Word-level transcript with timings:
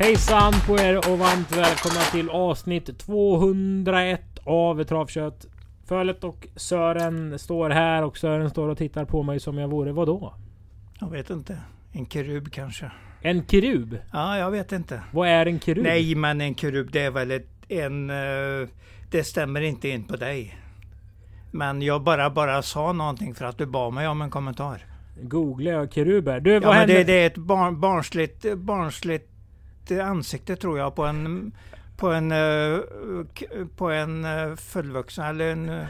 Hejsan 0.00 0.52
på 0.66 0.78
er 0.78 0.96
och 0.96 1.18
varmt 1.18 1.56
välkomna 1.56 2.00
till 2.12 2.30
avsnitt 2.30 2.98
201 2.98 4.20
av 4.44 4.84
Travkött. 4.84 5.46
Fölet 5.86 6.24
och 6.24 6.46
Sören 6.56 7.38
står 7.38 7.70
här 7.70 8.02
och 8.04 8.18
Sören 8.18 8.50
står 8.50 8.68
och 8.68 8.78
tittar 8.78 9.04
på 9.04 9.22
mig 9.22 9.40
som 9.40 9.58
jag 9.58 9.68
vore 9.68 9.92
vadå? 9.92 10.34
Jag 11.00 11.10
vet 11.10 11.30
inte. 11.30 11.58
En 11.92 12.06
kerub 12.06 12.52
kanske. 12.52 12.90
En 13.22 13.46
kerub? 13.46 13.98
Ja, 14.12 14.38
jag 14.38 14.50
vet 14.50 14.72
inte. 14.72 15.02
Vad 15.12 15.28
är 15.28 15.46
en 15.46 15.60
kerub? 15.60 15.84
Nej, 15.84 16.14
men 16.14 16.40
en 16.40 16.54
kerub 16.54 16.90
det 16.92 17.00
är 17.00 17.10
väl 17.10 17.30
ett, 17.30 17.48
en... 17.68 18.10
eh, 18.10 18.68
det 19.10 19.24
stämmer 19.24 19.60
inte 19.60 19.88
in 19.88 20.04
på 20.04 20.16
dig. 20.16 20.58
Men 21.50 21.82
jag 21.82 22.02
bara, 22.02 22.30
bara 22.30 22.62
sa 22.62 22.92
någonting 22.92 23.34
för 23.34 23.44
att 23.44 23.58
du 23.58 23.66
bad 23.66 23.92
mig 23.92 24.08
om 24.08 24.22
en 24.22 24.30
kommentar. 24.30 24.84
Googlar 25.22 25.72
jag 25.72 25.92
keruber? 25.92 26.40
Du, 26.40 26.52
Ja, 26.52 26.60
vad 26.60 26.68
men 26.68 26.78
händer? 26.78 26.94
det, 26.94 27.04
det 27.04 27.12
är 27.22 27.26
ett 27.26 27.36
barn, 27.36 27.80
barnsligt, 27.80 28.54
barnsligt 28.56 29.29
ansikte 29.98 30.56
tror 30.56 30.78
jag 30.78 30.94
på 30.94 31.04
en 31.04 31.52
på 31.96 32.08
en, 32.12 32.32
eh, 32.32 32.78
på 33.76 33.90
en 33.90 34.24
eh, 34.24 34.54
fullvuxen 34.56 35.24
eller 35.24 35.52
en, 35.52 35.84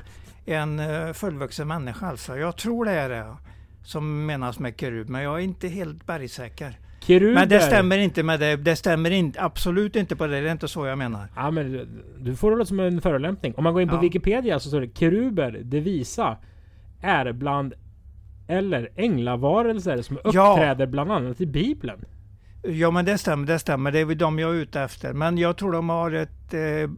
en 0.47 0.79
eh, 0.81 1.13
fullvuxen 1.13 1.69
människa 1.69 2.07
alltså. 2.07 2.37
Jag 2.37 2.57
tror 2.57 2.85
det 2.85 2.91
är 2.93 3.09
det 3.09 3.27
som 3.83 4.27
menas 4.27 4.59
med 4.59 4.81
kerub, 4.81 5.09
men 5.09 5.23
jag 5.23 5.35
är 5.39 5.45
inte 5.45 5.69
helt 5.69 6.07
bergsäker. 6.07 6.79
Keruber? 7.01 7.35
Men 7.35 7.49
det 7.49 7.61
stämmer 7.61 7.99
inte 7.99 8.23
med 8.23 8.41
det. 8.41 8.57
Det 8.57 8.77
stämmer 8.77 9.11
in, 9.11 9.35
absolut 9.39 9.97
inte 9.97 10.17
på 10.17 10.27
det. 10.27 10.41
Det 10.41 10.49
är 10.49 10.53
inte 10.53 10.69
så 10.69 10.87
jag 10.87 10.99
menar. 10.99 11.27
Ja 11.37 11.51
men 11.51 11.89
du- 12.19 12.37
får 12.37 12.57
det 12.57 12.67
som 12.67 12.81
en 12.81 13.01
förolämpning. 13.01 13.55
Om 13.57 13.65
man 13.65 13.73
går 13.73 13.83
in 13.83 13.89
på 13.89 13.95
Ja. 13.97 14.01
Wikipedia 14.01 14.61
så 14.61 14.69
står 14.69 14.81
det 14.81 14.99
keruber, 14.99 15.61
det 15.65 15.81
visa, 15.81 16.37
är 17.01 17.33
bland 17.33 17.75
eller 18.49 18.89
änglavarelser 18.97 20.03
som 20.03 20.19
Ja. 20.25 20.29
uppträder 20.53 20.87
bland 20.87 21.13
annat 21.13 21.41
i 21.41 21.47
Bibeln. 21.47 22.05
Ja, 22.63 22.91
men 22.91 23.05
det 23.05 23.19
stämmer. 23.19 23.47
Det 23.47 23.59
stämmer. 23.59 23.93
Det 23.93 23.99
är 23.99 24.05
väl 24.05 24.19
de 24.19 24.39
jag 24.39 24.51
är 24.51 24.55
ute 24.55 24.81
efter. 24.81 25.13
Men 25.13 25.39
jag 25.39 25.57
tror 25.57 25.73
de 25.73 25.89
har 25.89 26.11
ett, 26.13 26.55
eh, 26.55 26.91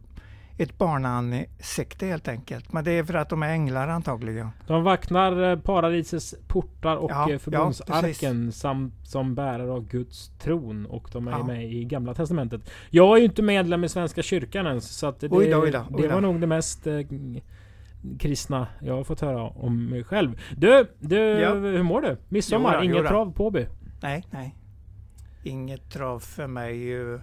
ett 0.57 0.77
barnansikte 0.77 2.05
helt 2.05 2.27
enkelt. 2.27 2.73
Men 2.73 2.83
det 2.83 2.91
är 2.91 3.03
för 3.03 3.13
att 3.13 3.29
de 3.29 3.43
är 3.43 3.49
änglar 3.49 3.87
antagligen. 3.87 4.49
De 4.67 4.83
vaknar 4.83 5.51
eh, 5.51 5.59
paradisets 5.59 6.35
portar 6.47 6.95
och 6.95 7.11
Ja, 7.11 7.25
eh, 7.27 7.33
ja, 7.33 7.39
förbundsarken 7.39 8.51
samt 8.51 8.93
som 9.07 9.35
bärare 9.35 9.71
av 9.71 9.87
Guds 9.87 10.31
tron. 10.39 10.85
Och 10.85 11.09
de 11.13 11.27
är 11.27 11.31
Ja. 11.31 11.43
med 11.43 11.73
i 11.73 11.83
Gamla 11.83 12.13
Testamentet. 12.13 12.69
Jag 12.89 13.13
är 13.15 13.19
ju 13.19 13.25
inte 13.25 13.41
medlem 13.41 13.83
i 13.83 13.89
Svenska 13.89 14.21
kyrkan 14.21 14.67
ens. 14.67 14.97
Så 14.97 15.13
det, 15.19 15.27
Oj 15.31 15.49
då, 15.49 15.61
oj 15.61 15.71
då, 15.71 15.79
oj 15.91 16.01
det 16.01 16.07
då. 16.07 16.13
var 16.13 16.21
nog 16.21 16.41
det 16.41 16.47
mest 16.47 16.87
eh, 16.87 16.99
kristna 18.19 18.67
jag 18.81 18.93
har 18.95 19.03
fått 19.03 19.21
höra 19.21 19.43
om 19.43 19.85
mig 19.89 20.03
själv. 20.03 20.39
Du, 20.57 20.87
du 20.99 21.17
Ja. 21.19 21.53
hur 21.53 21.83
mår 21.83 22.01
du? 22.01 22.17
Midsommar, 22.29 22.77
Jo 22.83 22.83
inget 22.91 23.07
trav 23.07 23.33
Påby? 23.33 23.65
Nej, 24.01 24.23
nej. 24.31 24.55
Inget 25.43 25.89
trav 25.91 26.19
för 26.19 26.47
mig 26.47 26.93
eh, 27.01 27.19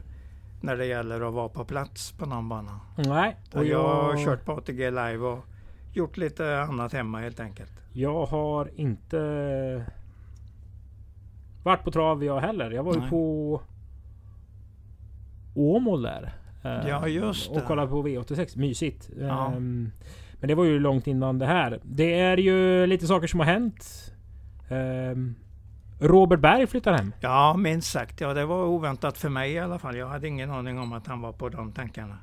när 0.61 0.77
det 0.77 0.87
gäller 0.87 1.21
att 1.29 1.35
vara 1.35 1.49
på 1.49 1.65
plats 1.65 2.13
på 2.13 2.27
någon 2.27 2.49
bana. 2.49 2.81
Nej. 2.97 3.37
Och 3.55 3.65
jag 3.65 3.95
har 3.95 4.25
kört 4.25 4.45
på 4.45 4.53
ATG 4.53 4.91
live 4.91 5.19
och 5.19 5.45
gjort 5.93 6.17
lite 6.17 6.61
annat 6.61 6.93
hemma 6.93 7.21
helt 7.21 7.41
enkelt. 7.41 7.73
Jag 7.93 8.27
har 8.27 8.71
inte 8.81 9.85
varit 11.63 11.85
på 11.85 11.91
trav 11.91 12.25
jag 12.25 12.41
heller. 12.41 12.71
Jag 12.71 12.83
var 12.83 12.95
ju 12.95 13.01
Nej. 13.01 13.11
på 13.11 13.61
Åmål 15.55 16.03
där. 16.03 16.33
Eh, 16.65 16.89
Ja, 16.89 17.09
just 17.09 17.51
Och 17.51 17.57
det. 17.57 17.67
kollade 17.67 17.89
på 17.89 18.03
V86. 18.09 18.59
Mysigt. 18.59 19.11
Ja. 19.21 19.47
Ehm, 19.53 19.91
Men 20.41 20.49
det 20.49 20.55
var 20.55 20.65
ju 20.65 20.79
långt 20.79 21.07
innan 21.07 21.39
det 21.39 21.47
här. 21.47 21.81
Det 21.83 22.21
är 22.21 22.37
ju 22.37 22.87
lite 22.87 23.07
saker 23.07 23.27
som 23.27 23.41
har 23.41 23.47
hänt. 23.47 24.13
Robert 26.01 26.41
Berg 26.41 26.67
flyttar 26.67 26.93
hem. 26.93 27.13
Ja, 27.21 27.57
minst 27.57 27.91
sagt. 27.93 28.21
Ja, 28.21 28.35
det 28.35 28.47
var 28.47 28.65
oväntat 28.65 29.19
för 29.19 29.29
mig 29.29 29.53
i 29.53 29.59
alla 29.59 29.79
fall. 29.79 29.97
Jag 29.97 30.07
hade 30.09 30.29
ingen 30.29 30.51
aning 30.51 30.79
om 30.79 30.93
att 30.93 31.07
han 31.07 31.21
var 31.21 31.33
på 31.33 31.49
de 31.49 31.73
tankarna. 31.73 32.19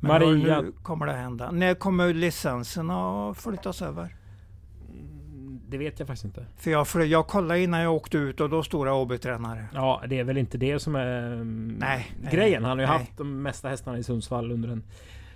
Men 0.00 0.10
Maria- 0.10 0.62
nu 0.62 0.72
kommer 0.82 1.06
det 1.06 1.12
hända. 1.12 1.50
När 1.50 1.74
kommer 1.74 2.14
licensen 2.14 2.90
att 2.90 3.38
flyttas 3.38 3.82
över? 3.82 4.16
Det 5.68 5.78
vet 5.78 5.98
jag 5.98 6.06
faktiskt 6.08 6.24
inte. 6.24 6.46
För 6.56 6.70
jag, 6.70 6.88
för 6.88 7.00
jag 7.00 7.26
kollade 7.26 7.60
innan 7.60 7.80
jag 7.80 7.94
åkte 7.94 8.18
ut 8.18 8.40
och 8.40 8.50
då 8.50 8.62
stod 8.62 8.86
det 8.86 8.92
AB-tränare. 8.92 9.64
Ja, 9.74 10.02
det 10.08 10.18
är 10.18 10.24
väl 10.24 10.36
inte 10.38 10.58
det 10.58 10.78
som 10.78 10.94
är 10.96 11.26
mm, 11.32 11.76
Nej, 11.80 12.06
nej, 12.22 12.32
grejen. 12.34 12.64
Han 12.64 12.78
har 12.78 12.86
ju 12.86 12.90
nej. 12.90 12.98
haft 12.98 13.16
de 13.18 13.42
mesta 13.42 13.68
hästarna 13.68 13.98
i 13.98 14.02
Sundsvall 14.02 14.52
under 14.52 14.68
en, 14.68 14.82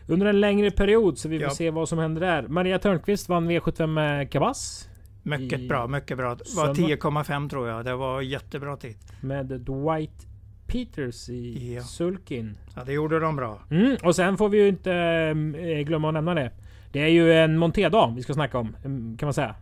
under 0.06 0.26
en 0.26 0.40
längre 0.40 0.70
period. 0.70 1.18
Så 1.18 1.28
vi 1.28 1.38
får 1.38 1.42
Ja. 1.48 1.50
se 1.50 1.70
vad 1.70 1.88
som 1.88 1.98
händer 1.98 2.20
där. 2.20 2.48
Maria 2.48 2.78
Törnqvist 2.78 3.28
vann 3.28 3.50
V75 3.50 3.86
med 3.86 4.30
Kabas. 4.32 4.88
Mycket 5.28 5.60
I 5.60 5.68
bra, 5.68 5.86
mycket 5.86 6.16
bra. 6.16 6.34
Det 6.34 6.56
var 6.56 6.74
10,5 6.74 7.48
tror 7.48 7.68
jag. 7.68 7.84
Det 7.84 7.94
var 7.96 8.20
jättebra 8.22 8.76
tid. 8.76 8.96
Med 9.20 9.46
Dwight 9.46 10.26
Peters 10.66 11.28
i 11.28 11.74
Ja. 11.74 11.82
sulkin. 11.82 12.56
Ja, 12.76 12.84
det 12.84 12.92
gjorde 12.92 13.18
de 13.20 13.36
bra. 13.36 13.58
Mm, 13.70 13.96
och 14.04 14.16
sen 14.16 14.36
får 14.36 14.48
vi 14.48 14.58
ju 14.58 14.68
inte 14.68 14.92
eh, 14.92 15.80
glömma 15.86 16.08
att 16.08 16.14
nämna 16.14 16.34
det. 16.34 16.50
Det 16.92 17.00
är 17.02 17.08
ju 17.08 17.32
en 17.32 17.58
montédag 17.58 18.12
vi 18.16 18.22
ska 18.22 18.34
snacka 18.34 18.58
om. 18.58 18.76
mm, 18.84 19.16
Kan 19.16 19.26
man 19.26 19.34
säga. 19.34 19.54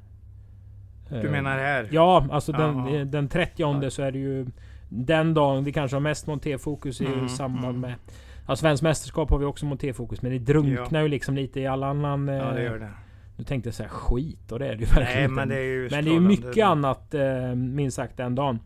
Du 1.10 1.31
menar 1.31 1.59
här? 1.59 1.88
Ja, 1.91 2.26
alltså 2.31 2.53
den, 2.53 2.76
Ja. 2.78 2.94
eh, 2.97 3.06
den 3.06 3.28
30 3.28 3.82
Ja. 3.82 3.91
så 3.91 4.03
är 4.03 4.12
det 4.12 4.19
ju 4.19 4.47
den 4.88 5.34
dagen 5.34 5.65
vi 5.65 5.72
kanske 5.72 5.94
har 5.97 6.00
mest 6.00 6.26
montéfokus 6.26 7.00
i 7.00 7.06
Mm, 7.06 7.28
samband 7.28 7.65
mm. 7.76 7.81
med... 7.81 7.94
Ja, 8.49 8.56
Svenskt 8.56 8.82
mästerskap 8.82 9.31
har 9.31 9.38
vi 9.38 9.44
också 9.44 9.66
montéfokus 9.66 10.22
men 10.22 10.32
det 10.32 10.38
drunknar 10.38 11.03
ju 11.03 11.09
liksom 11.09 11.34
lite 11.34 11.60
i 11.60 11.66
all 11.66 11.82
annan... 11.82 12.28
Ja, 12.28 12.44
det 12.53 12.59
eh, 12.60 12.65
gör 12.65 12.78
det. 12.78 12.91
Nu 13.37 13.45
tänkte 13.45 13.69
jag 13.69 13.75
säga 13.75 13.89
skit 13.89 14.53
och 14.53 14.59
det 14.59 14.67
är 14.67 14.75
det 14.75 14.81
ju 14.81 14.87
verkligen 14.87 15.19
Nej, 15.21 15.29
men 15.29 15.49
det 15.49 15.57
är 15.57 15.63
ju 15.63 15.89
Men 15.91 16.05
det 16.05 16.11
är 16.11 16.15
ju 16.15 16.21
mycket 16.21 16.65
annat 16.67 17.15
eh, 17.15 17.55
minst 17.55 17.97
sagt 17.97 18.17
den 18.17 18.35
dagen. 18.35 18.59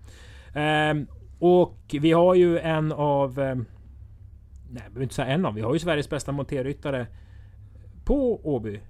Ehm, 0.55 1.07
och 1.39 1.79
vi 2.01 2.13
har 2.13 2.35
ju 2.35 2.59
en 2.59 2.93
av... 2.93 3.41
Eh, 3.41 3.55
nej, 3.55 3.65
jag 4.73 4.93
behöver 4.93 5.03
inte 5.03 5.15
säga 5.15 5.29
en 5.29 5.47
av. 5.47 5.55
Vi 5.55 5.61
har 5.61 5.73
ju 5.73 5.79
Sveriges 5.79 6.11
bästa 6.11 6.33
monterryttare 6.33 7.07
på 8.05 8.41
Åby. 8.55 8.81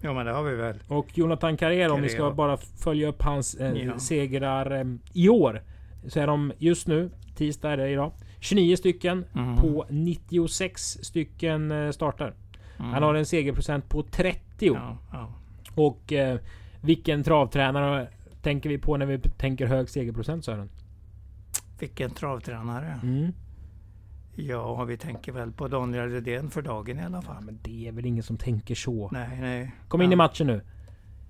Ja, 0.00 0.12
men 0.12 0.26
det 0.26 0.32
har 0.32 0.42
vi 0.42 0.54
väl. 0.56 0.78
Och 0.88 1.18
Jonathan 1.18 1.56
Carrera, 1.56 1.92
om 1.92 2.02
vi 2.02 2.08
ska 2.08 2.30
bara 2.30 2.56
följa 2.56 3.08
upp 3.08 3.22
hans 3.22 3.54
eh, 3.54 3.72
Ja. 3.72 3.98
segrar 3.98 4.70
eh, 4.80 4.84
i 5.12 5.28
år. 5.28 5.62
Så 6.08 6.20
är 6.20 6.26
de 6.26 6.52
just 6.58 6.86
nu, 6.86 7.10
tisdag 7.36 7.70
är 7.70 7.76
det 7.76 7.88
idag, 7.90 8.12
29 8.40 8.76
stycken 8.76 9.24
Mm. 9.34 9.56
på 9.56 9.86
96 9.90 10.82
stycken 10.82 11.70
eh, 11.70 11.90
starter. 11.90 12.34
Mm. 12.78 12.92
Han 12.92 13.02
har 13.02 13.14
en 13.14 13.26
segerprocent 13.26 13.88
på 13.88 14.02
30. 14.02 14.40
Ja, 14.58 14.98
ja. 15.12 15.32
Och 15.74 16.12
eh, 16.12 16.38
vilken 16.80 17.22
travtränare 17.22 18.08
tänker 18.42 18.68
vi 18.68 18.78
på 18.78 18.96
när 18.96 19.06
vi 19.06 19.18
tänker 19.18 19.66
hög 19.66 19.88
segerprocent 19.90 20.44
Sören? 20.44 20.68
Vilken 21.78 22.10
travtränare. 22.10 22.98
Mm. 23.02 23.32
Ja, 24.36 24.84
vi 24.84 24.96
tänker 24.96 25.32
väl 25.32 25.52
på 25.52 25.68
Daniel 25.68 26.10
Redén 26.10 26.50
för 26.50 26.62
dagen 26.62 26.98
i 26.98 27.02
alla 27.02 27.16
Ja, 27.16 27.22
fall. 27.22 27.42
men 27.44 27.58
det 27.62 27.88
är 27.88 27.92
väl 27.92 28.06
ingen 28.06 28.22
som 28.22 28.36
tänker 28.36 28.74
så. 28.74 29.08
Nej, 29.12 29.38
nej. 29.40 29.72
Kom 29.88 30.02
in 30.02 30.10
i 30.10 30.12
Ja. 30.12 30.16
matchen 30.16 30.46
nu. 30.46 30.60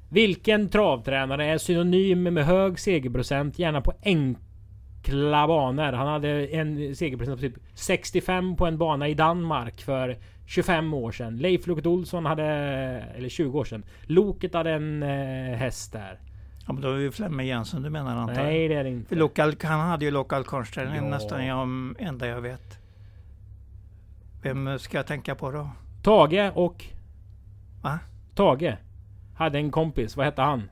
Vilken 0.09 0.69
travtränare 0.69 1.47
är 1.47 1.59
synonym 1.59 2.23
med 2.23 2.45
hög 2.45 2.79
segerprocent, 2.79 3.59
gärna 3.59 3.81
på 3.81 3.93
enkla 4.03 5.47
banor? 5.47 5.93
Han 5.93 6.07
hade 6.09 6.47
en 6.47 6.97
segerprocent 6.97 7.37
på 7.41 7.47
typ 7.47 7.57
65 7.75 8.57
på 8.57 8.67
en 8.67 8.79
bana 8.79 9.09
i 9.09 9.15
Danmark 9.15 9.83
för 9.83 10.19
25 10.47 10.95
år 10.95 11.13
sedan. 11.13 11.37
Leif 11.39 11.67
Loket 11.67 11.87
Olsson 11.87 12.27
hade... 12.27 12.45
Eller 13.17 13.29
20 13.29 13.59
år 13.59 13.65
sedan. 13.65 13.85
Loket 14.03 14.55
hade 14.55 14.71
en 14.71 15.03
eh, 15.03 15.57
häst 15.57 15.93
där. 15.93 16.21
Ja, 16.67 16.73
men 16.73 16.83
då 16.83 16.89
är 16.91 16.95
det 16.95 17.03
ju 17.03 17.11
Flemme 17.13 17.45
Jensen 17.45 17.83
du 17.83 17.91
menar 17.91 18.17
antar 18.17 18.35
jag? 18.35 18.45
Nej, 18.45 18.69
det 18.69 18.75
är 18.75 18.85
det 18.85 18.91
inte. 18.91 19.15
Lokal, 19.15 19.55
han 19.63 19.81
hade 19.81 20.05
ju 20.05 20.11
lokal 20.11 20.45
konstställning 20.45 20.97
Ja. 20.97 21.09
nästan 21.11 21.47
jag, 21.47 21.69
enda 21.99 22.27
jag 22.27 22.41
vet. 22.41 22.79
Vem 24.43 24.79
ska 24.79 24.97
jag 24.97 25.07
tänka 25.07 25.35
på 25.35 25.51
då? 25.51 25.71
Tage 26.03 26.51
och... 26.55 26.85
Va? 27.83 27.99
Tage. 28.35 28.77
Hade 29.37 29.59
en 29.59 29.71
kompis. 29.71 30.17
Vad 30.17 30.27
hette 30.27 30.43
han? 30.43 30.63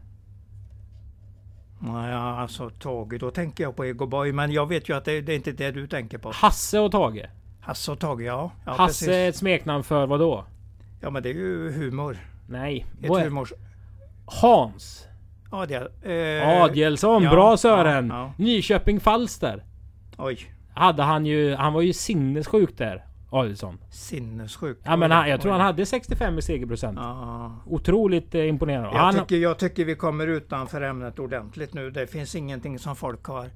Nej, 1.78 2.12
alltså 2.14 2.70
Tage, 2.70 3.18
då 3.20 3.30
tänker 3.30 3.64
jag 3.64 3.76
på 3.76 3.84
Ego 3.84 4.06
Boy. 4.06 4.32
Men 4.32 4.52
jag 4.52 4.68
vet 4.68 4.88
ju 4.88 4.96
att 4.96 5.04
det, 5.04 5.20
det 5.20 5.32
är 5.32 5.36
inte 5.36 5.52
det 5.52 5.70
du 5.70 5.86
tänker 5.86 6.18
på. 6.18 6.30
Hasse 6.34 6.78
och 6.78 6.92
Tage. 6.92 7.26
Hasse 7.62 7.92
och 7.92 7.98
Tage, 7.98 8.20
ja. 8.22 8.50
ja 8.66 8.72
Hasse 8.72 9.04
är 9.04 9.08
precis. 9.08 9.08
ett 9.08 9.36
smeknamn 9.36 9.84
för 9.84 10.06
vad 10.06 10.20
då? 10.20 10.44
Ja, 11.00 11.10
men 11.10 11.22
det 11.22 11.28
är 11.30 11.34
ju 11.34 11.72
humor. 11.72 12.16
Nej. 12.48 12.86
Ett 13.02 13.08
Vad 13.08 13.20
är- 13.20 13.24
humors... 13.24 13.52
Hans. 14.26 15.06
Adel, 15.50 15.88
eh, 16.02 16.48
Adielsson. 16.62 17.22
ja, 17.22 17.30
Bra 17.30 17.56
Sören. 17.56 18.08
ja, 18.08 18.14
ja. 18.38 18.44
Nyköping 18.44 19.00
Falster. 19.00 19.64
Oj, 20.18 20.38
Hade 20.74 21.02
han 21.02 21.26
ju... 21.26 21.54
Han 21.54 21.72
var 21.72 21.80
ju 21.82 21.92
sinnessjuk 21.92 22.78
där. 22.78 23.04
Adielsson. 23.30 23.78
sinnessjuk. 23.90 24.78
Ja 24.84 24.96
men 24.96 25.10
han, 25.10 25.28
jag 25.28 25.40
tror 25.40 25.52
han 25.52 25.60
hade 25.60 25.86
65 25.86 26.38
i 26.38 26.42
segerprocent. 26.42 26.98
Ja. 27.00 27.56
Otroligt 27.66 28.34
eh, 28.34 28.48
imponerande. 28.48 28.88
Jag, 28.88 28.98
Han, 28.98 29.14
tycker, 29.14 29.36
jag 29.36 29.58
tycker 29.58 29.84
vi 29.84 29.94
kommer 29.94 30.26
utanför 30.26 30.80
ämnet 30.82 31.18
ordentligt 31.18 31.74
nu. 31.74 31.90
Det 31.90 32.06
finns 32.06 32.34
ingenting 32.34 32.78
som 32.78 32.96
folk 32.96 33.24
har 33.24 33.50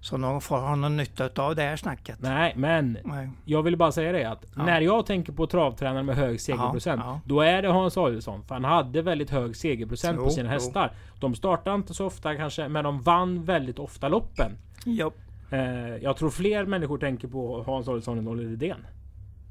som 0.00 0.20
de 0.20 0.40
får 0.40 0.56
ha 0.58 0.76
någon 0.76 0.96
nytta 0.96 1.42
av 1.42 1.56
det 1.56 1.62
här 1.62 1.76
snacket. 1.76 2.16
nej 2.20 2.52
men. 2.56 2.98
Nej. 3.04 3.30
Jag 3.44 3.62
vill 3.62 3.76
bara 3.76 3.92
säga 3.92 4.12
det 4.12 4.24
att 4.24 4.44
Ja. 4.56 4.64
när 4.64 4.80
jag 4.80 5.06
tänker 5.06 5.32
på 5.32 5.46
travtränare 5.46 6.02
med 6.02 6.16
hög 6.16 6.40
segerprocent. 6.40 7.00
Ja, 7.04 7.10
ja. 7.10 7.20
Då 7.24 7.40
är 7.40 7.62
det 7.62 7.68
Hans 7.68 7.96
Adielsson. 7.96 8.42
För 8.44 8.54
han 8.54 8.64
hade 8.64 9.02
väldigt 9.02 9.30
hög 9.30 9.56
segerprocent 9.56 10.18
på 10.18 10.24
Jo, 10.24 10.30
sina 10.30 10.48
jo. 10.48 10.52
hästar. 10.52 10.92
De 11.20 11.34
startade 11.34 11.76
inte 11.76 11.94
så 11.94 12.06
ofta 12.06 12.36
kanske, 12.36 12.68
men 12.68 12.84
de 12.84 13.00
vann 13.00 13.44
väldigt 13.44 13.78
ofta 13.78 14.08
loppen. 14.08 14.52
Ja. 14.84 15.10
Eh, 15.50 15.96
jag 16.02 16.16
tror 16.16 16.30
fler 16.30 16.64
människor 16.66 16.98
tänker 16.98 17.28
på 17.28 17.62
Hans 17.62 17.88
Adielsson 17.88 18.18
än 18.18 18.28
Oliver 18.28 18.50
Rydén. 18.50 18.86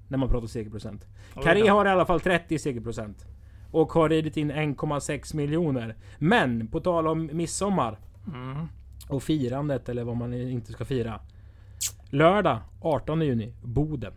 När 0.07 0.17
man 0.17 0.29
pratar 0.29 0.47
segerprocent. 0.47 1.07
Carré 1.43 1.67
har 1.67 1.85
i 1.85 1.89
alla 1.89 2.05
fall 2.05 2.19
30 2.19 2.59
segerprocent. 2.59 3.25
Och 3.71 3.93
har 3.93 4.09
ridit 4.09 4.37
in 4.37 4.51
1,6 4.51 5.35
miljoner. 5.35 5.95
Men 6.17 6.67
på 6.67 6.79
tal 6.79 7.07
om 7.07 7.29
midsommar. 7.33 7.99
Mm. 8.33 8.67
Och 9.09 9.23
firandet 9.23 9.89
eller 9.89 10.03
vad 10.03 10.17
man 10.17 10.33
inte 10.33 10.71
ska 10.71 10.85
fira. 10.85 11.19
Lördag 12.09 12.59
18 12.81 13.21
juni, 13.21 13.53
Boden. 13.63 14.13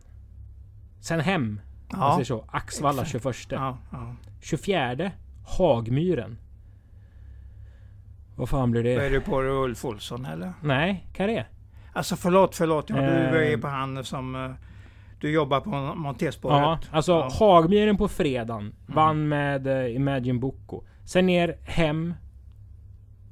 Sen 1.00 1.20
hem. 1.20 1.60
Ja. 1.90 1.98
Man 1.98 2.12
säger 2.12 2.24
så. 2.24 2.44
Axvalla 2.48 3.04
21. 3.04 3.24
Ja, 3.50 3.78
ja. 3.92 4.14
24 4.40 5.10
Hagmyren. 5.58 6.38
Vad 8.36 8.48
fan 8.48 8.70
blir 8.70 8.82
det? 8.82 8.94
Är 9.06 9.10
du 9.10 9.20
på 9.20 9.40
Ulf 9.42 9.84
Olsson 9.84 10.24
eller? 10.24 10.52
Nej, 10.62 11.06
Carré. 11.14 11.44
Alltså 11.92 12.16
förlåt, 12.16 12.54
förlåt. 12.54 12.90
Ja, 12.90 12.96
du 12.96 13.52
är 13.52 13.56
på 13.58 13.68
han 13.68 14.04
som... 14.04 14.34
eh, 14.34 14.50
Du 15.20 15.30
jobbar 15.30 15.60
på 15.60 15.70
Montespåret. 15.96 16.58
Ja, 16.58 16.78
alltså 16.90 17.12
Ja. 17.12 17.28
Hagmyren 17.38 17.96
på 17.96 18.08
fredagen. 18.08 18.74
Vann 18.86 19.28
med 19.28 19.66
eh, 19.66 19.96
Imagine 19.96 20.40
Boko. 20.40 20.82
Sen 21.04 21.26
ner 21.26 21.56
hem 21.62 22.14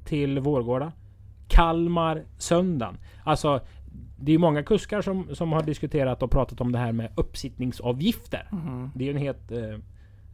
till 0.05 0.39
Vårgårda. 0.39 0.91
Kalmar 1.47 2.23
söndagen. 2.37 2.97
Alltså 3.23 3.61
det 4.19 4.33
är 4.33 4.37
många 4.37 4.63
kuskar 4.63 5.01
som, 5.01 5.35
som 5.35 5.51
har 5.51 5.63
diskuterat 5.63 6.23
och 6.23 6.31
pratat 6.31 6.61
om 6.61 6.71
det 6.71 6.79
här 6.79 6.91
med 6.91 7.09
uppsittningsavgifter. 7.15 8.47
Mhm. 8.51 8.91
Det 8.95 9.05
är 9.05 9.11
en 9.11 9.17
het... 9.17 9.51
Eh, 9.51 9.79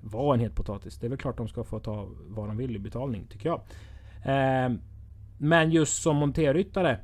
var 0.06 0.34
en 0.34 0.40
het 0.40 0.56
potatis. 0.56 0.98
Det 0.98 1.08
är 1.08 1.10
väl 1.10 1.18
klart 1.18 1.38
de 1.38 1.48
ska 1.48 1.64
få 1.64 1.80
ta 1.80 2.08
vad 2.28 2.48
de 2.48 2.58
vill 2.58 2.76
i 2.76 2.80
betalning, 2.80 3.28
tycker 3.30 3.50
jag. 3.50 3.62
Eh, 4.24 4.72
men 5.38 5.72
just 5.72 6.04
som 6.04 6.16
monterryttare 6.16 6.98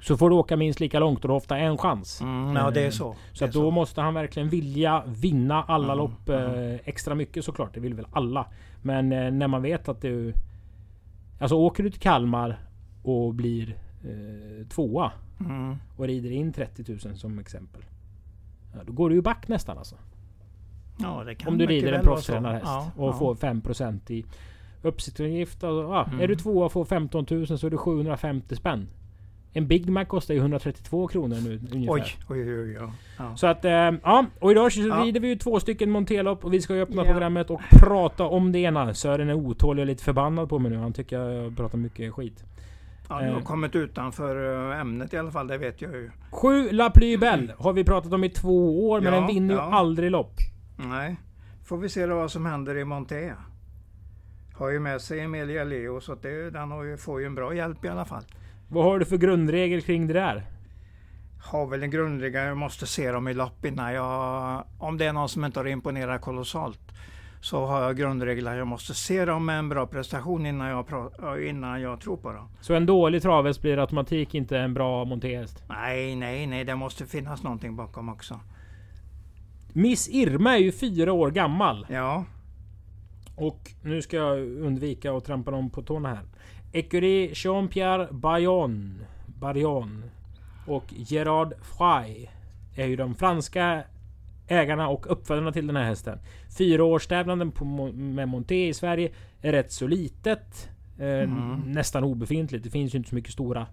så 0.00 0.16
får 0.16 0.30
du 0.30 0.36
åka 0.36 0.56
minst 0.56 0.80
lika 0.80 0.98
långt 1.00 1.18
och 1.18 1.28
du 1.28 1.32
har 1.32 1.36
ofta 1.36 1.58
en 1.58 1.78
chans. 1.78 2.20
Mm, 2.20 2.56
ja, 2.56 2.70
det 2.70 2.86
är 2.86 2.90
så. 2.90 3.16
Så 3.32 3.44
det 3.44 3.48
att 3.48 3.56
är 3.56 3.60
då 3.60 3.70
måste 3.70 4.00
han 4.00 4.14
verkligen 4.14 4.48
vilja 4.48 5.02
vinna 5.06 5.62
alla 5.62 5.92
Mm, 5.92 5.98
lopp 5.98 6.28
eh, 6.28 6.88
extra 6.88 7.14
mycket 7.14 7.44
såklart. 7.44 7.74
Det 7.74 7.80
vill 7.80 7.94
väl 7.94 8.06
alla. 8.12 8.46
Men 8.82 9.12
eh, 9.12 9.30
när 9.30 9.48
man 9.48 9.62
vet 9.62 9.88
att 9.88 10.00
du... 10.02 10.34
Alltså 11.38 11.56
åker 11.56 11.82
du 11.82 11.90
till 11.90 12.00
Kalmar 12.00 12.58
och 13.02 13.34
blir 13.34 13.76
eh, 14.04 14.66
tvåa 14.68 15.12
Mm. 15.40 15.76
och 15.96 16.06
rider 16.06 16.30
in 16.30 16.52
30 16.52 16.84
000 17.08 17.16
som 17.16 17.38
exempel. 17.38 17.82
Ja, 18.74 18.78
då 18.86 18.92
går 18.92 19.08
du 19.08 19.14
ju 19.14 19.22
back 19.22 19.48
nästan 19.48 19.78
alltså. 19.78 19.96
Ja, 21.00 21.24
det 21.24 21.34
kan 21.34 21.52
Om 21.52 21.58
du 21.58 21.66
rider 21.66 21.92
en 21.92 22.04
proffstränad 22.04 22.52
häst 22.52 22.64
Ja, 22.66 22.90
och 22.96 23.08
ja. 23.08 23.12
får 23.12 23.34
5% 23.34 24.10
i 24.10 24.24
uppsittningsavgift. 24.82 25.64
Alltså, 25.64 25.82
ja, 25.82 26.04
Mm. 26.04 26.20
Är 26.20 26.28
du 26.28 26.36
tvåa 26.36 26.64
och 26.66 26.72
får 26.72 26.84
15 26.84 27.26
000 27.30 27.46
så 27.58 27.66
är 27.66 27.70
det 27.70 27.76
750 27.76 28.56
spänn. 28.56 28.88
En 29.52 29.66
Big 29.68 29.88
Mac 29.88 30.04
kostar 30.04 30.34
ju 30.34 30.40
132 30.40 31.06
kronor 31.08 31.36
nu 31.44 31.60
ungefär. 31.72 31.92
Oj, 31.94 32.04
oj, 32.28 32.60
oj. 32.60 32.80
oj. 32.80 32.88
Ja. 33.18 33.36
Så 33.36 33.46
att, 33.46 33.64
eh, 33.64 33.72
ja. 33.72 34.26
Och 34.40 34.50
idag 34.50 34.72
så 34.72 34.80
Ja. 34.80 34.94
rider 35.04 35.20
vi 35.20 35.28
ju 35.28 35.36
två 35.36 35.60
stycken 35.60 35.90
Montelopp 35.90 36.44
och 36.44 36.54
vi 36.54 36.60
ska 36.60 36.74
ju 36.74 36.82
öppna 36.82 37.02
Ja. 37.06 37.12
programmet 37.12 37.50
och 37.50 37.60
prata 37.70 38.24
om 38.24 38.52
det 38.52 38.58
ena. 38.58 38.94
Sören 38.94 39.28
är 39.28 39.34
otålig 39.34 39.82
och 39.82 39.86
lite 39.86 40.04
förbannad 40.04 40.48
på 40.48 40.58
mig 40.58 40.70
nu. 40.70 40.76
Han 40.78 40.92
tycker 40.92 41.20
jag 41.20 41.56
pratar 41.56 41.78
mycket 41.78 42.12
skit. 42.12 42.44
Ja, 43.08 43.20
du 43.20 43.28
har 43.30 43.36
Eh. 43.38 43.42
kommit 43.44 43.76
utanför 43.76 44.70
eh, 44.72 44.80
ämnet 44.80 45.14
i 45.14 45.18
alla 45.18 45.30
fall, 45.30 45.46
det 45.46 45.58
vet 45.58 45.82
jag 45.82 45.92
ju. 45.92 46.10
Sju 46.30 46.70
La 46.72 46.90
Plybel 46.90 47.52
har 47.58 47.72
vi 47.72 47.84
pratat 47.84 48.12
om 48.12 48.24
i 48.24 48.28
två 48.30 48.88
år, 48.90 49.00
men 49.00 49.12
Ja, 49.12 49.18
den 49.20 49.28
vinner 49.28 49.54
ju 49.54 49.60
ja. 49.60 49.72
aldrig 49.72 50.10
lopp. 50.10 50.34
Nej. 50.76 51.16
Får 51.64 51.76
vi 51.78 51.88
se 51.88 52.06
då 52.06 52.14
vad 52.14 52.30
som 52.30 52.46
händer 52.46 52.76
i 52.76 52.84
Monté. 52.84 53.32
Har 54.54 54.68
ju 54.70 54.80
med 54.80 55.00
sig 55.00 55.20
Emilia 55.20 55.64
Leo 55.64 56.00
så 56.00 56.14
det, 56.14 56.50
den 56.50 56.70
har 56.70 56.84
ju, 56.84 56.96
får 56.96 57.20
ju 57.20 57.26
en 57.26 57.34
bra 57.34 57.54
hjälp 57.54 57.84
i 57.84 57.88
alla 57.88 58.04
fall. 58.04 58.24
Vad 58.68 58.84
har 58.84 58.98
du 58.98 59.04
för 59.04 59.16
grundregel 59.16 59.82
kring 59.82 60.06
det 60.06 60.12
där? 60.14 60.46
Har 61.44 61.66
väl 61.66 61.82
en 61.82 61.90
grundregel, 61.90 62.46
jag 62.46 62.56
måste 62.56 62.86
se 62.86 63.12
dem 63.12 63.28
i 63.28 63.34
lopp 63.34 63.64
innan 63.64 63.92
jag... 63.92 64.64
Om 64.78 64.98
det 64.98 65.04
är 65.06 65.12
någon 65.12 65.28
som 65.28 65.44
inte 65.44 65.60
har 65.60 65.66
imponerat 65.66 66.20
kolossalt. 66.20 66.80
Så 67.40 67.66
har 67.66 67.82
jag 67.82 67.96
grundregeln 67.96 68.48
att 68.48 68.56
jag 68.56 68.66
måste 68.66 68.94
se 68.94 69.24
dem 69.24 69.46
med 69.46 69.58
en 69.58 69.68
bra 69.68 69.86
prestation 69.86 70.46
innan 70.46 70.68
jag, 70.68 70.86
innan 71.48 71.80
jag 71.80 72.00
tror 72.00 72.16
på 72.16 72.32
dem. 72.32 72.48
Så 72.60 72.74
en 72.74 72.86
dålig 72.86 73.22
travhäst 73.22 73.62
blir 73.62 73.78
automatik 73.78 74.34
inte 74.34 74.58
en 74.58 74.74
bra 74.74 75.04
monterhäst? 75.04 75.62
Nej, 75.68 76.16
nej, 76.16 76.46
nej, 76.46 76.64
det 76.64 76.74
måste 76.76 77.06
finnas 77.06 77.42
någonting 77.42 77.76
bakom 77.76 78.08
också. 78.08 78.40
Miss 79.72 80.08
Irma 80.08 80.54
är 80.54 80.58
ju 80.58 80.72
fyra 80.72 81.12
år 81.12 81.30
gammal. 81.30 81.86
Ja, 81.90 82.24
Och 83.36 83.70
nu 83.82 84.02
ska 84.02 84.16
jag 84.16 84.38
undvika 84.40 85.12
att 85.12 85.24
trampa 85.24 85.50
dem 85.50 85.70
på 85.70 85.82
tårna 85.82 86.08
här. 86.08 86.24
Écurie 86.72 87.30
Jean-Pierre 87.34 88.08
Bayon, 88.12 88.98
Barion 89.26 90.04
och 90.66 90.84
Gerard 90.88 91.54
Fry 91.62 92.28
är 92.76 92.86
ju 92.86 92.96
de 92.96 93.14
franska 93.14 93.82
ägarna 94.48 94.88
och 94.88 95.12
uppfödarna 95.12 95.52
till 95.52 95.66
den 95.66 95.76
här 95.76 95.84
hästen. 95.84 96.18
Fyraårstävlanden 96.58 97.50
på, 97.52 97.64
med 97.92 98.28
Monté 98.28 98.68
i 98.68 98.74
Sverige 98.74 99.10
är 99.40 99.52
rätt 99.52 99.72
så 99.72 99.86
litet. 99.86 100.68
Eh, 100.98 101.06
Mm. 101.06 101.72
Nästan 101.72 102.04
obefintligt. 102.04 102.64
Det 102.64 102.70
finns 102.70 102.94
ju 102.94 102.98
inte 102.98 103.08
så 103.08 103.14
mycket 103.14 103.32
stora 103.32 103.66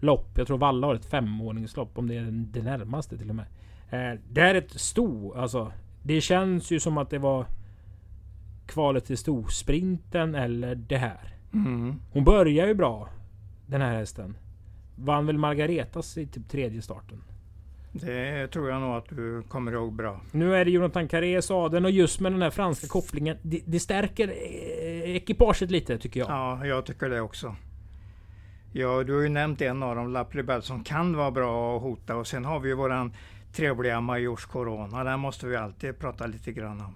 lopp. 0.00 0.38
Jag 0.38 0.46
tror 0.46 0.58
Valla 0.58 0.86
har 0.86 0.94
ett 0.94 1.04
femåringslopp 1.04 1.98
om 1.98 2.08
det 2.08 2.16
är 2.16 2.30
det 2.30 2.62
närmaste 2.62 3.18
till 3.18 3.30
och 3.30 3.36
med. 3.36 3.46
Eh, 3.90 4.18
det 4.30 4.40
är 4.40 4.54
ett 4.54 4.70
sto. 4.80 5.32
Alltså, 5.34 5.72
det 6.02 6.20
känns 6.20 6.70
ju 6.70 6.80
som 6.80 6.98
att 6.98 7.10
det 7.10 7.18
var 7.18 7.46
kvalet 8.66 9.04
till 9.04 9.18
storsprinten 9.18 10.34
eller 10.34 10.74
det 10.74 10.96
här. 10.96 11.34
mm. 11.52 11.94
Hon 12.12 12.24
börjar 12.24 12.66
ju 12.66 12.74
bra. 12.74 13.08
Den 13.66 13.80
här 13.80 13.98
hästen. 13.98 14.36
Vann 14.96 15.26
väl 15.26 15.38
Margaretas 15.38 16.18
i 16.18 16.26
typ 16.26 16.48
tredje 16.48 16.82
starten. 16.82 17.22
Det 17.92 18.48
tror 18.48 18.70
jag 18.70 18.80
nog 18.80 18.96
att 18.96 19.08
du 19.08 19.42
kommer 19.42 19.72
ihåg 19.72 19.92
bra. 19.92 20.20
Nu 20.32 20.54
är 20.54 20.64
det 20.64 20.70
Jonathan 20.70 21.08
Carré 21.08 21.42
sadeln 21.42 21.84
och 21.84 21.90
just 21.90 22.20
med 22.20 22.32
den 22.32 22.42
här 22.42 22.50
franska 22.50 22.86
kopplingen. 22.86 23.36
Det, 23.42 23.60
det 23.66 23.80
stärker 23.80 24.28
eh, 24.28 25.16
ekipaget 25.16 25.70
lite 25.70 25.98
tycker 25.98 26.20
jag. 26.20 26.30
Ja, 26.30 26.66
jag 26.66 26.86
tycker 26.86 27.08
det 27.08 27.20
också. 27.20 27.56
Ja, 28.72 29.04
du 29.04 29.14
har 29.14 29.22
ju 29.22 29.28
nämnt 29.28 29.60
en 29.60 29.82
av 29.82 29.96
dem, 29.96 30.12
La 30.12 30.24
Plebel, 30.24 30.62
som 30.62 30.84
kan 30.84 31.16
vara 31.16 31.30
bra 31.30 31.76
att 31.76 31.82
hota. 31.82 32.16
Och 32.16 32.26
sen 32.26 32.44
har 32.44 32.60
vi 32.60 32.68
ju 32.68 32.74
våran 32.74 33.12
trevliga 33.52 34.00
Majors 34.00 34.44
Corona. 34.44 35.04
Den 35.04 35.20
måste 35.20 35.46
vi 35.46 35.56
alltid 35.56 35.98
prata 35.98 36.26
lite 36.26 36.52
grann 36.52 36.80
om. 36.80 36.94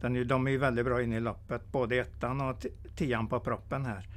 Den 0.00 0.16
är, 0.16 0.24
de 0.24 0.46
är 0.46 0.50
ju 0.50 0.58
väldigt 0.58 0.84
bra 0.84 1.02
inne 1.02 1.16
i 1.16 1.20
loppet. 1.20 1.72
Både 1.72 1.96
ettan 1.96 2.40
och 2.40 2.66
tian 2.96 3.26
på 3.26 3.40
proppen 3.40 3.86
här. 3.86 4.08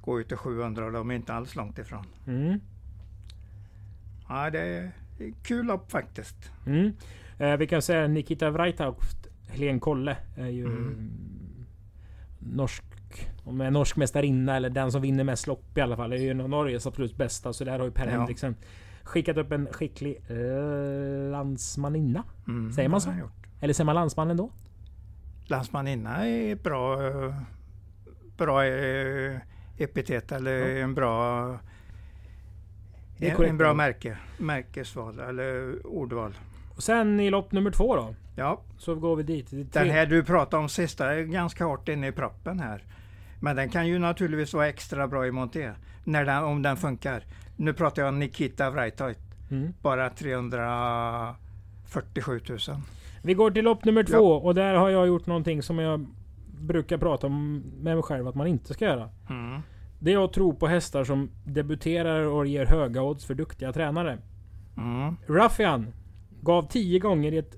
Går 0.00 0.18
ju 0.18 0.24
till 0.24 0.36
700 0.36 0.84
och 0.86 0.92
de 0.92 1.10
är 1.10 1.14
inte 1.14 1.34
alls 1.34 1.54
långt 1.54 1.78
ifrån. 1.78 2.06
Mm. 2.26 2.60
Ja, 4.28 4.50
det 4.50 4.60
är 4.60 4.92
kul 5.42 5.66
lopp 5.66 5.90
faktiskt. 5.92 6.50
Mm. 6.66 6.92
Eh, 7.38 7.56
vi 7.56 7.66
kan 7.66 7.82
säga 7.82 8.06
Nikita 8.08 8.50
och 8.88 9.00
Helene 9.48 9.78
Kolle 9.80 10.16
är 10.36 10.46
ju 10.48 10.66
Mm. 10.66 11.10
norsk. 12.38 12.82
Om 13.44 13.60
är 13.60 13.70
norsk 13.70 13.96
mästarinna 13.96 14.56
eller 14.56 14.70
den 14.70 14.92
som 14.92 15.02
vinner 15.02 15.24
mest 15.24 15.46
lopp 15.46 15.78
i 15.78 15.80
alla 15.80 15.96
fall. 15.96 16.10
Det 16.10 16.16
är 16.16 16.20
ju 16.20 16.30
en 16.30 16.40
av 16.40 16.48
Norges 16.48 16.86
absolut 16.86 17.16
bästa. 17.16 17.52
Så 17.52 17.64
där 17.64 17.78
har 17.78 17.84
ju 17.86 17.90
Per 17.92 18.04
Ja. 18.06 18.10
Henriksen 18.10 18.54
skickat 19.02 19.36
upp 19.36 19.52
en 19.52 19.66
skicklig 19.72 20.16
eh, 20.28 21.30
landsmaninna. 21.30 22.24
Mm, 22.48 22.72
Säger 22.72 22.88
man 22.88 23.00
så? 23.00 23.10
Eller 23.60 23.74
säger 23.74 23.84
man 23.86 23.94
landsman 23.94 24.30
ändå? 24.30 24.50
Landsmaninna 25.46 26.26
är 26.28 26.52
ett 26.52 26.62
bra, 26.62 27.06
eh, 27.08 27.34
bra 28.36 28.64
eh, 28.64 29.36
epitet 29.78 30.32
eller 30.32 30.76
en 30.82 30.94
bra 30.94 31.58
Det 33.18 33.26
är 33.26 33.30
en, 33.30 33.36
korrekt. 33.36 33.50
en 33.50 33.58
bra 33.58 33.74
märke, 33.74 34.16
märkesval 34.38 35.20
eller 35.20 35.86
ordval. 35.86 36.34
Och 36.76 36.82
sen 36.82 37.20
i 37.20 37.30
lopp 37.30 37.52
nummer 37.52 37.70
två 37.70 37.96
då. 37.96 38.14
Ja, 38.36 38.60
Så 38.78 38.94
går 38.94 39.16
vi 39.16 39.22
dit. 39.22 39.48
Den 39.72 39.90
här 39.90 40.06
du 40.06 40.24
pratade 40.24 40.62
om 40.62 40.68
sista 40.68 41.14
är 41.14 41.22
ganska 41.22 41.64
hårt 41.64 41.88
inne 41.88 42.08
i 42.08 42.12
proppen 42.12 42.60
här. 42.60 42.82
Men 43.40 43.56
den 43.56 43.68
kan 43.68 43.86
ju 43.88 43.98
naturligtvis 43.98 44.54
vara 44.54 44.68
extra 44.68 45.08
bra 45.08 45.26
i 45.26 45.30
monté 45.30 45.72
när 46.04 46.24
den, 46.24 46.44
om 46.44 46.62
den 46.62 46.76
funkar. 46.76 47.22
Nu 47.56 47.72
pratar 47.72 48.02
jag 48.02 48.08
om 48.08 48.18
Nikita 48.18 48.70
Vrajtajt, 48.70 49.18
Mm. 49.50 49.72
bara 49.82 50.10
347 50.10 52.40
000. 52.48 52.58
Vi 53.22 53.34
går 53.34 53.50
till 53.50 53.64
lopp 53.64 53.84
nummer 53.84 54.04
Ja. 54.08 54.16
två 54.18 54.32
och 54.32 54.54
där 54.54 54.74
har 54.74 54.90
jag 54.90 55.06
gjort 55.06 55.26
någonting 55.26 55.62
som 55.62 55.78
jag 55.78 56.06
brukar 56.60 56.98
prata 56.98 57.26
om 57.26 57.62
med 57.80 57.94
mig 57.94 58.02
själv 58.02 58.28
att 58.28 58.34
man 58.34 58.46
inte 58.46 58.74
ska 58.74 58.84
göra. 58.84 59.08
Mm. 59.30 59.60
Det 59.98 60.12
är 60.12 60.24
att 60.24 60.32
tro 60.32 60.54
på 60.54 60.66
hästar 60.66 61.04
som 61.04 61.30
debuterar 61.44 62.22
och 62.22 62.46
ger 62.46 62.66
höga 62.66 63.02
odds 63.02 63.24
för 63.24 63.34
duktiga 63.34 63.72
tränare. 63.72 64.18
Mm. 64.76 65.16
Ruffian 65.26 65.92
gav 66.40 66.68
10 66.68 66.98
gånger 66.98 67.32
i 67.32 67.38
ett 67.38 67.54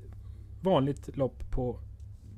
vanligt 0.61 1.17
lopp 1.17 1.51
på 1.51 1.81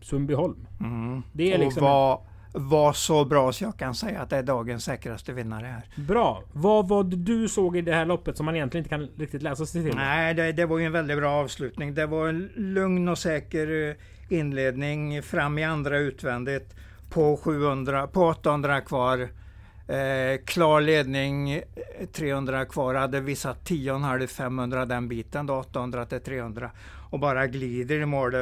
Sundbyholm. 0.02 0.66
Mm. 0.80 1.23
Det 1.33 1.52
är 1.52 1.59
och 1.59 1.64
liksom 1.64 1.83
var, 1.83 2.21
var 2.52 2.92
så 2.92 3.25
bra 3.25 3.52
så 3.52 3.64
jag 3.64 3.76
kan 3.76 3.95
säga 3.95 4.21
att 4.21 4.30
det 4.30 4.37
är 4.37 4.42
dagens 4.42 4.85
säkraste 4.85 5.33
vinnare 5.33 5.66
här. 5.66 6.04
Bra. 6.04 6.42
Vad 6.52 6.88
var 6.88 7.04
det 7.04 7.16
du 7.16 7.49
såg 7.49 7.76
i 7.76 7.80
det 7.80 7.95
här 7.95 8.07
loppet 8.07 8.37
som 8.37 8.47
man 8.47 8.57
egentligen 8.57 8.85
inte 8.85 8.90
kan 8.90 9.09
riktigt 9.19 9.42
läsa 9.42 9.66
sig 9.66 9.85
till? 9.85 9.97
Nej, 9.97 10.35
det, 10.35 10.52
det 10.52 10.66
var 10.66 10.78
ju 10.78 10.85
en 10.85 10.92
väldigt 10.92 11.19
bra 11.19 11.30
avslutning. 11.30 11.95
Det 11.95 12.07
var 12.07 12.28
en 12.28 12.50
lugn 12.57 13.09
och 13.09 13.19
säker 13.19 13.88
eh, 13.88 14.38
inledning 14.38 15.23
fram 15.23 15.59
i 15.59 15.64
andra 15.64 15.99
utvändigt 15.99 16.75
på 17.11 17.37
700, 17.37 18.07
på 18.07 18.26
800 18.26 18.80
kvar. 18.80 19.28
Eh, 19.90 20.40
klar 20.44 20.80
ledning, 20.80 21.52
eh, 21.52 21.62
300 22.12 22.64
kvar, 22.64 22.94
hade 22.94 23.20
visat 23.20 23.64
10,5 23.64 24.26
500 24.26 24.87
den 24.87 25.09
biten 25.09 25.47
då, 25.47 25.54
800 25.54 26.04
till 26.04 26.20
300 26.20 26.70
och 27.11 27.20
bara 27.20 27.47
glider 27.47 28.00
i 28.00 28.06
mål. 28.06 28.35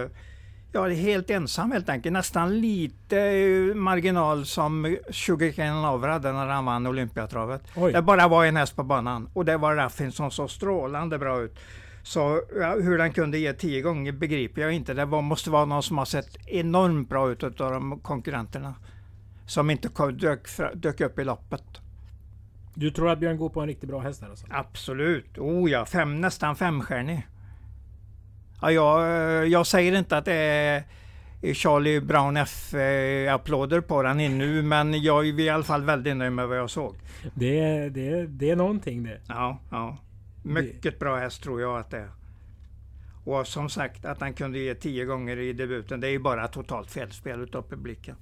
Ja, 0.73 0.89
helt 0.89 1.31
ensam 1.31 1.73
helt 1.73 1.89
enkelt. 1.89 2.13
Nästan 2.13 2.61
lite 2.61 3.21
eh, 3.21 3.75
marginal 3.75 4.47
som 4.47 4.97
Sugarcane 5.11 5.83
Lover 5.83 6.09
hade 6.09 6.33
när 6.33 6.47
han 6.47 6.65
vann 6.65 6.87
Olympiatravet. 6.87 7.63
Oj. 7.77 7.93
Det 7.93 8.03
bara 8.03 8.29
var 8.29 8.45
en 8.45 8.57
häst 8.57 8.77
på 8.77 8.83
banan 8.83 9.31
och 9.35 9.45
det 9.45 9.57
var 9.57 9.75
Raffin 9.75 10.13
som 10.13 10.31
såg 10.31 10.51
strålande 10.51 11.19
bra 11.19 11.41
ut. 11.41 11.59
Så 12.03 12.43
ja, 12.61 12.75
hur 12.75 12.99
den 12.99 13.13
kunde 13.13 13.39
ge 13.39 13.53
tio 13.53 13.83
gånger 13.83 14.13
begriper 14.13 14.63
jag 14.63 14.73
inte. 14.73 14.95
Det 14.95 15.05
var, 15.05 15.23
måste 15.23 15.51
vara 15.51 15.65
någon 15.65 15.83
som 15.83 15.99
har 15.99 16.05
sett 16.05 16.37
enormt 16.47 17.09
bra 17.09 17.31
ut 17.31 17.43
av 17.43 17.73
de 17.73 18.01
konkurrenterna. 18.01 18.75
Som 19.49 19.71
inte 19.71 19.89
kom, 19.89 20.17
dök, 20.19 20.49
dök 20.75 21.01
upp 21.01 21.19
i 21.19 21.25
loppet. 21.25 21.63
Du 22.75 22.91
tror 22.91 23.11
att 23.11 23.19
Björn 23.19 23.37
går 23.37 23.49
på 23.49 23.61
en 23.61 23.67
riktigt 23.67 23.89
bra 23.89 23.99
häst 24.01 24.23
här 24.23 24.29
alltså? 24.31 24.47
Absolut. 24.51 25.39
Oh 25.39 25.71
ja, 25.71 25.85
fem, 25.87 26.21
nästan 26.21 26.57
femstjärnig. 26.57 27.27
Ja, 28.63 28.73
jag, 28.73 29.49
jag 29.49 29.67
säger 29.67 29.99
inte 29.99 30.17
att 30.17 30.25
det 30.25 30.35
är 30.35 30.83
Charlie 31.55 32.01
Brown 32.01 32.37
F-applåder 32.37 33.81
på 33.81 34.03
den 34.03 34.21
ännu, 34.21 34.63
men 34.63 35.03
jag 35.03 35.29
är 35.29 35.41
i 35.41 35.49
alla 35.49 35.65
fall 35.65 35.83
väldigt 35.85 36.17
nöjd 36.17 36.33
med 36.33 36.49
vad 36.49 36.59
jag 36.59 36.71
såg. 36.71 36.95
Det, 37.35 37.59
är- 37.61 37.91
det, 37.91 38.09
är- 38.09 38.27
det 38.27 38.51
är 38.51 38.57
någonting 38.57 39.03
det. 39.03 39.21
Ja, 39.29 39.59
ja. 39.71 39.97
Mycket 40.43 40.99
bra 40.99 41.17
häst 41.17 41.43
tror 41.43 41.61
jag 41.61 41.79
att 41.79 41.91
det 41.91 41.99
är. 41.99 42.11
Och 43.25 43.47
som 43.47 43.69
sagt 43.69 44.05
att 44.05 44.21
han 44.21 44.35
kunde 44.35 44.59
ge 44.59 44.75
tio 44.75 45.05
gånger 45.05 45.37
i 45.39 45.53
debuten, 45.53 46.01
det 46.01 46.07
är 46.07 46.11
ju 46.11 46.19
bara 46.19 46.49
totalt 46.49 46.91
felspel 46.91 47.41
utav 47.41 47.63
publiken. 47.63 48.17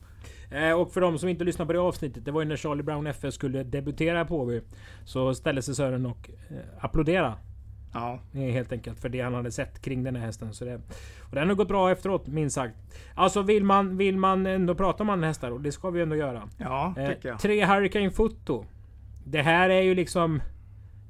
Eh, 0.51 0.73
och 0.73 0.93
för 0.93 1.01
de 1.01 1.19
som 1.19 1.29
inte 1.29 1.45
lyssnar 1.45 1.67
på 1.67 1.73
det 1.73 1.81
avsnittet. 1.81 2.25
Det 2.25 2.31
var 2.31 2.41
ju 2.41 2.49
när 2.49 2.57
Charlie 2.57 2.83
Brown 2.83 3.07
FS 3.07 3.35
skulle 3.35 3.63
debutera 3.63 4.25
på 4.25 4.39
HV. 4.39 4.61
Så 5.05 5.35
ställde 5.35 5.63
sig 5.63 5.75
Sören 5.75 6.07
och 6.07 6.31
eh, 6.51 6.57
applådera. 6.85 7.35
Ja, 7.93 8.21
Helt 8.33 8.73
enkelt 8.73 9.01
för 9.01 9.09
det 9.09 9.21
han 9.21 9.35
hade 9.35 9.53
sett 9.53 9.83
kring 9.83 10.05
den 10.05 10.17
här 10.17 10.27
hästen. 10.27 10.55
Så 10.55 10.65
det, 10.65 10.81
och 11.21 11.35
den 11.35 11.49
har 11.49 11.55
gått 11.55 11.69
bra 11.69 11.91
efteråt 11.91 12.27
minst 12.27 12.55
sagt. 12.55 12.75
Alltså 13.15 13.43
vill 13.43 13.65
man, 13.65 13.97
vill 13.97 14.17
man 14.17 14.47
ändå 14.47 14.75
prata 14.75 15.03
om 15.03 15.11
andra 15.11 15.27
hästar 15.27 15.51
och 15.51 15.61
det 15.61 15.73
ska 15.73 15.91
vi 15.91 16.03
ändå 16.03 16.17
göra. 16.17 16.49
ja 16.59 16.95
Eh, 16.97 17.37
tre 17.37 17.65
Hurricane 17.65 18.11
Foto. 18.11 18.65
Det 19.25 19.43
här 19.43 19.71
är 19.71 19.83
ju 19.83 19.95
liksom... 19.95 20.43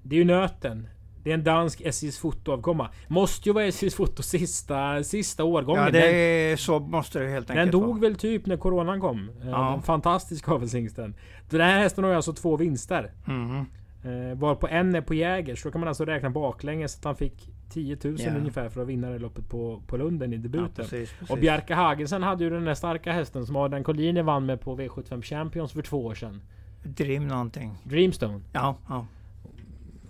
Det 0.03 0.17
är 0.17 0.19
ju 0.19 0.25
nöten. 0.25 0.89
Det 1.27 1.31
är 1.31 1.35
en 1.35 1.45
dansk 1.45 1.81
SJs 1.85 2.19
fotoavkomma. 2.19 2.91
Måste 3.09 3.49
ju 3.49 3.53
vara 3.53 3.65
SJs 3.65 3.95
foto 3.95 4.23
sista, 4.23 5.05
sista 5.05 5.45
årgången. 5.45 5.83
Ja, 5.85 5.91
den, 5.91 6.03
det 6.03 6.53
är, 6.53 6.57
så 6.57 6.79
måste 6.79 7.19
det 7.19 7.29
helt 7.29 7.49
den 7.49 7.59
enkelt 7.59 7.73
dog 7.73 7.87
vara. 7.89 8.01
väl 8.01 8.15
typ 8.17 8.47
när 8.47 8.57
coronan 8.57 9.01
kom. 9.01 9.31
Eh, 9.43 9.49
Ja. 9.49 9.71
Den 9.71 9.83
fantastiska 9.83 10.53
avelshingsten. 10.53 11.15
Den 11.51 11.61
här 11.61 11.79
hästen 11.79 12.05
har 12.05 12.11
ju 12.11 12.17
alltså 12.17 12.33
två 12.33 12.57
vinster. 12.57 13.13
Mhm. 13.25 13.67
Eh, 14.05 14.39
varpå 14.39 14.69
en 14.69 14.95
är 14.95 15.01
på 15.01 15.15
Jägers. 15.15 15.63
Så 15.63 15.71
kan 15.71 15.81
man 15.81 15.89
alltså 15.89 16.05
räkna 16.05 16.31
baklänges 16.31 16.99
att 16.99 17.05
han 17.05 17.17
fick 17.17 17.51
10 17.71 17.97
000 18.05 18.17
Ja. 18.19 18.35
ungefär 18.37 18.69
för 18.69 18.83
att 18.83 18.89
vinna 18.89 19.11
det 19.11 19.19
loppet 19.19 19.49
på, 19.49 19.83
på 19.87 19.97
Lunden 19.97 20.33
i 20.33 20.37
Ja, 20.37 20.43
debuten. 20.43 20.71
precis, 20.75 21.11
precis. 21.13 21.31
och 21.31 21.39
Bjarke 21.39 21.75
Hagensen 21.75 22.23
hade 22.23 22.45
ju 22.45 22.51
den 22.51 22.65
där 22.65 22.75
starka 22.75 23.13
hästen 23.13 23.47
som 23.47 23.57
Adrian 23.57 23.85
Collini 23.85 24.23
vann 24.23 24.47
med 24.47 24.61
på 24.61 24.77
V75 24.77 25.23
Champions 25.23 25.73
för 25.73 25.83
två 25.83 26.05
år 26.07 26.15
sedan. 26.15 26.43
Dream 26.83 27.29
någonting. 27.29 27.75
Dreamstone. 27.85 28.41
Ja, 28.53 28.77
ja. 28.89 29.07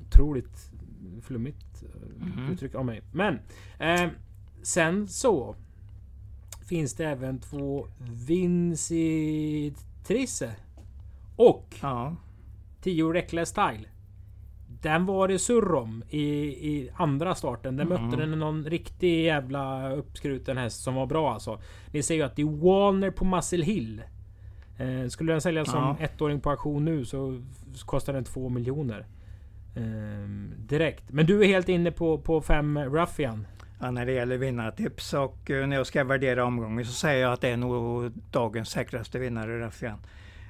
Otroligt 0.09 0.71
flummigt 1.27 1.85
Mhm. 2.19 2.53
uttryck 2.53 2.75
av 2.75 2.85
mig. 2.85 3.03
Men 3.13 3.39
eh, 3.79 4.09
sen 4.63 5.09
så 5.09 5.57
finns 6.69 6.95
det 6.95 7.05
även 7.05 7.39
två 7.41 7.87
Vinci 8.27 9.73
Trisse 10.07 10.53
och 11.37 11.77
ja. 11.83 12.17
10 12.83 13.13
Reckless 13.13 13.49
Style. 13.49 13.89
Den 14.83 15.07
var 15.07 15.29
det 15.29 15.39
surr 15.39 15.75
om 15.75 16.03
i, 16.11 16.21
i 16.71 16.91
andra 16.95 17.35
starten. 17.35 17.77
Den 17.77 17.89
Mhm. 17.89 18.03
mötte 18.05 18.17
den 18.17 18.39
någon 18.39 18.65
riktig 18.65 19.25
jävla 19.25 19.91
uppskruten 19.93 20.57
häst 20.57 20.83
som 20.83 20.95
var 20.95 21.07
bra 21.07 21.33
alltså. 21.35 21.61
Ni 21.93 22.03
ser 22.03 22.15
ju 22.15 22.23
att 22.23 22.37
det 22.37 22.43
är 22.43 22.47
Walner 22.47 23.11
på 23.11 23.25
Muscle 23.25 23.65
Hill. 23.65 24.03
Eh, 24.79 25.09
skulle 25.09 25.33
den 25.33 25.41
säljas 25.41 25.71
som 25.71 25.83
Ja. 25.83 25.97
ettåring 26.05 26.41
på 26.41 26.51
auktion 26.51 26.85
nu 26.85 27.05
så 27.05 27.43
kostar 27.85 28.13
den 28.13 28.25
2 28.25 28.49
miljoner. 28.49 29.07
Eh, 29.77 30.29
direkt. 30.57 31.05
Men 31.11 31.27
du 31.27 31.43
är 31.43 31.47
helt 31.47 31.69
inne 31.69 31.91
på, 31.91 32.19
på 32.19 32.41
fem 32.41 32.79
Ruffian. 32.79 33.47
Ja, 33.81 33.91
när 33.91 34.07
det 34.07 34.13
gäller 34.13 34.37
vinnartips 34.39 35.15
och 35.15 35.51
eh, 35.51 35.67
när 35.67 35.77
jag 35.77 35.87
ska 35.87 36.05
värdera 36.05 36.45
omgången 36.45 36.85
så 36.85 36.93
säger 36.93 37.23
jag 37.23 37.33
att 37.33 37.41
det 37.41 37.49
är 37.49 37.57
nog 37.57 38.11
dagens 38.31 38.71
säkraste 38.71 39.19
vinnare 39.19 39.61
Raffian 39.61 39.99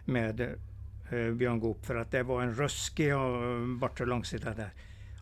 med 0.04 0.40
eh, 0.40 1.32
Björn 1.32 1.60
Goop 1.60 1.86
för 1.86 1.96
att 1.96 2.10
det 2.10 2.22
var 2.22 2.42
en 2.42 2.54
ruskig 2.54 3.16
och 3.16 3.68
bortre 3.68 4.06
långsida 4.06 4.54
där. 4.54 4.70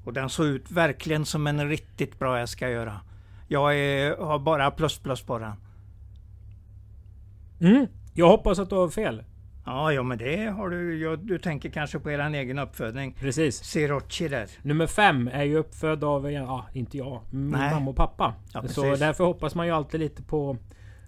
Och 0.05 0.13
den 0.13 0.29
såg 0.29 0.47
ut 0.47 0.71
verkligen 0.71 1.25
som 1.25 1.47
en 1.47 1.69
riktigt 1.69 2.19
bra 2.19 2.37
häst 2.37 2.53
ska 2.53 2.69
göra. 2.69 3.01
Jag 3.49 3.77
är, 3.79 4.17
har 4.17 4.39
bara 4.39 4.71
plus 4.71 4.99
plus 4.99 5.23
på 5.23 5.39
den. 5.39 5.53
Mm. 7.61 7.87
Jag 8.15 8.29
hoppas 8.29 8.59
att 8.59 8.71
du 8.71 8.77
har 8.77 8.89
fel. 8.89 9.25
Ja, 9.67 9.93
ja 9.93 10.03
men 10.03 10.19
det 10.19 10.47
har 10.47 10.71
du. 10.71 10.99
Ja, 10.99 11.17
du 11.17 11.39
tänker 11.39 11.71
kanske 11.71 11.99
på 11.99 12.11
er 12.11 12.19
egen 12.19 12.59
uppfödning. 12.59 13.17
Precis. 13.21 13.65
Sirocci 13.65 14.29
där. 14.29 14.47
Nummer 14.63 14.87
fem 14.87 15.31
är 15.33 15.45
ju 15.45 15.57
uppfödd 15.57 16.05
av, 16.05 16.33
ja 16.33 16.67
inte 16.73 16.99
jag, 16.99 17.21
min 17.31 17.51
Nej. 17.51 17.75
mamma 17.75 17.91
och 17.91 17.97
pappa. 17.97 18.35
Ja, 18.53 18.63
så 18.69 18.83
precis. 18.83 19.01
därför 19.01 19.25
hoppas 19.25 19.55
man 19.55 19.67
ju 19.67 19.73
alltid 19.73 20.01
lite 20.01 20.23
på, 20.23 20.57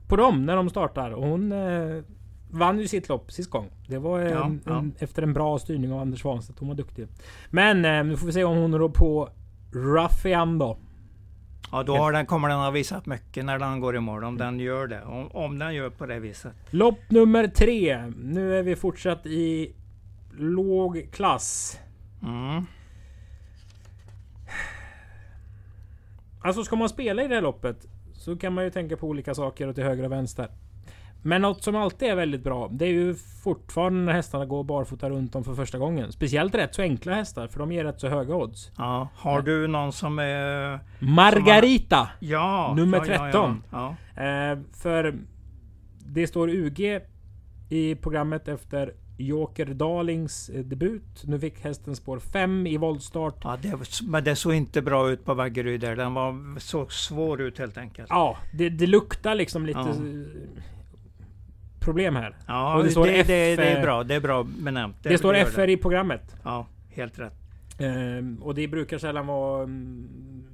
på 0.09 0.17
dem 0.17 0.47
när 0.47 0.57
de 0.57 0.71
startar. 0.71 1.11
Och 1.11 1.27
hon 1.27 1.53
eh, 1.53 2.03
vann 2.51 2.79
ju 2.79 2.89
sitt 2.89 3.09
lopp 3.09 3.33
sist 3.33 3.51
gång. 3.51 3.71
Det 3.89 3.99
var 3.99 4.21
en, 4.21 4.31
Ja, 4.31 4.51
ja. 4.65 4.79
En, 4.79 4.95
efter 4.99 5.23
en 5.23 5.33
bra 5.33 5.59
styrning 5.59 5.93
av 5.93 6.01
Anders 6.01 6.21
Svanstedt. 6.21 6.59
Hon 6.59 6.69
var 6.69 6.75
duktig. 6.75 7.07
Men 7.51 7.85
eh, 7.85 8.05
nu 8.05 8.17
får 8.17 8.27
vi 8.27 8.33
se 8.33 8.45
om 8.45 8.57
hon 8.57 8.79
rår 8.79 8.89
på 8.89 9.29
Ruffian 9.73 10.59
då. 10.59 10.79
Ja, 11.73 11.83
då 11.83 11.97
har 11.97 12.13
den, 12.13 12.27
kommer 12.27 12.49
den 12.49 12.59
ha 12.59 12.71
visat 12.71 13.07
mycket 13.07 13.45
när 13.45 13.59
den 13.59 13.81
går 13.81 13.97
i 13.97 14.01
mål. 14.01 14.25
Om 14.25 14.39
den 14.39 14.61
gör 14.61 14.87
det. 14.87 15.03
Om, 15.03 15.29
om 15.33 15.59
den 15.59 15.75
gör 15.75 15.91
på 15.91 16.07
det 16.07 16.19
viset. 16.19 16.53
Lopp 16.71 16.99
nummer 17.09 17.49
tre. 17.49 18.13
Nu 18.17 18.59
är 18.59 18.63
vi 18.63 18.77
fortsatt 18.77 19.27
i 19.27 19.75
låg 20.39 21.09
klass. 21.13 21.81
Mm. 22.23 22.67
Alltså 26.43 26.65
ska 26.65 26.77
man 26.77 26.89
spela 26.89 27.23
i 27.23 27.29
det 27.29 27.35
här 27.35 27.43
loppet 27.43 27.87
så 28.13 28.37
kan 28.37 28.53
man 28.53 28.65
ju 28.65 28.71
tänka 28.71 28.97
på 28.97 29.07
olika 29.07 29.35
saker 29.35 29.69
åt 29.69 29.75
till 29.75 29.85
höger 29.85 30.05
och 30.05 30.13
vänster. 30.13 30.49
Men 31.27 31.43
något 31.43 31.65
som 31.65 31.77
alltid 31.77 32.09
är 32.09 32.15
väldigt 32.15 32.45
bra, 32.45 32.69
det 32.73 32.85
är 32.85 32.93
ju 32.93 33.15
fortfarande 33.45 34.01
när 34.01 34.13
hästarna 34.13 34.47
går 34.47 34.65
barfota 34.65 35.11
runt 35.11 35.35
om 35.35 35.45
för 35.45 35.55
första 35.55 35.79
gången. 35.79 36.13
Speciellt 36.13 36.55
rätt 36.55 36.75
så 36.75 36.83
enkla 36.83 37.15
hästar, 37.15 37.49
för 37.49 37.59
de 37.59 37.73
ger 37.73 37.85
rätt 37.85 38.01
så 38.01 38.09
höga 38.09 38.35
odds. 38.35 38.71
Ja, 38.77 39.09
har 39.17 39.43
du 39.43 39.67
någon 39.67 39.93
som 39.93 40.19
är... 40.19 40.81
Margarita! 40.99 42.09
Ja! 42.21 42.75
Nummer 42.77 42.99
ja, 42.99 43.05
ja, 43.13 43.19
13. 43.19 43.63
Ja, 43.71 43.97
Eh, 44.23 44.59
för 44.73 45.15
det 45.99 46.27
står 46.27 46.49
UG 46.49 47.01
i 47.69 47.95
programmet 47.95 48.49
efter 48.49 48.95
Joker 49.19 49.67
Darlings 49.67 50.49
eh, 50.49 50.65
debut. 50.65 51.23
Nu 51.25 51.41
fick 51.41 51.65
hästen 51.65 51.97
spår 51.97 52.19
5 52.19 52.67
i 52.67 52.77
voltstart. 52.77 53.41
ja. 53.43 53.59
ja 53.63 53.71
det, 53.71 54.03
men 54.07 54.25
det 54.25 54.37
såg 54.37 54.55
inte 54.55 54.83
bra 54.83 55.11
ut 55.11 55.25
på 55.25 55.35
Vaggeryd 55.35 55.81
där. 55.81 55.97
Den 55.97 56.15
var, 56.15 56.59
såg 56.59 56.93
svår 56.93 57.41
ut 57.41 57.59
helt 57.59 57.79
enkelt. 57.79 58.09
Ja, 58.11 58.37
det, 58.53 58.69
det 58.69 58.87
luktar 58.87 59.35
liksom 59.35 59.67
lite 59.67 59.79
Ja. 59.79 59.95
Eh, 61.87 61.93
problem 61.93 62.17
här. 62.17 62.37
Ja, 62.47 62.75
Och 62.75 62.83
det 62.83 62.89
det, 62.89 62.91
står 62.93 63.07
det, 63.07 63.21
F- 63.21 63.27
det, 63.27 63.59
är 63.59 63.83
bra. 63.83 64.05
Det 64.05 64.15
är 64.15 64.21
bra 64.21 64.43
benämnt. 64.43 64.97
Det, 65.03 65.19
står 65.19 65.37
gör 65.37 65.45
FR 65.45 65.69
i 65.69 65.77
programmet. 65.77 66.37
Ja, 66.45 66.67
helt 66.91 67.19
rätt. 67.19 67.35
Ehm, 67.79 68.43
och 68.43 68.55
det 68.55 68.69
brukar 68.69 68.99
sällan 68.99 69.27
vara 69.27 69.63
mm, 69.63 70.09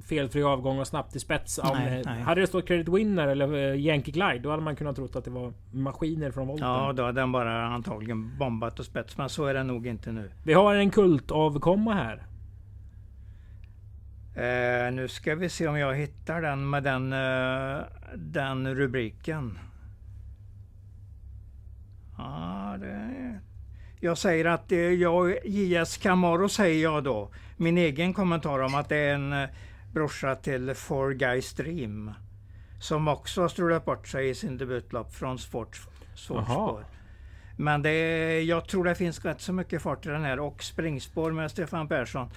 felfri 0.08 0.42
avgång 0.42 0.78
och 0.78 0.86
snabbt 0.86 1.16
i 1.16 1.20
spets. 1.20 1.58
Om, 1.58 1.70
Nej, 1.78 1.98
eh, 1.98 2.02
nej. 2.04 2.22
Hade 2.22 2.40
det 2.40 2.46
stått 2.46 2.66
Credit 2.66 2.88
Winner 2.88 3.28
eller 3.28 3.54
eh, 3.54 3.80
Yankee 3.80 4.12
Glide, 4.12 4.38
då 4.38 4.50
hade 4.50 4.62
man 4.62 4.76
kunnat 4.76 4.96
trott 4.96 5.16
att 5.16 5.24
det 5.24 5.30
var 5.30 5.52
maskiner 5.70 6.30
från 6.30 6.46
volten. 6.46 6.68
Ja, 6.68 6.92
då 6.92 7.02
hade 7.04 7.20
den 7.20 7.32
bara 7.32 7.66
antagligen 7.66 8.38
bombat 8.38 8.78
och 8.78 8.84
spets. 8.84 9.18
Men 9.18 9.28
så 9.28 9.46
är 9.46 9.54
det 9.54 9.62
nog 9.62 9.86
inte 9.86 10.12
nu. 10.12 10.30
Vi 10.44 10.52
har 10.52 10.74
en 10.74 10.90
kultavkomma 10.90 11.94
här. 11.94 12.22
Eh, 14.34 14.92
nu 14.92 15.08
ska 15.08 15.34
vi 15.34 15.48
se 15.48 15.68
om 15.68 15.78
jag 15.78 15.94
hittar 15.94 16.42
den 16.42 16.70
med 16.70 16.82
den, 16.82 17.12
eh, 17.12 17.80
den 18.14 18.74
rubriken. 18.74 19.58
Ja, 22.22 22.76
det... 22.80 23.40
Jag 24.00 24.18
säger 24.18 24.44
att 24.44 24.72
är 24.72 24.90
jag, 24.90 25.46
JS 25.46 25.96
Camaro 25.96 26.48
säger 26.48 26.82
jag 26.82 27.04
då. 27.04 27.30
Min 27.56 27.78
egen 27.78 28.14
kommentar 28.14 28.58
om 28.58 28.74
att 28.74 28.88
det 28.88 28.96
är 28.96 29.14
en 29.14 29.32
eh, 29.32 29.48
brorsa 29.92 30.34
till 30.34 30.74
Four 30.74 31.12
Guys 31.12 31.54
Dream. 31.54 32.12
Som 32.80 33.08
också 33.08 33.40
har 33.40 33.48
strulat 33.48 33.84
bort 33.84 34.08
sig 34.08 34.28
i 34.28 34.34
sin 34.34 34.58
debutlopp 34.58 35.14
från 35.14 35.38
sport, 35.38 35.80
Jaha. 36.28 36.44
spår. 36.44 36.84
Men 37.56 37.82
det 37.82 38.40
jag 38.42 38.68
tror 38.68 38.84
det 38.84 38.94
finns 38.94 39.24
rätt 39.24 39.40
så 39.40 39.52
mycket 39.52 39.82
fart 39.82 40.06
i 40.06 40.08
den 40.08 40.24
här 40.24 40.40
och 40.40 40.62
springspår 40.62 41.32
med 41.32 41.50
Stefan 41.50 41.88
Persson. 41.88 42.30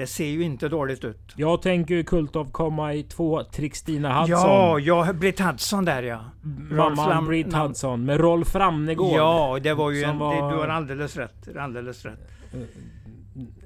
Det 0.00 0.06
ser 0.06 0.24
ju 0.26 0.42
inte 0.42 0.68
dåligt 0.68 1.04
ut. 1.04 1.32
Jag 1.36 1.62
tänker 1.62 1.94
ju 1.94 2.04
Kultov 2.04 2.50
komma 2.50 2.94
i 2.94 3.02
två 3.02 3.42
Trixtina 3.44 4.20
Hudson. 4.20 4.30
Ja, 4.50 4.78
ja, 4.78 5.12
Britt 5.12 5.40
Hudson 5.40 5.84
där 5.84 6.02
ja. 6.02 6.24
Rolf 6.70 6.96
Mamman 6.96 7.26
Britt 7.26 7.52
Hudson 7.54 8.04
med 8.04 8.20
Rolf 8.20 8.54
Ramnegård. 8.54 9.16
Ja, 9.18 9.58
det 9.62 9.74
var 9.74 9.90
ju 9.90 10.02
en, 10.02 10.18
var- 10.18 10.34
det, 10.34 10.54
du 10.54 10.60
har 10.60 10.68
alldeles 10.68 11.16
rätt. 11.16 11.56
Alldeles 11.58 12.04
rätt. 12.04 12.18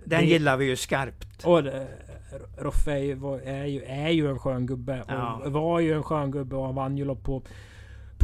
Den 0.04 0.20
Det- 0.20 0.26
gillar 0.26 0.56
vi 0.56 0.64
ju 0.64 0.76
skarpt. 0.76 1.44
Och 1.44 1.58
eh, 1.58 1.82
Roffe 2.58 2.92
är 2.92 2.98
ju, 2.98 3.40
är, 3.44 3.64
ju, 3.66 3.82
är 3.82 4.10
ju 4.10 4.30
en 4.30 4.38
skön 4.38 4.66
gubbe. 4.66 5.00
Och 5.02 5.10
Ja. 5.12 5.40
var 5.44 5.80
ju 5.80 5.92
en 5.92 6.02
skön 6.02 6.30
gubbe 6.30 6.56
och 6.56 6.64
han 6.66 6.74
vann 6.74 6.96
ju 6.98 7.04
lopp 7.04 7.24
på 7.24 7.42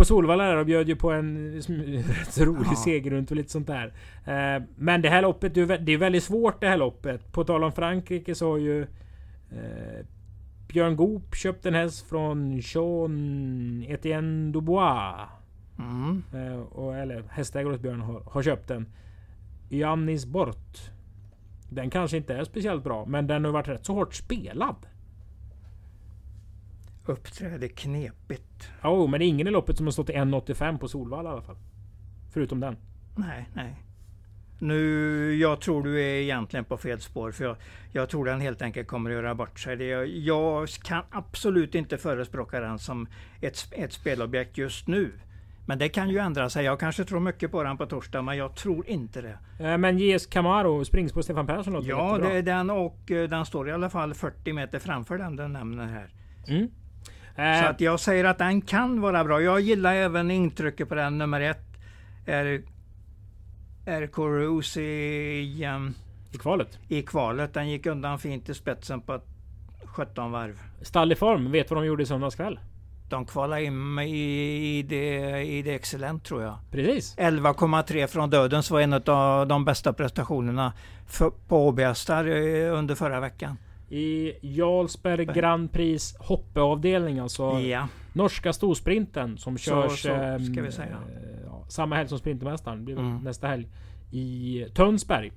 på 0.01 0.05
Solvalla 0.05 0.45
där 0.45 0.57
och 0.57 0.67
bjöd 0.67 0.89
ju 0.89 0.97
på 0.97 1.11
en 1.11 1.53
rätt 2.09 2.39
rolig 2.39 2.67
Ja. 2.71 2.77
seger 2.77 3.11
runt 3.11 3.31
och 3.31 3.37
lite 3.37 3.51
sånt 3.51 3.67
där. 3.67 3.93
Eh, 4.25 4.63
men 4.77 5.03
det 5.03 5.09
här 5.09 5.23
loppet, 5.23 5.55
det 5.55 5.93
är 5.93 5.99
väldigt 5.99 6.25
svårt 6.25 6.61
det 6.61 6.69
här 6.69 6.77
loppet. 6.77 7.33
På 7.33 7.45
tal 7.45 7.65
om 7.65 7.73
Frankrike 7.73 8.35
så 8.35 8.51
har 8.51 8.59
ju 8.59 8.83
eh, 9.51 10.07
Björn 10.69 10.97
Goop 10.97 11.35
köpt 11.35 11.67
en 11.67 11.75
häst 11.75 12.09
från 12.09 12.61
Jean 12.63 13.85
Etienne 13.89 14.53
Dubois. 14.53 15.29
Mm. 15.79 16.23
Eh, 16.35 16.61
och, 16.61 16.97
eller 16.97 17.25
hästägare 17.31 17.73
hos 17.73 17.81
Björn 17.81 18.01
har, 18.01 18.23
har 18.27 18.43
köpt 18.43 18.69
den. 18.69 18.87
Jannis 19.69 20.27
Bort. 20.27 20.91
Den 21.71 21.91
kanske 21.91 22.17
inte 22.17 22.35
är 22.35 22.45
speciellt 22.45 22.85
bra, 22.85 23.05
men 23.05 23.27
den 23.27 23.45
har 23.45 23.53
varit 23.53 23.69
rätt 23.69 23.87
så 23.87 23.95
hårt 23.95 24.15
spelad. 24.15 24.77
Uppträder 27.11 27.69
knepigt. 27.69 28.71
Jo, 28.83 28.91
oh, 28.91 29.11
men 29.11 29.21
det 29.21 29.27
är 29.27 29.29
ingen 29.29 29.47
i 29.47 29.51
loppet 29.51 29.77
som 29.77 29.87
har 29.87 29.93
stått 29.93 30.11
i 30.11 30.13
1,85 30.13 30.79
på 30.79 30.89
Solvalla 30.89 31.31
i 31.31 31.33
alla 31.33 31.43
fall. 31.43 31.57
Förutom 32.33 32.61
den. 32.61 32.77
Nej, 33.17 33.49
nej. 33.55 33.77
Nu, 34.59 35.35
jag 35.37 35.61
tror 35.61 35.83
du 35.83 36.01
är 36.01 36.15
egentligen 36.15 36.65
på 36.65 36.77
fel 36.77 37.01
spår. 37.01 37.33
För 37.33 37.45
jag, 37.45 37.57
jag 37.93 38.09
tror 38.09 38.25
den 38.25 38.41
helt 38.41 38.63
enkelt 38.63 38.89
kommer 38.89 39.11
att 39.11 39.17
göra 39.17 39.35
bort 39.35 39.61
sig. 39.61 39.83
Jag, 39.83 40.09
jag 40.09 40.69
kan 40.69 41.03
absolut 41.11 41.75
inte 41.75 41.99
förespråka 41.99 42.61
den 42.61 42.79
som 42.79 43.07
ett, 43.41 43.69
ett 43.71 43.93
spelobjekt 43.93 44.59
just 44.59 44.87
nu. 44.87 45.13
Men 45.67 45.79
det 45.79 45.89
kan 45.89 46.11
ju 46.11 46.19
ändra 46.19 46.51
sig. 46.51 46.65
Jag 46.65 46.81
kanske 46.81 47.05
tror 47.05 47.21
mycket 47.21 47.51
på 47.51 47.63
den 47.63 47.77
på 47.77 47.87
torsdag, 47.87 48.23
men 48.23 48.37
jag 48.37 48.55
tror 48.57 48.89
inte 48.89 49.21
det. 49.21 49.39
Eh, 49.65 49.79
men 49.79 49.99
JS 49.99 50.27
Camaro, 50.27 50.85
springspår 50.85 51.23
Stefan 51.23 51.47
Persson 51.47 51.73
låter 51.73 51.89
Ja, 51.89 52.19
det 52.19 52.33
är 52.33 52.43
den 52.43 52.71
och 52.71 53.11
eh, 53.11 53.29
den 53.29 53.47
står 53.47 53.69
i 53.69 53.73
alla 53.73 53.91
fall 53.91 54.15
40 54.15 54.53
meter 54.53 54.79
framför 54.79 55.19
den 55.19 55.37
du 55.37 55.49
nämner 55.49 55.87
här. 55.87 56.11
Mm. 56.49 56.71
Så 57.41 57.65
Eh, 57.65 57.71
att 57.71 57.81
jag 57.81 58.01
säger 58.01 58.25
att 58.25 58.39
den 58.39 58.61
kan 58.61 59.01
vara 59.01 59.25
bra. 59.25 59.41
Jag 59.41 59.61
gillar 59.61 59.95
även 59.95 60.31
intrycket 60.31 60.89
på 60.89 60.95
den 60.95 61.19
nummer 61.19 61.41
ett. 61.41 61.65
Är, 62.27 62.63
är 63.87 64.07
Corus 64.07 64.77
i, 64.77 65.67
um, 65.77 65.95
I 66.33 66.39
kvalet. 66.39 66.79
i 66.89 67.03
kvalet. 67.03 67.55
Den 67.55 67.69
gick 67.69 67.87
undan 67.87 68.19
fint 68.19 68.49
i 68.49 68.55
spetsen 68.55 69.01
på 69.01 69.21
17 69.85 70.33
varv. 70.33 70.61
Stall 70.83 71.13
i 71.13 71.15
form. 71.15 71.53
Vet 71.53 71.71
vad 71.71 71.83
de 71.83 71.87
gjorde 71.87 72.03
i 72.03 72.07
söndags 72.07 72.35
kväll? 72.35 72.61
De 73.09 73.27
kvalade 73.27 73.65
in 73.65 73.99
i, 73.99 74.79
i, 74.79 74.83
det, 74.83 75.43
i 75.43 75.63
det 75.63 75.75
Excellent 75.75 76.25
tror 76.25 76.43
jag. 76.43 76.59
Precis. 76.71 77.17
11,3 77.17 78.07
från 78.07 78.31
dödens 78.31 78.71
var 78.71 78.81
en 78.81 78.93
av 78.93 79.49
de 79.49 79.65
bästa 79.65 79.93
prestationerna 79.93 80.73
för, 81.07 81.31
på 81.49 81.67
Åby-hästar 81.67 82.25
eh, 82.25 82.79
under 82.79 82.95
förra 82.95 83.21
veckan. 83.21 83.57
I 83.91 84.33
Jarlsberg 84.43 85.25
Grand 85.25 85.73
Prix 85.73 86.15
hoppeavdelning 86.19 87.19
alltså. 87.19 87.43
Ja, 87.61 87.89
Norska 88.13 88.53
storsprinten 88.53 89.39
som 89.39 89.59
Så- 89.59 89.89
körs... 89.89 90.03
så 90.03 90.09
ehm, 90.13 90.45
vi 90.65 90.73
säga. 90.73 90.89
eh, 91.09 91.41
Ja, 91.47 91.65
samma 91.69 91.97
helg 91.97 92.09
som 92.09 92.19
Sprintermästaren. 92.19 92.85
Blir 92.85 92.99
Mm. 92.99 93.19
nästa 93.19 93.47
helg. 93.49 93.69
I 94.13 94.65
Tönsberg. 94.75 95.33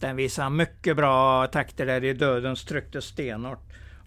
den 0.00 0.16
visar 0.16 0.50
mycket 0.50 0.96
bra 0.96 1.46
takter 1.46 1.86
där 1.86 2.04
i 2.04 2.12
dödens 2.12 2.64
tryckte 2.64 3.00
stenhårt 3.02 3.58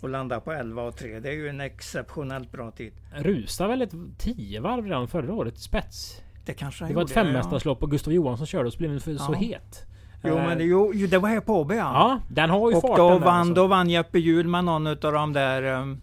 och 0.02 0.10
landar 0.10 0.40
på 0.40 0.52
11 0.52 0.82
och 0.84 0.96
3. 0.96 1.20
Det 1.20 1.30
är 1.30 1.34
ju 1.34 1.48
en 1.50 1.62
exceptionellt 1.62 2.52
bra 2.52 2.72
tid. 2.72 2.94
Rusade 3.16 3.70
väl 3.70 3.82
ett 3.82 3.94
10 4.18 4.60
varv 4.62 4.86
redan 4.86 5.08
förra 5.08 5.34
året 5.34 5.58
i 5.58 5.60
spets. 5.60 6.22
Det 6.46 6.54
kanske 6.54 6.86
Det 6.88 6.94
var 6.94 7.04
ett 7.04 7.10
gjorde, 7.10 7.24
femmästarslopp 7.28 7.84
och 7.84 7.92
Gustav 7.92 8.14
Johansson 8.14 8.48
körde 8.48 8.68
och 8.68 8.74
så 8.74 8.78
blev 8.80 8.92
den 8.92 9.00
så 9.20 9.34
Ja. 9.34 9.38
het. 9.38 9.86
Jo, 10.24 10.38
Eh, 10.38 10.46
men 10.48 10.58
det, 10.58 10.64
jo, 10.64 10.94
det 11.08 11.18
var 11.18 11.50
Åby 11.50 11.76
ja. 11.76 11.82
Ja, 11.94 12.20
den 12.30 12.50
har 12.50 12.70
ju 12.72 12.76
och 12.76 12.82
farten 12.82 12.98
då 12.98 13.18
vann, 13.18 13.40
alltså. 13.40 13.54
då 13.54 13.68
vann 13.68 13.90
Jeppe 13.90 14.20
Hjul 14.20 14.48
med 14.48 14.64
någon 14.64 14.88
av 14.88 14.96
de 14.98 15.34
där 15.34 15.64
um, 15.64 16.02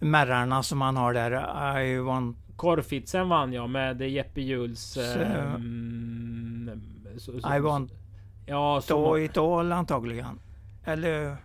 märrarna 0.00 0.62
som 0.62 0.80
han 0.80 0.96
har 0.96 1.14
där. 1.14 1.80
I 1.80 1.98
want 1.98 2.36
Korfitsen 2.56 3.28
vann 3.28 3.52
jag 3.52 3.70
med 3.70 4.00
Jeppe 4.02 4.40
Hjuls... 4.40 4.80
Så- 4.80 5.00
ehm, 5.20 6.70
I 7.56 7.60
want 7.60 7.92
Ja, 8.46 8.80
to 8.80 8.86
så, 8.86 9.18
it 9.18 9.36
all 9.36 9.72
antagligen. 9.72 10.38
Eller 10.84 11.36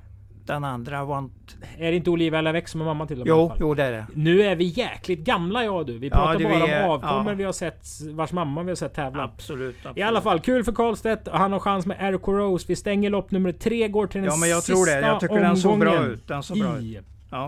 den 0.46 0.64
andra 0.64 1.06
want... 1.06 1.58
är 1.78 1.92
det 1.92 1.98
inte 1.98 2.10
Olivia 2.10 2.42
Lavec 2.42 2.70
som 2.70 2.82
är 2.82 2.86
mamma 2.86 3.08
till 3.08 3.20
dem 3.20 3.28
i 3.28 3.32
alla 3.32 3.42
Jo, 3.42 3.50
fall? 3.50 3.58
jo 3.62 3.74
det 3.74 3.84
är 3.84 3.92
det. 3.92 4.06
Nu 4.16 4.42
är 4.42 4.56
vi 4.56 4.64
jäkligt 4.66 5.20
gamla 5.20 5.64
jag 5.64 5.76
och 5.76 5.86
du. 5.86 5.98
Vi 5.98 6.08
Ja, 6.08 6.16
pratar 6.16 6.38
du 6.40 6.44
bara 6.44 6.68
är- 6.68 6.86
om 6.86 6.92
avkommor 6.92 7.32
ja. 7.32 7.36
vi 7.38 7.44
har 7.44 7.52
sett, 7.52 7.86
vars 8.14 8.32
mamma 8.32 8.64
vi 8.64 8.70
har 8.72 8.76
sett 8.76 8.94
tävla. 8.94 9.24
Absolut, 9.24 9.76
absolut. 9.78 9.98
I 9.98 10.02
alla 10.02 10.22
fall, 10.22 10.40
kul 10.40 10.64
för 10.64 10.72
Karlstedt. 10.72 11.28
Han 11.32 11.52
har 11.54 11.60
chans 11.60 11.86
med 11.86 11.98
Eric 12.00 12.22
Rose. 12.28 12.66
Vi 12.68 12.76
stänger 12.76 13.10
lopp 13.10 13.32
nummer 13.32 13.52
tre, 13.52 13.88
går 13.88 14.08
till 14.08 14.22
den 14.22 14.30
Ja 14.30 14.38
men 14.38 14.50
jag 14.50 14.64
sista 14.64 14.74
tror 14.74 14.86
det. 15.02 15.08
Jag 15.08 15.20
tycker 15.20 15.40
den 15.40 15.58
såg 15.58 15.80
bra 15.80 15.90
omgången 15.92 16.12
ut. 16.12 16.28
Den 16.28 16.44
såg 16.44 16.60
bra 16.60 16.78
ut. 16.78 17.06
Ja. 17.32 17.48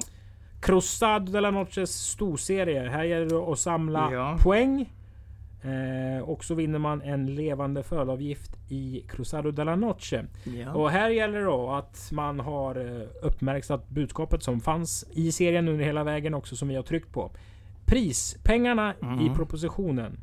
Cruzado 0.62 1.31
de 1.31 1.39
la 1.41 1.51
Noches 1.51 1.91
storserie. 1.91 2.89
Här 2.89 3.03
gäller 3.03 3.25
det 3.25 3.51
att 3.51 3.60
samla 3.60 4.10
Ja. 4.13 4.38
poäng. 4.43 4.89
Eh, 5.65 6.23
och 6.23 6.43
så 6.43 6.56
vinner 6.56 6.80
man 6.80 7.01
en 7.01 7.36
levande 7.36 7.84
fölavgift 7.84 8.51
i 8.69 9.06
Cruzado 9.08 9.51
de 9.51 9.63
la 9.63 9.75
Noche. 9.75 10.25
Ja. 10.43 10.73
Och 10.73 10.89
här 10.89 11.10
gäller 11.10 11.39
det 11.39 11.45
då 11.45 11.71
att 11.71 12.10
man 12.12 12.39
har 12.39 12.75
eh, 12.75 13.08
uppmärksammat 13.21 13.89
budskapet 13.89 14.43
som 14.43 14.60
fanns 14.62 15.06
i 15.12 15.32
serien 15.32 15.67
under 15.67 15.86
hela 15.86 16.04
vägen 16.04 16.34
också 16.34 16.56
som 16.56 16.67
vi 16.67 16.75
har 16.75 16.84
tryckt 16.84 17.12
på. 17.12 17.32
Prispengarna 17.86 18.93
Mhm. 19.01 19.19
i 19.25 19.30
propositionen 19.36 20.19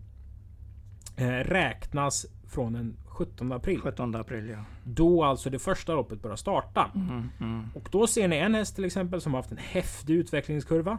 eh, 1.16 1.28
räknas 1.28 2.26
från 2.48 2.72
den 2.72 2.96
17 3.06 3.52
april. 3.52 3.80
17 3.80 4.14
april 4.14 4.48
ja. 4.48 4.64
Då 4.84 5.24
alltså 5.24 5.50
det 5.50 5.58
första 5.58 5.94
loppet 5.94 6.22
börjar 6.22 6.36
starta. 6.36 6.90
Mm, 6.94 7.28
mm. 7.40 7.64
Och 7.74 7.88
då 7.92 8.06
ser 8.06 8.28
ni 8.28 8.36
en 8.36 8.54
häst 8.54 8.74
till 8.74 8.84
exempel 8.84 9.20
som 9.20 9.32
har 9.34 9.38
haft 9.38 9.50
en 9.52 9.58
häftig 9.58 10.14
utvecklingskurva. 10.14 10.98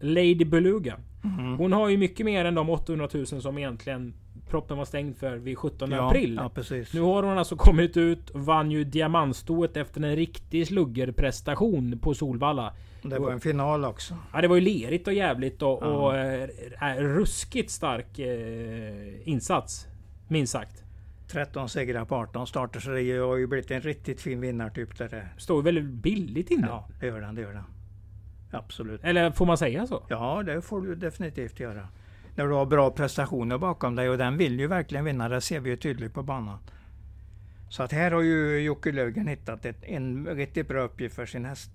Lady 0.00 0.44
Beluga. 0.44 0.96
Mm. 1.24 1.56
Hon 1.56 1.72
har 1.72 1.88
ju 1.88 1.96
mycket 1.96 2.26
mer 2.26 2.44
än 2.44 2.54
de 2.54 2.70
800 2.70 3.08
000 3.14 3.26
som 3.26 3.58
egentligen 3.58 4.14
proppen 4.50 4.78
var 4.78 4.84
stängd 4.84 5.16
för 5.16 5.36
vid 5.36 5.58
17 5.58 5.90
Ja, 5.90 6.08
april. 6.08 6.34
ja 6.42 6.48
precis. 6.48 6.94
Nu 6.94 7.00
har 7.00 7.22
hon 7.22 7.38
alltså 7.38 7.56
kommit 7.56 7.96
ut 7.96 8.30
och 8.30 8.40
vann 8.40 8.70
ju 8.70 8.84
diamantstoet 8.84 9.76
efter 9.76 10.00
en 10.04 10.16
riktig 10.16 10.66
sluggerprestation 10.66 11.98
på 11.98 12.14
Solvalla. 12.14 12.72
Det 13.02 13.18
var 13.18 13.32
en 13.32 13.40
final 13.40 13.84
också. 13.84 14.14
Ja, 14.32 14.40
det 14.40 14.48
var 14.48 14.56
ju 14.56 14.60
lerigt 14.62 15.06
och 15.06 15.14
jävligt 15.14 15.62
och, 15.62 15.78
Ja. 15.82 15.86
och 15.86 16.16
äh, 16.16 16.96
ruskigt 16.98 17.70
stark 17.70 18.18
eh, 18.18 19.28
insats. 19.28 19.86
Minst 20.28 20.52
sagt. 20.52 20.82
13 21.28 21.68
segrar 21.68 22.04
på 22.04 22.14
18 22.16 22.46
starter 22.46 22.80
så 22.80 22.90
det 22.90 23.16
har 23.18 23.36
ju 23.36 23.46
blivit 23.46 23.70
en 23.70 23.80
riktigt 23.80 24.20
fin 24.20 24.40
vinnartyp 24.40 24.98
där 24.98 25.08
det. 25.08 25.28
Står 25.36 25.62
väldigt 25.62 25.84
billigt 25.84 26.50
inne. 26.50 26.66
Ja, 26.66 26.88
det 27.00 27.06
gör 27.06 27.20
den, 27.20 27.34
det 27.34 27.40
gör 27.40 27.52
den. 27.52 27.64
Absolut. 28.56 29.04
Eller 29.04 29.30
får 29.30 29.46
man 29.46 29.58
säga 29.58 29.86
så? 29.86 30.02
Ja, 30.08 30.42
det 30.42 30.62
får 30.62 30.80
du 30.80 30.94
definitivt 30.94 31.60
göra. 31.60 31.88
När 32.34 32.46
du 32.46 32.52
har 32.52 32.66
bra 32.66 32.90
prestationer 32.90 33.58
bakom 33.58 33.96
dig 33.96 34.08
och 34.08 34.18
den 34.18 34.36
vill 34.36 34.60
ju 34.60 34.66
verkligen 34.66 35.04
vinna, 35.04 35.28
det 35.28 35.40
ser 35.40 35.60
vi 35.60 35.70
ju 35.70 35.76
tydligt 35.76 36.14
på 36.14 36.22
banan. 36.22 36.58
Så 37.68 37.82
att 37.82 37.92
här 37.92 38.10
har 38.10 38.22
ju 38.22 38.58
Jocke 38.58 38.92
Löfgren 38.92 39.26
hittat 39.26 39.64
ett, 39.64 39.84
en 39.84 40.26
riktigt 40.26 40.68
bra 40.68 40.82
uppgift 40.82 41.14
för 41.16 41.26
sin 41.26 41.44
häst. 41.44 41.70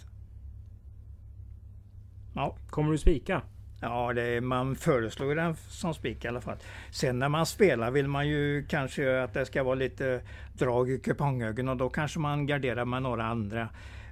Ja, 2.35 2.55
Kommer 2.69 2.91
du 2.91 2.97
spika? 2.97 3.41
ja 3.81 4.13
det, 4.13 4.41
man 4.41 4.75
föreslår 4.75 5.35
den 5.35 5.55
som 5.55 5.93
spik 5.93 6.25
i 6.25 6.27
alla 6.27 6.41
fall. 6.41 6.57
Sen 6.91 7.19
när 7.19 7.29
man 7.29 7.45
spelar 7.45 7.91
vill 7.91 8.07
man 8.07 8.27
ju 8.27 8.65
kanske 8.69 9.23
att 9.23 9.33
det 9.33 9.45
ska 9.45 9.63
vara 9.63 9.75
lite 9.75 10.21
drag 10.53 10.89
i 10.89 10.99
kupongögon 10.99 11.69
och 11.69 11.77
då 11.77 11.89
kanske 11.89 12.19
man 12.19 12.45
garderar 12.45 12.85
med 12.85 13.03
några 13.03 13.25
andra. 13.25 13.69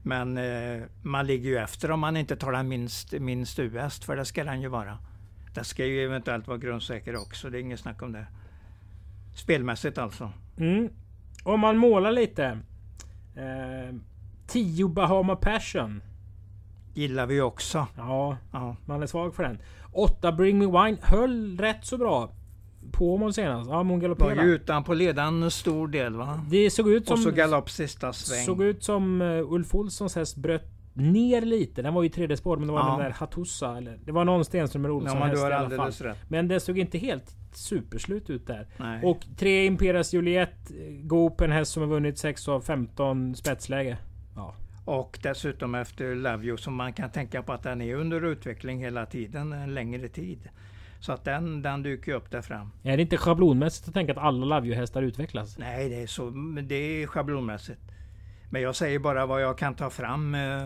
Men 0.09 0.37
eh, 0.37 0.83
man 1.01 1.27
ligger 1.27 1.49
ju 1.49 1.57
efter 1.57 1.91
om 1.91 1.99
man 1.99 2.17
inte 2.17 2.35
tar 2.35 2.51
den 2.51 2.67
minst, 2.67 3.11
minst 3.11 3.59
US, 3.59 3.99
för 3.99 4.15
det 4.15 4.25
ska 4.25 4.43
den 4.43 4.61
ju 4.61 4.67
vara. 4.67 4.97
Det 5.53 5.63
ska 5.63 5.85
ju 5.85 6.03
eventuellt 6.03 6.47
vara 6.47 6.57
grundsäker 6.57 7.15
också, 7.15 7.49
det 7.49 7.57
är 7.57 7.61
inget 7.61 7.79
snack 7.79 8.01
om 8.01 8.11
det. 8.11 8.27
Spelmässigt 9.35 9.97
alltså. 9.97 10.31
Mm. 10.57 10.89
Om 11.43 11.59
man 11.59 11.77
målar 11.77 12.11
lite. 12.11 12.59
Eh, 13.35 13.95
10 14.47 14.87
Bahama 14.87 15.35
Passion. 15.35 16.01
Gillar 16.93 17.25
vi 17.25 17.41
också. 17.41 17.87
Ja, 17.97 18.37
Ja, 18.51 18.75
man 18.85 19.03
är 19.03 19.07
svag 19.07 19.35
för 19.35 19.43
den. 19.43 19.61
8 19.91 20.31
Bring 20.31 20.59
Me 20.59 20.65
Wine 20.65 20.97
höll 21.01 21.57
rätt 21.59 21.85
så 21.85 21.97
bra. 21.97 22.31
På 22.91 23.13
Åmål 23.13 23.33
senast. 23.33 23.69
Ja, 23.69 23.83
men 23.83 24.01
hon 24.01 24.15
var 24.19 24.43
ju 24.43 24.55
utan 24.55 24.83
på 24.83 24.93
ledan 24.93 25.51
stor 25.51 25.87
del 25.87 26.15
va? 26.15 26.45
Det 26.49 26.69
såg 26.69 26.89
ut 26.89 27.07
som... 27.07 27.13
Och 27.13 27.19
så 27.19 27.31
galopp 27.31 27.69
sista 27.69 28.13
sväng. 28.13 28.45
Såg 28.45 28.63
ut 28.63 28.83
som 28.83 29.21
uh, 29.21 29.51
Ulf 29.53 29.75
Olssons 29.75 30.15
häst 30.15 30.37
bröt 30.37 30.63
ner 30.93 31.41
lite. 31.41 31.81
Den 31.81 31.93
var 31.93 32.03
ju 32.03 32.09
tredje 32.09 32.37
spår 32.37 32.57
men 32.57 32.67
det 32.67 32.73
var 32.73 32.79
Ja. 32.79 32.89
den 32.91 32.99
där 32.99 33.09
Hattusa. 33.11 33.77
Eller, 33.77 33.99
det 34.05 34.11
var 34.11 34.25
någon 34.25 34.45
Stenströmer 34.45 34.91
Olsson 34.91 35.17
Ja, 35.19 35.25
häst 35.25 35.41
i 35.41 35.45
alla 35.53 35.69
fall. 35.69 35.91
rätt. 35.91 36.17
Men 36.27 36.47
det 36.47 36.59
såg 36.59 36.77
inte 36.79 36.97
helt 36.97 37.35
superslut 37.53 38.29
ut 38.29 38.47
där. 38.47 38.67
Nej. 38.77 39.03
Och 39.03 39.19
tre 39.37 39.65
Imperias 39.65 40.13
Juliet. 40.13 40.71
eh, 40.71 40.93
Goop, 41.03 41.41
en 41.41 41.51
häst 41.51 41.71
som 41.71 41.83
har 41.83 41.89
vunnit 41.89 42.17
6 42.17 42.47
av 42.47 42.61
15 42.61 43.35
spetsläge. 43.35 43.97
Ja. 44.35 44.53
Och 44.85 45.19
dessutom 45.23 45.75
efter 45.75 46.15
Love 46.15 46.45
You 46.45 46.57
som 46.57 46.75
man 46.75 46.93
kan 46.93 47.09
tänka 47.11 47.41
på 47.43 47.53
att 47.53 47.63
den 47.63 47.81
är 47.81 47.95
under 47.95 48.25
utveckling 48.25 48.79
hela 48.79 49.05
tiden, 49.05 49.53
en 49.53 49.73
längre 49.73 50.07
tid. 50.07 50.49
Så 50.99 51.11
att 51.11 51.23
den, 51.23 51.61
den 51.61 51.83
dyker 51.83 52.13
upp 52.13 52.31
där 52.31 52.41
fram. 52.41 52.71
Är 52.83 52.97
det 52.97 53.03
inte 53.03 53.17
schablonmässigt 53.17 53.87
att 53.87 53.93
tänka 53.93 54.11
att 54.11 54.17
alla 54.17 54.45
Love 54.45 54.67
You-hästar 54.67 55.01
utvecklas? 55.01 55.57
Nej, 55.57 55.89
det 55.89 56.01
är, 56.01 56.07
så, 56.07 56.29
det 56.63 56.75
är 56.75 57.07
schablonmässigt. 57.07 57.81
Men 58.49 58.61
jag 58.61 58.75
säger 58.75 58.99
bara 58.99 59.25
vad 59.25 59.41
jag 59.41 59.57
kan 59.57 59.75
ta 59.75 59.89
fram 59.89 60.35
eh, 60.35 60.63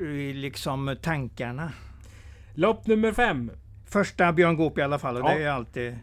i 0.00 0.32
liksom 0.32 0.96
tankarna. 1.02 1.72
Lopp 2.54 2.86
nummer 2.86 3.12
fem. 3.12 3.50
Första 3.86 4.32
Björn 4.32 4.56
Goop 4.56 4.78
i 4.78 4.82
alla 4.82 4.98
fall 4.98 5.16
och 5.16 5.22
Ja. 5.30 5.34
det 5.34 5.42
är 5.42 5.50
alltid 5.50 5.98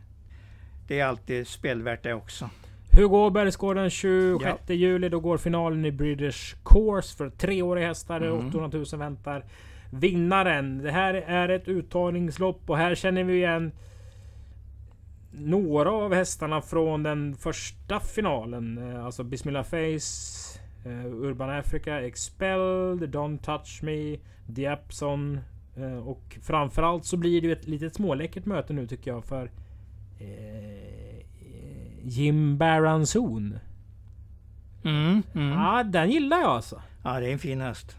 det 0.87 0.99
är 0.99 1.05
alltid 1.05 1.47
spelvärt 1.47 2.03
det 2.03 2.13
också. 2.13 2.49
Hugo 2.91 3.29
går 3.57 3.75
den 3.75 3.89
26 3.89 4.69
juli. 4.69 5.09
Då 5.09 5.19
går 5.19 5.37
finalen 5.37 5.85
i 5.85 5.91
British 5.91 6.55
Course 6.65 7.17
för 7.17 7.29
treåriga 7.29 7.87
hästar. 7.87 8.21
Mm. 8.21 8.47
800 8.47 8.77
000 8.91 8.99
väntar. 8.99 9.45
Vinnaren. 9.91 10.77
Det 10.77 10.91
här 10.91 11.13
är 11.13 11.49
ett 11.49 11.67
uttagningslopp 11.67 12.69
och 12.69 12.77
här 12.77 12.95
känner 12.95 13.23
vi 13.23 13.33
igen 13.33 13.71
några 15.31 15.91
av 15.91 16.13
hästarna 16.13 16.61
från 16.61 17.03
den 17.03 17.35
första 17.35 17.99
finalen. 17.99 18.77
Eh, 18.77 19.05
Alltså 19.05 19.23
Bismillah 19.23 19.63
Face, 19.63 20.59
eh, 20.85 21.05
Urban 21.05 21.49
Africa, 21.49 22.01
Expelled, 22.01 23.15
Don't 23.15 23.37
Touch 23.37 23.79
Me, 23.83 24.17
Diapson. 24.47 25.39
eh, 25.77 26.07
Och 26.07 26.37
framförallt 26.41 27.05
så 27.05 27.17
blir 27.17 27.41
det 27.41 27.47
ju 27.47 27.53
ett 27.53 27.67
litet 27.67 27.95
småläckert 27.95 28.45
möte 28.45 28.73
nu 28.73 28.87
tycker 28.87 29.11
jag 29.11 29.25
för 29.25 29.51
Jim 32.03 32.57
Baranzon. 32.57 33.59
Mm, 34.83 35.23
mm. 35.35 35.49
Ja, 35.49 35.83
den 35.83 36.09
gillar 36.11 36.37
jag 36.39 36.49
alltså. 36.49 36.81
Ja, 37.03 37.19
det 37.19 37.27
är 37.27 37.33
en 37.33 37.39
fin 37.39 37.61
häst. 37.61 37.97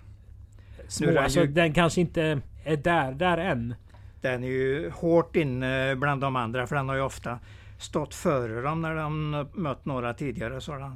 Små, 0.90 1.18
alltså, 1.18 1.40
ju- 1.40 1.46
den 1.46 1.72
kanske 1.72 2.00
inte 2.00 2.40
är 2.64 2.76
där, 2.76 3.12
där 3.12 3.38
än. 3.38 3.74
Den 4.20 4.44
är 4.44 4.48
ju 4.48 4.90
hårt 4.90 5.36
inne 5.36 5.96
bland 5.96 6.20
de 6.20 6.36
andra 6.36 6.66
för 6.66 6.76
den 6.76 6.88
har 6.88 6.96
ju 6.96 7.02
ofta 7.02 7.38
stått 7.78 8.14
före 8.14 8.60
dem 8.62 8.82
när 8.82 8.94
de 8.94 9.30
mött 9.54 9.84
några 9.84 10.14
tidigare. 10.14 10.60
Så 10.60 10.72
den 10.74 10.94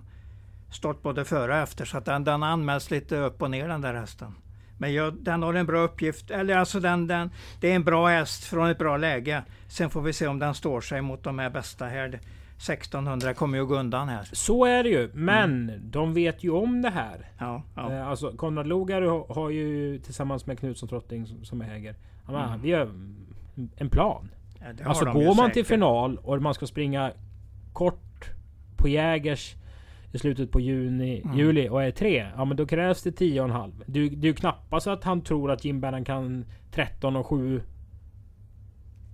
stått 0.71 1.03
både 1.03 1.25
före 1.25 1.53
och 1.53 1.59
efter 1.59 1.85
så 1.85 1.99
att 1.99 2.05
den, 2.05 2.25
den 2.25 2.43
anmäls 2.43 2.91
lite 2.91 3.17
upp 3.17 3.43
och 3.43 3.51
ner 3.51 3.69
den 3.69 3.81
där 3.81 3.95
hästen. 3.95 4.35
Men 4.79 4.95
jag, 4.95 5.15
den 5.15 5.43
har 5.43 5.55
en 5.55 5.67
bra 5.67 5.79
uppgift, 5.81 6.31
eller 6.31 6.57
alltså 6.57 6.81
den, 6.81 7.07
den, 7.07 7.31
det 7.61 7.71
är 7.71 7.75
en 7.77 7.85
bra 7.85 8.09
häst 8.09 8.45
från 8.45 8.69
ett 8.69 8.79
bra 8.79 8.97
läge. 8.97 9.43
Sen 9.69 9.91
får 9.91 10.03
vi 10.03 10.13
se 10.13 10.27
om 10.27 10.39
den 10.39 10.55
står 10.55 10.81
sig 10.81 11.01
mot 11.03 11.23
de 11.23 11.39
här 11.39 11.51
bästa 11.51 11.85
här. 11.87 12.21
1600 12.69 13.35
kommer 13.35 13.59
ju 13.59 13.63
att 13.63 13.69
gå 13.69 13.75
undan 13.79 14.09
här. 14.09 14.29
Så 14.33 14.65
är 14.65 14.83
det 14.83 14.89
ju. 14.89 15.11
Men 15.15 15.69
Mm. 15.69 15.91
de 15.91 16.15
vet 16.15 16.45
ju 16.45 16.51
om 16.51 16.83
det 16.83 16.91
här. 16.91 17.29
Ja, 17.39 17.63
ja. 17.77 17.93
Eh, 17.93 18.09
Alltså 18.09 18.33
Konrad 18.37 18.67
Logar 18.67 19.03
har, 19.35 19.51
ju 19.51 19.99
tillsammans 19.99 20.47
med 20.47 20.59
Knutsson 20.59 20.89
Trotting 20.89 21.27
som, 21.27 21.63
äger. 21.63 21.95
Han 22.25 22.35
bara, 22.35 22.47
Mm. 22.49 22.61
Vi 22.63 22.73
har 22.73 22.91
en 23.77 23.89
plan. 23.91 24.29
Ja, 24.61 24.85
Alltså 24.89 25.05
går 25.05 25.35
man 25.37 25.51
till 25.51 25.55
säkert. 25.65 25.67
final 25.67 26.17
och 26.19 26.43
man 26.43 26.55
ska 26.55 26.67
springa 26.67 27.13
kort 27.73 28.31
på 28.77 28.89
Jägers 28.89 29.55
i 30.13 30.19
slutet 30.19 30.51
på 30.51 30.61
juni, 30.61 31.21
Mm. 31.25 31.37
juli 31.39 31.69
och 31.69 31.83
är 31.83 31.91
tre. 31.91 32.27
Ja 32.37 32.45
men 32.45 32.57
då 32.57 32.67
krävs 32.67 33.03
det 33.03 33.11
10,5. 33.11 33.73
Det, 33.87 33.99
är 33.99 34.03
ju- 34.03 34.09
det 34.09 34.27
är 34.27 34.29
ju 34.29 34.35
knappast 34.35 34.87
att 34.87 35.05
han 35.05 35.21
tror 35.21 35.51
att 35.51 35.65
Jim 35.65 35.81
Bannon 35.81 36.05
kan 36.05 36.45
13 36.71 37.17
och 37.17 37.27
7 37.27 37.63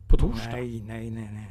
på 0.08 0.16
torsdag. 0.16 0.50
Nej, 0.52 0.82
nej, 0.86 1.10
nej, 1.10 1.28
nej. 1.32 1.46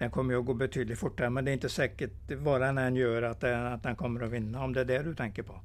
Den 0.00 0.10
kommer 0.10 0.34
ju 0.34 0.40
att 0.40 0.46
gå 0.46 0.54
betydligt 0.54 0.98
fortare 0.98 1.30
men 1.30 1.44
det 1.44 1.50
är 1.50 1.52
inte 1.52 1.68
säkert 1.68 2.10
vad 2.38 2.60
den 2.60 2.78
än 2.78 2.96
gör 2.96 3.22
att 3.22 3.40
den, 3.40 3.66
att 3.66 3.82
den 3.82 3.96
kommer 3.96 4.20
att 4.20 4.30
vinna. 4.30 4.64
Om 4.64 4.72
det 4.72 4.80
är 4.80 4.84
det 4.84 5.02
du 5.02 5.14
tänker 5.14 5.42
på. 5.42 5.60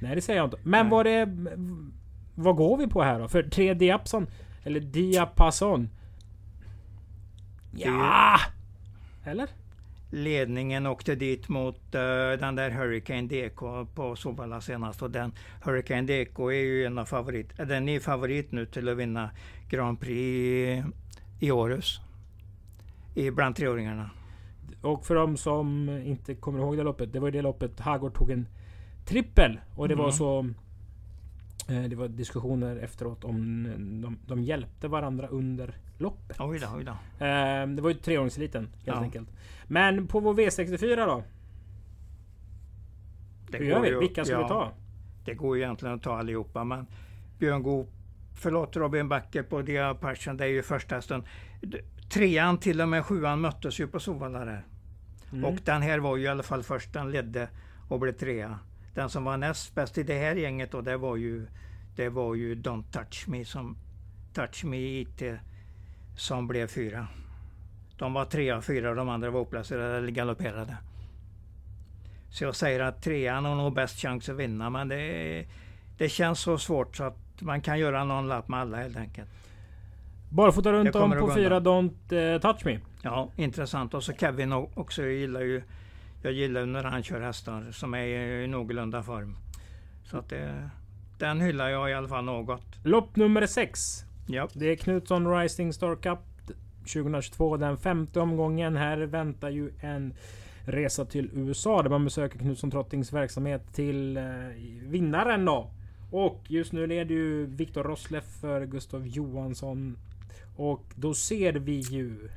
Nej 0.00 0.14
det 0.14 0.20
säger 0.20 0.38
jag 0.38 0.46
inte. 0.46 0.58
Men 0.62 0.88
vad 0.88 1.06
det... 1.06 1.28
Vad 2.34 2.56
går 2.56 2.76
vi 2.76 2.86
på 2.86 3.02
här 3.02 3.18
då? 3.18 3.28
För 3.28 3.42
3 3.42 3.74
Diapson 3.74 4.26
eller 4.62 4.80
Diapason. 4.80 5.88
Ja! 7.70 8.38
Eller? 9.24 9.48
Ledningen 10.10 10.86
åkte 10.86 11.14
dit 11.14 11.48
mot 11.48 11.94
eh, 11.94 12.00
den 12.40 12.56
där 12.56 12.70
Hurricane 12.70 13.28
DK 13.28 13.60
på 13.94 14.16
Solvalla 14.16 14.60
senast 14.60 15.02
och 15.02 15.10
den 15.10 15.32
Hurricane 15.64 16.02
DK 16.02 16.38
är 16.38 16.52
ju 16.52 16.84
en 16.84 16.98
av 16.98 17.04
favorit, 17.04 17.56
den 17.56 17.88
är 17.88 18.00
favorit 18.00 18.52
nu 18.52 18.66
till 18.66 18.88
att 18.88 18.96
vinna 18.96 19.30
Grand 19.68 20.00
Prix 20.00 20.18
i, 20.18 20.84
i 21.40 21.50
Århus. 21.50 22.00
I 23.18 23.30
bland 23.30 23.56
treåringarna. 23.56 24.10
Och 24.80 25.06
för 25.06 25.14
de 25.14 25.36
som 25.36 25.88
inte 26.04 26.34
kommer 26.34 26.58
ihåg 26.58 26.76
det 26.76 26.82
loppet. 26.82 27.12
Det 27.12 27.20
var 27.20 27.28
ju 27.28 27.32
det 27.32 27.42
loppet 27.42 27.80
Hagård 27.80 28.14
tog 28.14 28.30
en 28.30 28.46
trippel. 29.04 29.60
Och 29.76 29.88
det 29.88 29.94
var 29.94 30.04
Mm. 30.04 30.12
så... 30.12 30.38
eh, 31.68 31.82
Det 31.82 31.96
var 31.96 32.08
diskussioner 32.08 32.76
efteråt 32.76 33.24
om 33.24 33.64
de, 34.02 34.18
de 34.26 34.42
hjälpte 34.42 34.88
varandra 34.88 35.26
under 35.28 35.74
loppet. 35.98 36.36
Oj 36.40 36.58
då, 36.58 36.66
oj 36.76 36.84
då. 36.84 37.24
Eh, 37.24 37.66
Det 37.66 37.82
var 37.82 37.88
ju 37.90 37.94
treåringseliten 37.96 38.62
helt 38.64 38.84
Ja. 38.84 38.94
enkelt. 39.02 39.28
Men 39.66 40.06
på 40.06 40.20
vår 40.20 40.34
V64 40.34 41.06
då? 41.06 41.22
Det 43.50 43.58
Hur 43.58 43.64
gör 43.64 43.80
vi? 43.80 43.88
ju- 43.88 43.98
Vilka 44.00 44.24
ska 44.24 44.34
ja, 44.34 44.42
vi 44.42 44.48
ta? 44.48 44.72
Det 45.24 45.34
går 45.34 45.56
ju 45.56 45.62
egentligen 45.62 45.94
att 45.94 46.02
ta 46.02 46.18
allihopa 46.18 46.64
men 46.64 46.86
Björn 47.38 47.62
Goop, 47.62 47.88
förlåt 48.34 48.76
Robin 48.76 49.08
Backe 49.08 49.42
på 49.42 49.62
Dia 49.62 49.94
Passion, 49.94 50.36
det 50.36 50.44
är 50.44 50.48
ju 50.48 50.62
första 50.62 50.94
hästen. 50.94 51.22
Trean 52.08 52.58
till 52.58 52.80
och 52.80 52.88
med 52.88 53.04
sjuan 53.04 53.40
möttes 53.40 53.80
ju 53.80 53.86
på 53.86 54.00
Solvalla 54.00 54.44
där. 54.44 54.64
Mm. 55.32 55.44
Och 55.44 55.58
den 55.64 55.82
här 55.82 55.98
var 55.98 56.16
ju 56.16 56.24
i 56.24 56.28
alla 56.28 56.42
fall 56.42 56.62
först, 56.62 56.92
den 56.92 57.10
ledde 57.10 57.48
och 57.88 58.00
blev 58.00 58.12
trea. 58.12 58.58
Den 58.94 59.10
som 59.10 59.24
var 59.24 59.36
näst 59.36 59.74
bäst 59.74 59.98
i 59.98 60.02
det 60.02 60.18
här 60.18 60.36
gänget 60.36 60.70
då, 60.70 60.80
det 60.80 60.96
var 60.96 61.16
ju, 61.16 61.46
det 61.96 62.08
var 62.08 62.34
ju 62.34 62.54
Don't 62.54 62.92
Touch 62.92 63.28
Me 63.28 63.44
som 63.44 63.76
Touch 64.34 64.64
Me 64.64 64.76
IT 64.76 65.22
som 66.16 66.48
blev 66.48 66.66
fyra. 66.66 67.06
De 67.98 68.12
var 68.12 68.24
trea 68.24 68.56
och 68.56 68.64
fyra 68.64 68.90
och 68.90 68.96
de 68.96 69.08
andra 69.08 69.30
var 69.30 69.40
oplacerade 69.40 69.98
eller 69.98 70.10
galopperade. 70.10 70.76
Så 72.30 72.44
jag 72.44 72.56
säger 72.56 72.80
att 72.80 73.02
trean 73.02 73.44
har 73.44 73.54
nog 73.54 73.74
bäst 73.74 74.00
chans 74.00 74.28
att 74.28 74.36
vinna 74.36 74.70
men 74.70 74.88
det, 74.88 75.46
det 75.98 76.08
känns 76.08 76.40
så 76.40 76.58
svårt 76.58 76.96
så 76.96 77.04
att 77.04 77.40
man 77.40 77.60
kan 77.60 77.78
göra 77.78 78.04
någon 78.04 78.28
lapp 78.28 78.48
med 78.48 78.60
alla 78.60 78.76
helt 78.76 78.96
enkelt. 78.96 79.28
Barfota 80.30 80.72
runt 80.72 80.94
om 80.94 81.12
på 81.12 81.34
fyra 81.34 81.60
Don't 81.60 82.34
eh, 82.34 82.40
Touch 82.40 82.66
Me. 82.66 82.78
Ja, 83.02 83.30
intressant. 83.36 83.94
Och 83.94 84.02
så 84.02 84.12
Kevin 84.12 84.52
också. 84.52 85.02
Jag 85.02 85.12
gillar 85.12 85.40
ju 85.40 85.62
jag 86.22 86.32
gillar 86.32 86.66
när 86.66 86.84
han 86.84 87.02
kör 87.02 87.20
hästar 87.20 87.66
som 87.72 87.94
är 87.94 88.06
i 88.44 88.46
någorlunda 88.46 89.02
form. 89.02 89.36
Så 90.04 90.18
att 90.18 90.28
det, 90.28 90.70
den 91.18 91.40
hyllar 91.40 91.68
jag 91.68 91.90
i 91.90 91.94
alla 91.94 92.08
fall 92.08 92.24
något. 92.24 92.64
Lopp 92.82 93.16
nummer 93.16 93.46
6. 93.46 93.80
Ja, 94.26 94.48
Det 94.52 94.66
är 94.66 94.76
Knutsson 94.76 95.38
Rising 95.38 95.72
Star 95.72 95.96
Cup 95.96 96.18
2022. 96.78 97.56
Den 97.56 97.76
femte 97.76 98.20
omgången. 98.20 98.76
Här 98.76 98.98
väntar 98.98 99.50
ju 99.50 99.70
en 99.80 100.14
resa 100.64 101.04
till 101.04 101.30
USA 101.32 101.82
där 101.82 101.90
man 101.90 102.04
besöker 102.04 102.38
Knutsson 102.38 102.70
Trottings 102.70 103.12
verksamhet 103.12 103.74
till 103.74 104.16
eh, 104.16 104.24
vinnaren 104.82 105.44
då. 105.44 105.70
Och 106.10 106.44
just 106.48 106.72
nu 106.72 106.86
leder 106.86 107.14
ju 107.14 107.46
Viktor 107.46 107.82
Rosleff 107.84 108.40
för 108.40 108.66
Gustav 108.66 109.06
Johansson. 109.06 109.96
Och 110.58 110.84
då 110.94 111.14
ser 111.14 111.52
vi 111.52 111.80
ju... 111.80 112.28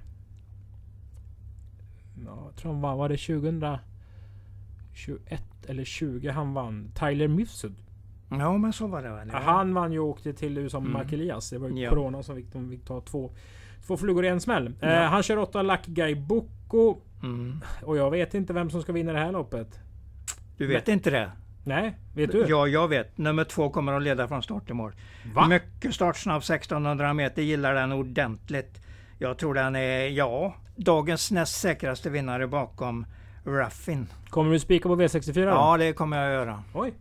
Ja, 2.26 2.44
jag 2.46 2.56
tror 2.56 2.72
han 2.72 2.82
vann. 2.82 2.98
Var 2.98 3.10
det 3.10 3.18
2021 3.18 3.82
eller 5.68 5.84
20 5.84 6.30
han 6.30 6.54
vann? 6.54 6.92
Tyler 6.96 7.28
Mifsud. 7.28 7.76
ja 8.30 8.58
men 8.58 8.74
så 8.74 8.88
var 8.88 9.04
det 9.04 9.10
väl. 9.10 9.30
Ja. 9.34 9.40
Han 9.40 9.74
vann 9.74 9.92
ju 9.92 10.00
och 10.00 10.08
åkte 10.08 10.34
till 10.34 10.58
USA 10.58 10.80
med 10.80 10.90
Mm. 10.90 11.02
Mark 11.02 11.14
Elias. 11.14 11.50
Det 11.50 11.58
var 11.58 11.70
ju 11.70 11.80
Ja. 11.84 11.90
Corona 11.90 12.24
som 12.24 12.36
fick, 12.36 12.54
de 12.54 12.70
fick 12.70 12.86
ta 12.86 13.02
två, 13.02 13.32
två 13.88 13.98
flugor 13.98 14.26
i 14.26 14.28
en 14.28 14.42
smäll. 14.42 14.74
Ja. 14.80 14.88
Eh, 14.88 15.10
han 15.10 15.24
kör 15.24 15.38
åtta 15.38 15.62
Lucky 15.62 15.92
Guy 15.92 16.16
Boko. 16.16 16.98
Mm. 17.24 17.62
Och 17.84 17.98
jag 17.98 18.12
vet 18.12 18.34
inte 18.34 18.54
vem 18.54 18.70
som 18.70 18.82
ska 18.82 18.92
vinna 18.94 19.14
det 19.14 19.20
här 19.20 19.32
loppet. 19.32 19.80
Du 20.58 20.68
vet 20.68 20.88
inte 20.88 21.10
det? 21.10 21.32
Nej, 21.64 21.98
vet 22.14 22.32
du? 22.32 22.46
Ja, 22.48 22.68
jag 22.68 22.88
vet. 22.88 23.18
Nummer 23.18 23.44
två 23.44 23.70
kommer 23.70 23.94
att 23.94 24.02
leda 24.04 24.28
från 24.28 24.44
start 24.44 24.66
till 24.66 24.76
mål. 24.76 24.92
Va? 25.36 25.48
Mycket 25.48 25.94
startsnabb, 25.96 26.38
1600 26.42 27.14
meter. 27.14 27.42
Gillar 27.42 27.74
den 27.74 27.92
ordentligt. 27.92 28.82
Jag 29.20 29.38
tror 29.38 29.54
den 29.54 29.76
är, 29.76 30.08
ja, 30.08 30.56
dagens 30.76 31.32
näst 31.32 31.60
säkraste 31.62 32.10
vinnare 32.10 32.48
bakom 32.48 33.06
Ruffin. 33.44 34.08
Kommer 34.30 34.52
du 34.52 34.60
spika 34.60 34.90
på 34.90 34.96
V64 34.96 35.34
då? 35.34 35.42
Ja, 35.42 35.78
det 35.78 35.94
kommer 35.94 36.18
jag 36.24 36.34
göra. 36.34 36.64
Oj. 36.74 36.94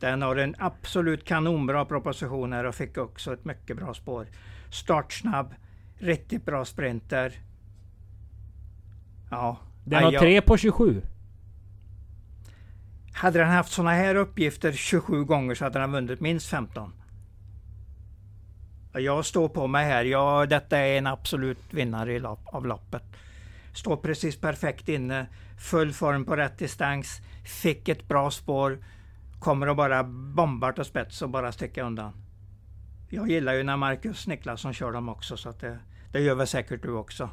Den 0.00 0.22
har 0.22 0.36
en 0.36 0.54
absolut 0.58 1.24
kanonbra 1.24 1.84
proposition 1.84 2.52
här 2.52 2.64
och 2.64 2.74
fick 2.74 2.98
också 2.98 3.32
ett 3.32 3.44
mycket 3.44 3.76
bra 3.76 3.94
spår. 3.94 4.26
Startsnabb, 4.70 5.54
riktigt 5.98 6.44
bra 6.44 6.64
sprinter. 6.64 7.32
Ja. 9.30 9.56
Den 9.84 10.04
har 10.04 10.12
jag- 10.12 10.22
3 10.22 10.40
på 10.40 10.56
27. 10.56 11.02
Hade 13.14 13.38
den 13.38 13.48
haft 13.48 13.72
sådana 13.72 13.90
här 13.90 14.14
uppgifter 14.14 14.72
27 14.72 15.24
gånger 15.24 15.54
så 15.54 15.64
hade 15.64 15.78
den 15.78 15.92
vunnit 15.92 16.20
minst 16.20 16.48
15. 16.48 16.92
Jag 18.92 19.24
står 19.24 19.48
på 19.48 19.66
mig 19.66 19.84
här. 19.84 20.04
Ja, 20.04 20.46
detta 20.46 20.78
är 20.78 20.98
en 20.98 21.06
absolut 21.06 21.58
vinnare 21.70 22.18
lopp, 22.18 22.40
av 22.46 22.66
loppet. 22.66 23.02
Står 23.74 23.96
precis 23.96 24.40
perfekt 24.40 24.88
inne. 24.88 25.26
Full 25.58 25.92
form 25.92 26.24
på 26.24 26.36
rätt 26.36 26.58
distans. 26.58 27.20
Fick 27.62 27.88
ett 27.88 28.08
bra 28.08 28.30
spår. 28.30 28.84
kommer 29.40 29.66
att 29.66 29.76
bara 29.76 30.04
bomba 30.04 30.72
till 30.72 30.84
spets 30.84 31.22
och 31.22 31.30
bara 31.30 31.52
sticka 31.52 31.82
undan. 31.82 32.12
Jag 33.10 33.30
gillar 33.30 33.54
ju 33.54 33.62
när 33.62 33.76
Marcus 33.76 34.26
Niklasson 34.26 34.74
kör 34.74 34.92
dem 34.92 35.08
också 35.08 35.36
så 35.36 35.48
att 35.48 35.60
det, 35.60 35.78
det 36.12 36.20
gör 36.20 36.34
väl 36.34 36.46
säkert 36.46 36.82
du 36.82 36.90
också. 36.90 37.30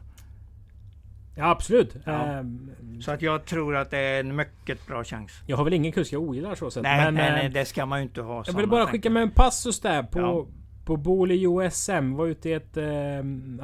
Ja 1.36 1.50
absolut. 1.50 1.96
Ja. 2.06 2.12
Ehm, 2.12 2.72
Så 3.02 3.12
att 3.12 3.22
jag 3.22 3.46
tror 3.46 3.76
att 3.76 3.91
det 3.91 3.98
är 3.98 4.20
en 4.20 4.36
mycket 4.36 4.88
bra 4.88 5.04
chans. 5.04 5.32
jag 5.48 5.58
har 5.58 5.63
väl 5.63 5.74
ingen 5.74 5.91
kusk 5.91 6.13
jag 6.13 6.22
ogillar 6.22 6.56
så 6.56 6.72
sett. 6.72 6.84
Nej, 6.84 7.06
men, 7.06 7.13
nej, 7.13 7.28
eh, 7.30 7.34
nej, 7.34 7.50
det 7.50 7.65
ska 7.65 7.86
man 7.86 8.00
ju 8.00 8.04
inte 8.04 8.22
ha. 8.22 8.44
Jag 8.48 8.54
vill 8.54 8.67
bara 8.70 8.80
tankar. 8.80 8.91
skicka 8.91 9.10
med 9.10 9.24
en 9.24 9.32
passus 9.32 9.80
där 9.80 10.04
på, 10.04 10.20
Ja. 10.20 10.46
på 10.86 10.98
Boli 10.98 11.48
OSM. 11.48 12.13
Var 12.15 12.28
ute 12.28 12.50
i 12.50 12.54
ett 12.54 12.78
eh, 12.78 12.86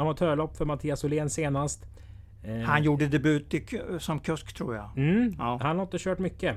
amatörlopp 0.01 0.57
för 0.57 0.65
Mattias 0.65 1.03
Åhlén 1.03 1.29
senast. 1.29 1.85
Eh, 2.43 2.59
Han 2.59 2.83
gjorde 2.83 3.07
debut 3.07 3.53
i, 3.53 3.65
som 3.99 4.19
kusk 4.19 4.53
tror 4.53 4.75
jag. 4.75 4.89
Mm, 4.97 5.35
Ja. 5.37 5.59
Han 5.61 5.75
har 5.77 5.83
inte 5.83 5.97
kört 5.99 6.19
mycket. 6.19 6.55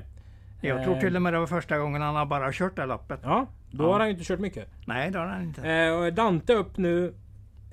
Jag 0.61 0.83
tror 0.83 0.99
till 0.99 1.15
och 1.15 1.21
med 1.21 1.33
det 1.33 1.39
var 1.39 1.47
första 1.47 1.77
gången 1.77 2.01
han 2.01 2.15
har 2.15 2.25
bara 2.25 2.51
kört 2.51 2.75
det 2.75 2.85
loppet. 2.85 3.19
Ja, 3.23 3.47
då 3.71 3.83
Ja. 3.83 3.91
har 3.91 3.99
han 3.99 4.07
ju 4.07 4.13
inte 4.13 4.25
kört 4.25 4.39
mycket. 4.39 4.67
Nej, 4.85 5.11
det 5.11 5.19
har 5.19 5.25
han 5.25 5.43
inte. 5.43 5.69
Eh, 5.71 5.93
och 5.93 6.13
Dante 6.13 6.53
upp 6.53 6.77
nu. 6.77 7.13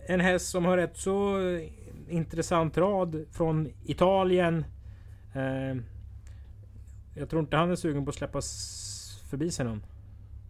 En 0.08 0.20
häst 0.20 0.50
som 0.50 0.64
har 0.64 0.76
rätt 0.76 0.96
så 0.96 1.36
intressant 2.10 2.78
rad 2.78 3.24
från 3.32 3.68
Italien. 3.84 4.64
Eh, 5.34 5.76
jag 7.14 7.30
tror 7.30 7.40
inte 7.42 7.56
han 7.56 7.70
är 7.70 7.76
sugen 7.76 8.04
på 8.04 8.08
att 8.08 8.14
släppa 8.16 8.38
s- 8.38 9.22
förbi 9.30 9.50
sig 9.50 9.64
någon. 9.66 9.82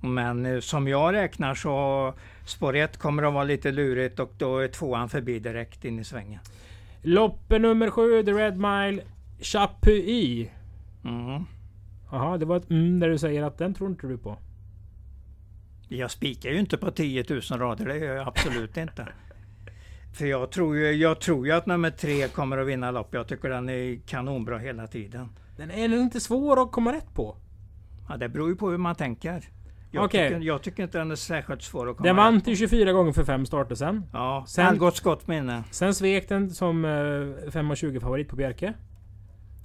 Men 0.01 0.47
eh, 0.47 0.61
som 0.61 0.89
jag 0.89 1.13
räknar 1.15 1.55
så 1.55 2.15
spår 2.47 2.77
1 2.77 2.97
kommer 2.97 3.23
att 3.23 3.35
vara 3.35 3.45
lite 3.45 3.73
lurigt 3.73 4.19
och 4.19 4.33
då 4.39 4.59
är 4.59 4.69
tvåan 4.69 5.09
förbi 5.09 5.39
direkt 5.39 5.85
in 5.85 5.99
i 5.99 6.05
svängen. 6.05 6.41
Loppe 7.03 7.59
nummer 7.59 7.91
sju, 7.91 8.23
The 8.23 8.33
Red 8.33 8.57
Mile. 8.57 9.03
Chapuis. 9.41 10.49
Mm. 11.05 11.45
Jaha, 12.11 12.39
det 12.39 12.45
var 12.47 12.57
ett 12.57 12.71
mm 12.71 13.01
där 13.01 13.09
du 13.09 13.19
säger 13.19 13.43
att 13.43 13.59
den 13.59 13.75
tror 13.75 13.91
inte 13.91 14.07
du 14.07 14.19
på. 14.19 14.39
Jag 15.89 16.11
spikar 16.11 16.51
ju 16.51 16.59
inte 16.59 16.77
på 16.79 16.91
10 16.91 17.25
000 17.29 17.41
rader, 17.41 17.85
det 17.87 17.97
gör 17.99 18.17
jag 18.17 18.29
absolut 18.29 18.77
inte. 18.77 19.09
För 20.19 20.27
jag 20.27 20.51
tror, 20.51 20.77
ju, 20.77 20.93
jag 20.93 21.21
tror 21.21 21.47
ju 21.47 21.53
att 21.53 21.67
nummer 21.67 21.91
tre 21.91 22.29
kommer 22.29 22.59
att 22.59 22.67
vinna 22.67 22.91
lopp. 22.91 23.15
Jag 23.15 23.29
tycker 23.29 23.49
den 23.49 23.69
är 23.69 23.99
kanonbra 24.07 24.59
hela 24.59 24.87
tiden. 24.87 25.29
Den 25.57 25.71
är 25.71 25.89
nog 25.89 26.01
inte 26.01 26.21
svår 26.21 26.63
att 26.63 26.73
komma 26.73 26.93
rätt 26.93 27.15
på. 27.15 27.37
Ja, 28.09 28.17
det 28.17 28.29
beror 28.29 28.49
ju 28.49 28.57
på 28.57 28.71
hur 28.71 28.79
man 28.79 28.95
tänker. 28.95 29.45
Jag, 29.91 30.05
Okej. 30.05 30.29
tycker, 30.29 30.41
jag 30.43 30.63
tycker 30.63 30.83
inte 30.83 30.99
den 30.99 31.11
är 31.11 31.15
särskilt 31.15 31.63
svår 31.63 31.91
att 31.91 31.97
komma 31.97 32.07
Den 32.07 32.17
vann 32.17 32.41
till 32.41 32.57
24 32.57 32.93
gånger 32.93 33.13
för 33.13 33.25
fem 33.25 33.47
starter 33.47 33.75
sen. 33.75 34.05
Ja, 34.13 34.45
Sen- 34.49 34.79
gott 34.79 35.27
minne. 35.27 35.65
Sen 35.71 35.95
svek 35.95 36.29
den 36.29 36.51
som 36.51 36.85
eh, 36.85 36.89
5,20 36.89 38.01
favorit 38.01 38.29
på 38.29 38.37
Bjerke. 38.37 38.75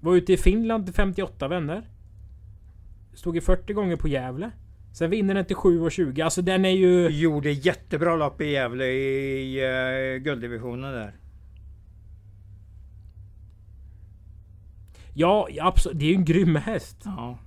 Var 0.01 0.15
ute 0.15 0.33
i 0.33 0.37
Finland 0.37 0.85
till 0.85 0.95
58 0.95 1.47
vänner. 1.47 1.89
Stod 3.13 3.37
i 3.37 3.41
40 3.41 3.73
gånger 3.73 3.95
på 3.95 4.07
Gävle. 4.07 4.51
Sen 4.93 5.09
vinner 5.09 5.33
den 5.33 5.45
till 5.45 5.55
7,20. 5.55 6.23
Alltså 6.23 6.41
den 6.41 6.65
är 6.65 6.69
ju... 6.69 7.07
Gjorde 7.09 7.51
jättebra 7.51 8.15
lopp 8.15 8.41
i 8.41 8.45
Gävle 8.45 8.85
i 8.85 9.61
uh, 9.65 10.17
gulddivisionen 10.23 10.93
där. 10.93 11.13
Ja, 15.13 15.47
absolut. 15.61 15.99
Det 15.99 16.05
är 16.05 16.09
ju 16.09 16.15
en 16.15 16.25
grym 16.25 16.55
häst. 16.55 17.01
Ja. 17.05 17.37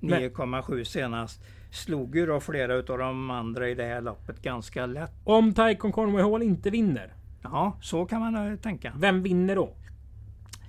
Men- 0.00 0.20
9,7 0.22 0.84
senast. 0.84 1.40
Slog 1.70 2.16
ju 2.16 2.26
då 2.26 2.40
flera 2.40 2.74
utav 2.74 2.98
de 2.98 3.30
andra 3.30 3.68
i 3.68 3.74
det 3.74 3.84
här 3.84 4.00
loppet 4.00 4.42
ganska 4.42 4.86
lätt. 4.86 5.12
Om 5.24 5.54
Taikon 5.54 5.92
Conway 5.92 6.22
Hall 6.22 6.42
inte 6.42 6.70
vinner. 6.70 7.12
Ja, 7.42 7.78
så 7.82 8.06
kan 8.06 8.20
man 8.20 8.52
eh, 8.52 8.58
tänka. 8.58 8.92
Vem 8.96 9.22
vinner 9.22 9.56
då? 9.56 9.74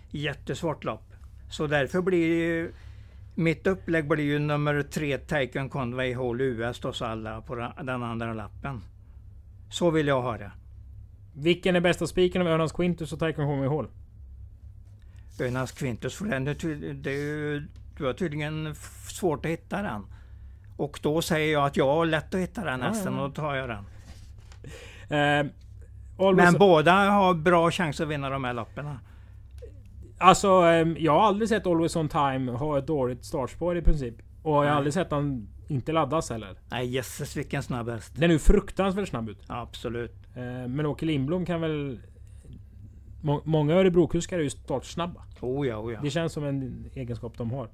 Jättesvårt 0.09 0.83
lopp. 0.83 1.13
Så 1.51 1.67
därför 1.67 2.01
blir 2.01 2.27
ju 2.27 2.71
mitt 3.35 3.67
upplägg 3.67 4.07
blir 4.07 4.23
ju 4.23 4.39
nummer 4.39 4.81
tre 4.81 5.17
Taken 5.17 5.69
Conway 5.69 6.13
Hall 6.13 6.41
US 6.41 6.83
hos 6.83 7.01
alla 7.01 7.41
på 7.41 7.55
den 7.55 8.03
andra 8.03 8.33
lappen. 8.33 8.81
Så 9.69 9.91
vill 9.91 10.07
jag 10.07 10.21
ha 10.21 10.37
det. 10.37 10.51
Vilken 11.33 11.75
är 11.75 11.79
bästa 11.79 12.07
spiken 12.07 12.41
av 12.41 12.47
Örnans 12.47 12.71
Quintus 12.71 13.13
och 13.13 13.19
Taikon 13.19 13.45
Conway 13.45 13.69
Hall? 13.69 13.87
Önas 15.39 15.71
Quintus, 15.71 16.15
för 16.15 16.25
den 16.25 16.47
är 16.47 16.93
det 16.93 17.09
är 17.11 17.15
ju, 17.15 17.67
du 17.97 18.05
har 18.05 18.13
tydligen 18.13 18.75
svårt 19.07 19.45
att 19.45 19.51
hitta 19.51 19.81
den. 19.81 20.05
Och 20.77 20.99
då 21.03 21.21
säger 21.21 21.53
jag 21.53 21.65
att 21.65 21.77
jag 21.77 21.95
har 21.95 22.05
lätt 22.05 22.33
att 22.33 22.41
hitta 22.41 22.63
den 22.63 22.79
Ja, 22.79 22.85
hästen 22.87 23.13
ja. 23.13 23.21
och 23.21 23.29
då 23.29 23.35
tar 23.35 23.55
jag 23.55 23.69
den. 23.69 23.85
Always, 26.17 26.51
Men 26.51 26.59
båda 26.59 26.91
har 26.93 27.33
bra 27.33 27.71
chans 27.71 28.01
att 28.01 28.07
vinna 28.07 28.29
de 28.29 28.43
här 28.43 28.53
loppen. 28.53 28.97
Alltså, 30.25 30.47
eh, 30.47 30.87
jag 30.97 31.11
har 31.11 31.21
aldrig 31.21 31.49
sett 31.49 31.67
Always 31.67 31.95
On 31.95 32.09
Time 32.09 32.51
ha 32.51 32.77
ett 32.77 32.87
dåligt 32.87 33.25
startspår 33.25 33.77
i 33.77 33.81
princip. 33.81 34.15
Och 34.43 34.51
jag 34.65 34.69
har 34.69 34.75
aldrig 34.77 34.93
sett 34.93 35.11
han 35.11 35.47
inte 35.67 35.91
laddas 35.91 36.29
heller. 36.29 36.57
Nej 36.69 36.87
jösses 36.95 37.37
vilken 37.37 37.63
snabb 37.63 37.89
häst. 37.89 38.13
Den 38.15 38.29
är 38.29 38.33
ju 38.33 38.39
fruktansvärt 38.39 39.07
snabb 39.09 39.29
ut. 39.29 39.39
Ja, 39.47 39.61
absolut. 39.61 40.15
Eh, 40.35 40.67
Men 40.67 40.85
Åke 40.85 41.05
Lindblom 41.05 41.45
kan 41.45 41.61
väl... 41.61 41.99
Må- 43.21 43.41
Många 43.45 43.73
Örebrokuskar 43.75 44.39
är 44.39 44.43
ju 44.43 44.49
startsnabba. 44.49 45.21
Oh 45.41 45.67
ja, 45.67 45.77
oh 45.77 45.93
ja. 45.93 45.99
Det 46.03 46.09
känns 46.09 46.33
som 46.33 46.43
en 46.45 46.85
egenskap 46.93 47.37
de 47.37 47.51
har. 47.51 47.69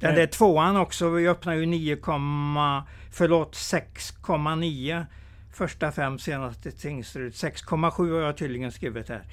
Den 0.00 0.14
där 0.14 0.26
tvåan 0.26 0.76
också, 0.76 1.10
vi 1.10 1.28
öppnar 1.28 1.54
ju 1.54 1.66
9, 1.66 1.96
förlåt 3.10 3.52
6,9 3.56 5.06
första 5.52 5.92
fem 5.92 6.18
senaste 6.18 6.70
Tingsryd. 6.70 7.32
6,7 7.32 8.12
har 8.12 8.20
jag 8.20 8.36
tydligen 8.36 8.72
skrivit 8.72 9.08
här. 9.08 9.24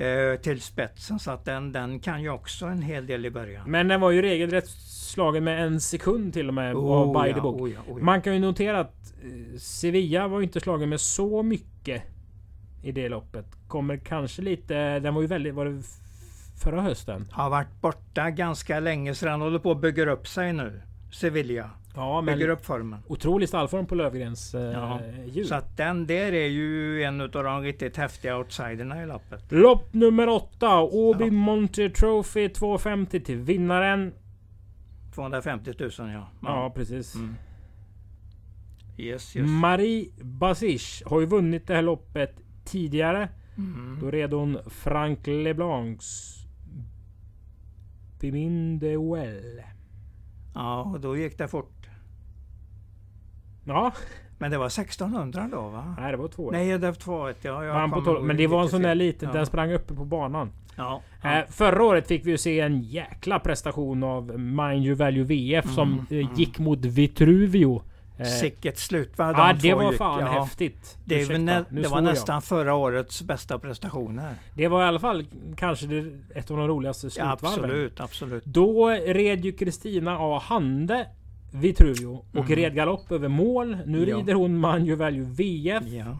Eh, 0.00 0.36
till 0.36 0.60
spetsen 0.60 1.18
så 1.18 1.30
att 1.30 1.44
den, 1.44 1.72
den 1.72 2.00
kan 2.00 2.22
ju 2.22 2.30
också 2.30 2.66
en 2.66 2.82
hel 2.82 3.06
del 3.06 3.26
i 3.26 3.30
början. 3.30 3.70
Men 3.70 3.88
den 3.88 4.00
var 4.00 4.10
ju 4.10 4.22
regelrätt 4.22 4.68
slagen 4.68 5.44
med 5.44 5.66
en 5.66 5.80
sekund 5.80 6.32
till 6.32 6.48
och 6.48 6.54
med 6.54 6.76
av 6.76 7.22
by 7.22 7.32
the 7.32 7.38
ja, 7.38 7.42
book. 7.42 7.60
oh 7.60 7.70
ja, 7.70 7.80
oh 7.88 7.98
ja. 7.98 8.04
Man 8.04 8.22
kan 8.22 8.34
ju 8.34 8.38
notera 8.38 8.80
att 8.80 9.14
eh, 9.22 9.58
Sevilla 9.58 10.28
var 10.28 10.42
inte 10.42 10.60
slagen 10.60 10.88
med 10.88 11.00
så 11.00 11.42
mycket 11.42 12.02
i 12.82 12.92
det 12.92 13.08
loppet. 13.08 13.46
Kommer 13.68 13.96
kanske 13.96 14.42
lite... 14.42 14.98
Den 14.98 15.14
var 15.14 15.20
ju 15.20 15.26
väldigt... 15.26 15.54
Var 15.54 15.64
det 15.64 15.82
förra 16.62 16.80
hösten? 16.80 17.28
Har 17.30 17.50
varit 17.50 17.80
borta 17.80 18.30
ganska 18.30 18.80
länge 18.80 19.14
så 19.14 19.26
den 19.26 19.40
håller 19.40 19.58
på 19.58 19.70
att 19.70 19.80
bygga 19.80 20.10
upp 20.10 20.28
sig 20.28 20.52
nu. 20.52 20.82
Sevilla. 21.12 21.70
Ja, 21.94 22.22
Bygger 22.26 22.48
upp 22.48 22.64
formen. 22.64 23.00
otrolig 23.06 23.48
stallform 23.48 23.86
på 23.86 23.94
Lövgrens 23.94 24.54
eh, 24.54 24.60
Ja, 24.60 25.00
hjul. 25.26 25.46
Så 25.46 25.54
att 25.54 25.76
den 25.76 26.06
där 26.06 26.32
är 26.32 26.46
ju 26.46 27.02
en 27.02 27.20
av 27.20 27.30
de 27.30 27.62
riktigt 27.62 27.96
häftiga 27.96 28.36
outsiderna 28.38 29.02
i 29.02 29.06
loppet. 29.06 29.52
Lopp 29.52 29.94
nummer 29.94 30.28
åtta. 30.28 30.80
Åby 30.80 31.24
Ja. 31.24 31.32
Monte 31.32 31.90
Trophy 31.90 32.48
250 32.48 33.20
till 33.20 33.38
vinnaren. 33.38 34.12
250 35.14 35.72
000 35.78 35.90
ja. 35.98 36.28
Ja, 36.42 36.72
precis. 36.74 37.14
Mm. 37.14 37.34
Yes, 38.96 39.36
yes. 39.36 39.48
Marie 39.48 40.08
Basish 40.22 41.02
har 41.06 41.20
ju 41.20 41.26
vunnit 41.26 41.66
det 41.66 41.74
här 41.74 41.82
loppet 41.82 42.40
tidigare. 42.64 43.28
Mm. 43.58 43.98
Då 44.00 44.10
red 44.10 44.32
hon 44.32 44.58
Frank 44.70 45.26
Leblancs 45.26 46.36
Biminde 48.20 48.96
Well. 48.98 49.62
Ja, 50.54 50.82
och 50.82 51.00
då 51.00 51.16
gick 51.16 51.38
det 51.38 51.48
fort. 51.48 51.79
Ja, 53.64 53.92
Men 54.38 54.50
det 54.50 54.58
var 54.58 54.66
1600 54.66 55.48
då 55.52 55.60
va? 55.68 55.94
nej 55.98 56.10
det 56.10 56.16
var 56.16 56.28
två. 56.28 56.50
Nej, 56.50 56.78
det 56.78 56.86
var 56.86 56.92
2 56.94 57.28
ja, 57.42 57.64
jag 57.64 57.90
på 58.04 58.20
men 58.20 58.36
det 58.36 58.46
var 58.46 58.62
en 58.62 58.68
sån 58.68 58.82
där 58.82 58.94
liten, 58.94 59.28
Ja. 59.28 59.34
den 59.34 59.46
sprang 59.46 59.72
uppe 59.72 59.94
på 59.94 60.04
banan. 60.04 60.52
Ja. 60.76 61.02
Eh, 61.24 61.32
ja. 61.32 61.42
förra 61.50 61.84
året 61.84 62.06
fick 62.08 62.26
vi 62.26 62.30
ju 62.30 62.38
se 62.38 62.60
en 62.60 62.80
jäkla 62.82 63.38
prestation 63.38 64.02
av 64.02 64.38
Mind 64.38 64.86
You 64.86 64.94
Value 64.94 65.24
VF 65.24 65.74
som 65.74 65.92
Mm, 65.92 66.06
eh, 66.10 66.16
mm. 66.26 66.34
gick 66.34 66.58
mot 66.58 66.78
Vitruvio. 66.84 67.82
Eh, 68.18 68.24
Sicket 68.26 68.78
slut 68.78 69.18
va? 69.18 69.34
ja, 69.36 69.52
de 69.52 69.68
det 69.68 69.74
var 69.74 69.90
gick. 69.90 69.98
fan 69.98 70.20
Ja. 70.20 70.26
häftigt. 70.42 70.98
Det, 71.04 71.14
Ursäkta, 71.22 71.38
nä- 71.42 71.64
det 71.68 71.88
var 71.88 71.96
jag. 71.96 72.04
nästan 72.04 72.42
förra 72.42 72.74
årets 72.74 73.22
bästa 73.22 73.58
prestationer. 73.58 74.34
Det 74.54 74.68
var 74.68 74.82
i 74.82 74.84
alla 74.86 74.98
fall 74.98 75.24
kanske 75.56 75.86
det, 75.86 76.04
ett 76.34 76.50
av 76.50 76.56
de 76.56 76.68
roligaste 76.68 77.10
slutvarven. 77.10 77.32
absolut, 77.42 78.00
absolut. 78.00 78.44
Då 78.44 78.88
red 78.90 79.44
ju 79.44 79.52
Kristina 79.52 80.16
A. 80.20 80.42
Hande 80.44 81.06
Vitruvio 81.52 82.06
och 82.32 82.36
Mm. 82.50 82.56
red 82.56 82.74
galopp 82.74 83.12
över 83.12 83.28
mål. 83.28 83.76
Nu 83.86 84.08
Ja. 84.08 84.16
rider 84.18 84.34
hon 84.34 84.58
Manju 84.58 84.94
Value 84.94 85.24
VF. 85.24 85.84
Ja. 85.86 86.18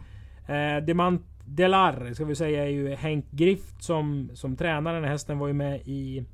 Eh, 0.55 0.83
Demant 0.85 1.21
Delar 1.45 2.13
ska 2.13 2.25
vi 2.25 2.35
säga 2.35 2.63
är 2.65 2.69
ju 2.69 2.95
Henk 2.95 3.25
Grift 3.31 3.83
som, 3.83 4.29
som 4.33 4.55
tränar. 4.55 4.93
Den 4.93 5.03
hästen 5.03 5.39
var 5.39 5.47
ju 5.47 5.53
med 5.53 5.81
i 5.85 6.25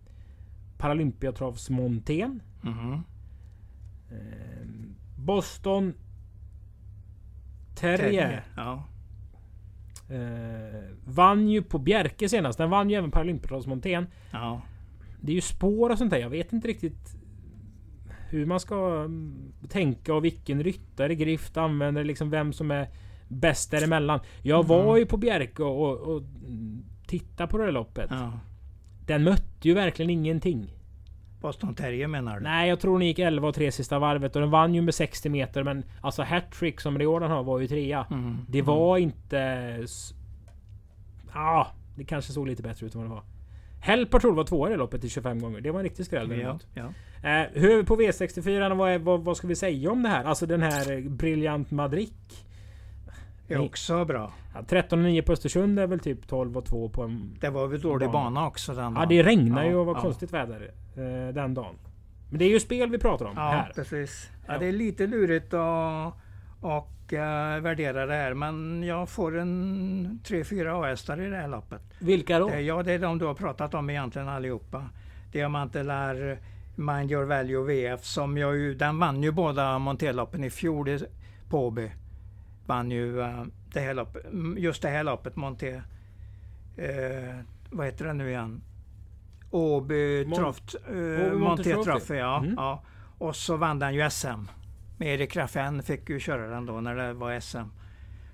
Paralympiatravsmontén. 0.77 2.41
Mhm. 2.61 2.93
Eh, 4.11 4.67
Boston 5.17 5.93
Terrier. 7.75 7.97
Terrier, 7.97 8.43
Ja. 8.55 8.83
Eh, 10.09 10.83
vann 11.05 11.49
ju 11.49 11.61
på 11.61 11.79
Bjerke 11.79 12.29
senast. 12.29 12.57
Den 12.57 12.69
vann 12.69 12.89
ju 12.89 12.95
även 12.95 13.11
Paralympiatravsmontén. 13.11 14.07
ja. 14.31 14.61
Det 15.21 15.31
är 15.31 15.35
ju 15.35 15.41
spår 15.41 15.89
och 15.89 15.97
sånt 15.97 16.11
där. 16.11 16.17
Jag 16.17 16.29
vet 16.29 16.53
inte 16.53 16.67
riktigt 16.67 17.16
hur 18.29 18.45
man 18.45 18.59
ska 18.59 18.75
mm, 19.05 19.51
tänka 19.69 20.13
och 20.13 20.25
vilken 20.25 20.63
ryttare 20.63 21.15
Grift 21.15 21.57
använder. 21.57 22.03
Liksom 22.03 22.29
vem 22.29 22.53
som 22.53 22.71
är 22.71 22.87
bäst 23.27 23.71
däremellan. 23.71 24.19
Jag 24.41 24.67
var 24.67 24.83
Mm. 24.83 24.97
ju 24.97 25.05
på 25.05 25.17
Bjerke 25.17 25.63
och, 25.63 25.81
och, 25.81 25.97
och 26.15 26.21
mm, 26.21 26.85
tittade 27.07 27.49
på 27.51 27.57
det 27.57 27.71
loppet. 27.71 28.07
ja. 28.11 28.31
Den 29.05 29.23
mötte 29.23 29.67
ju 29.67 29.73
verkligen 29.73 30.09
ingenting. 30.09 30.73
Boston 31.41 31.75
Terrier 31.75 32.07
menar 32.07 32.37
du? 32.37 32.43
Nej, 32.43 32.69
jag 32.69 32.79
tror 32.79 32.91
hon 32.91 33.05
gick 33.05 33.19
11 33.19 33.47
och 33.47 33.55
3 33.55 33.71
sista 33.71 33.99
varvet 33.99 34.35
och 34.35 34.41
den 34.41 34.51
vann 34.51 34.75
ju 34.75 34.81
med 34.81 34.95
60 34.95 35.29
meter. 35.29 35.63
Men 35.63 35.83
alltså 36.01 36.23
hattrick 36.23 36.81
som 36.81 36.99
Riordan 36.99 37.31
har 37.31 37.43
var 37.43 37.59
ju 37.59 37.67
trea. 37.67 38.05
Mm. 38.11 38.37
Det 38.49 38.61
var 38.61 38.97
inte... 38.97 39.39
s- 39.83 40.13
Ja, 41.33 41.39
ah, 41.41 41.67
det 41.95 42.03
kanske 42.03 42.31
såg 42.33 42.47
lite 42.47 42.63
bättre 42.63 42.85
ut 42.85 42.95
än 42.95 43.01
vad 43.01 43.09
det 43.09 43.13
var. 43.13 43.23
Tror 43.85 44.07
jag 44.23 44.33
var 44.33 44.43
tvåa 44.43 44.67
i 44.67 44.71
det 44.71 44.77
loppet 44.77 45.03
i 45.03 45.09
25 45.09 45.39
gånger. 45.39 45.61
Det 45.61 45.71
var 45.71 45.79
en 45.79 45.83
riktig 45.83 46.05
skräll 46.05 46.39
Ja, 46.39 46.59
ja. 46.73 46.83
Eh, 47.29 47.47
hur 47.53 47.83
på 47.83 47.95
V64, 47.95 48.75
vad, 48.75 48.91
är, 48.91 48.99
vad, 48.99 49.23
vad 49.23 49.37
ska 49.37 49.47
vi 49.47 49.55
säga 49.55 49.91
om 49.91 50.03
det 50.03 50.09
här? 50.09 50.23
Alltså 50.23 50.45
den 50.45 50.61
här 50.61 50.91
eh, 50.91 50.99
Brilliant 51.03 51.71
Madrid. 51.71 52.13
Det 53.47 53.53
är 53.53 53.65
också 53.65 54.05
bra. 54.05 54.31
Ja, 54.53 54.61
13,9 54.61 55.21
på 55.21 55.31
Östersund 55.31 55.79
är 55.79 55.87
väl 55.87 55.99
typ 55.99 56.27
12 56.27 56.57
och 56.57 56.65
2 56.65 56.89
på 56.89 57.03
en... 57.03 57.37
Det 57.41 57.49
var 57.49 57.67
väl 57.67 57.81
dålig 57.81 58.07
Bana. 58.11 58.23
bana 58.23 58.47
också 58.47 58.73
den 58.73 58.83
Ja 58.83 58.89
dagen. 58.99 59.09
det 59.09 59.23
regnar 59.23 59.63
ju 59.65 59.71
Ja, 59.71 59.77
och 59.77 59.85
var 59.85 59.95
ja. 59.95 60.01
konstigt 60.01 60.33
väder 60.33 60.71
eh, 60.95 61.33
den 61.33 61.53
dagen. 61.53 61.75
Men 62.29 62.39
det 62.39 62.45
är 62.45 62.49
ju 62.49 62.59
spel 62.59 62.89
vi 62.89 62.97
pratar 62.97 63.25
om 63.25 63.33
Ja, 63.35 63.41
här. 63.41 63.71
precis. 63.75 64.29
Ja, 64.47 64.53
Ja. 64.53 64.59
det 64.59 64.65
är 64.65 64.71
lite 64.71 65.07
lurigt 65.07 65.53
att 65.53 66.13
och, 66.61 67.13
eh, 67.13 67.59
värdera 67.61 68.05
det 68.05 68.13
här, 68.13 68.33
men 68.33 68.83
jag 68.83 69.09
får 69.09 69.37
en 69.37 70.19
3-4 70.23 70.81
A-hästar 70.83 71.21
i 71.21 71.29
det 71.29 71.35
här 71.37 71.47
loppet. 71.47 71.81
Vilka 71.99 72.39
då? 72.39 72.55
Ja, 72.55 72.83
det 72.83 72.93
är 72.93 72.99
de 72.99 73.17
du 73.17 73.25
har 73.25 73.33
pratat 73.33 73.73
om 73.73 73.89
egentligen 73.89 74.29
allihopa. 74.29 74.89
Diamantelar, 75.31 76.37
Mind 76.75 77.11
Your 77.11 77.23
Value 77.25 77.63
VF, 77.63 78.03
som 78.05 78.37
jag 78.37 78.55
ju, 78.57 78.73
den 78.75 78.99
vann 78.99 79.23
ju 79.23 79.31
båda 79.31 79.79
monterloppen 79.79 80.43
i 80.43 80.49
fjol 80.49 80.85
det- 80.85 81.09
på 81.49 81.67
Åby. 81.67 81.91
Vann 82.65 82.91
ju 82.91 83.21
eh, 83.21 83.43
det 83.73 83.79
här 83.79 83.93
loppet, 83.93 84.25
just 84.57 84.81
det 84.81 84.89
här 84.89 85.03
loppet, 85.03 85.35
Monté... 85.35 85.81
Eh, 86.77 87.35
vad 87.71 87.85
heter 87.85 88.05
det 88.05 88.13
nu 88.13 88.29
igen? 88.29 88.61
Åby 89.51 90.25
Mon- 90.25 90.35
Troft... 90.35 90.75
Eh, 90.75 91.55
Trophy. 91.55 91.83
Trophy, 91.83 92.15
ja, 92.15 92.37
Mm. 92.37 92.53
ja. 92.57 92.83
Och 93.17 93.35
så 93.35 93.55
vann 93.57 93.79
den 93.79 93.93
ju 93.95 94.09
SM. 94.09 94.47
Med 94.97 95.13
Erik 95.13 95.35
Raffin 95.35 95.83
fick 95.83 96.09
ju 96.09 96.19
köra 96.19 96.47
den 96.47 96.65
då 96.65 96.81
när 96.81 96.95
det 96.95 97.13
var 97.13 97.39
SM. 97.39 97.67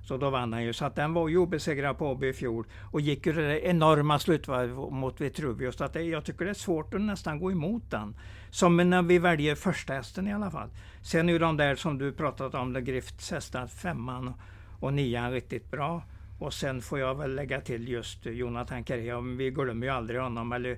Så 0.04 0.18
då 0.18 0.30
vann 0.30 0.54
han 0.54 0.64
ju. 0.64 0.74
Så 0.74 0.86
att 0.86 0.96
den 0.96 1.14
var 1.14 1.28
ju 1.28 1.38
obesegrad 1.38 1.98
på 1.98 2.12
Åby 2.12 2.28
i 2.28 2.34
fjol. 2.34 2.66
Och 2.92 3.02
gick 3.02 3.26
ju 3.26 3.34
det 3.34 3.48
där 3.48 3.66
enorma 3.66 4.20
slutvarvet 4.20 4.94
mot 4.94 5.22
Vitruvius. 5.22 5.76
Så 5.76 5.84
att 5.84 5.94
det, 5.94 6.02
jag 6.02 6.26
tycker 6.26 6.46
det 6.46 6.52
är 6.52 6.56
svårt 6.56 6.94
att 6.94 7.02
nästan 7.02 7.40
gå 7.40 7.52
emot 7.52 7.92
den. 7.92 8.16
Som 8.50 8.78
när 8.78 9.02
vi 9.02 9.20
väljer 9.20 9.56
första 9.56 9.94
hästen 9.94 10.28
i 10.28 10.34
alla 10.34 10.52
fall. 10.52 10.70
Sen 11.02 11.30
är 11.30 11.34
ju 11.34 11.40
de 11.40 11.58
där 11.58 11.76
som 11.76 11.98
du 11.98 12.12
pratat 12.12 12.56
om, 12.56 12.74
Grifts 12.74 13.32
hästar, 13.32 13.68
femman 13.68 14.34
och, 14.80 14.94
nian 14.94 15.32
riktigt 15.32 15.72
bra. 15.72 16.04
Och 16.40 16.54
sen 16.54 16.82
får 16.82 17.00
jag 17.00 17.16
väl 17.16 17.36
lägga 17.36 17.62
till 17.62 17.88
just 17.88 18.26
Jonathan 18.26 18.84
Carré. 18.84 19.36
Vi 19.38 19.52
glömmer 19.52 19.88
ju 19.88 19.94
aldrig 19.94 20.22
honom. 20.22 20.52
Eller 20.52 20.78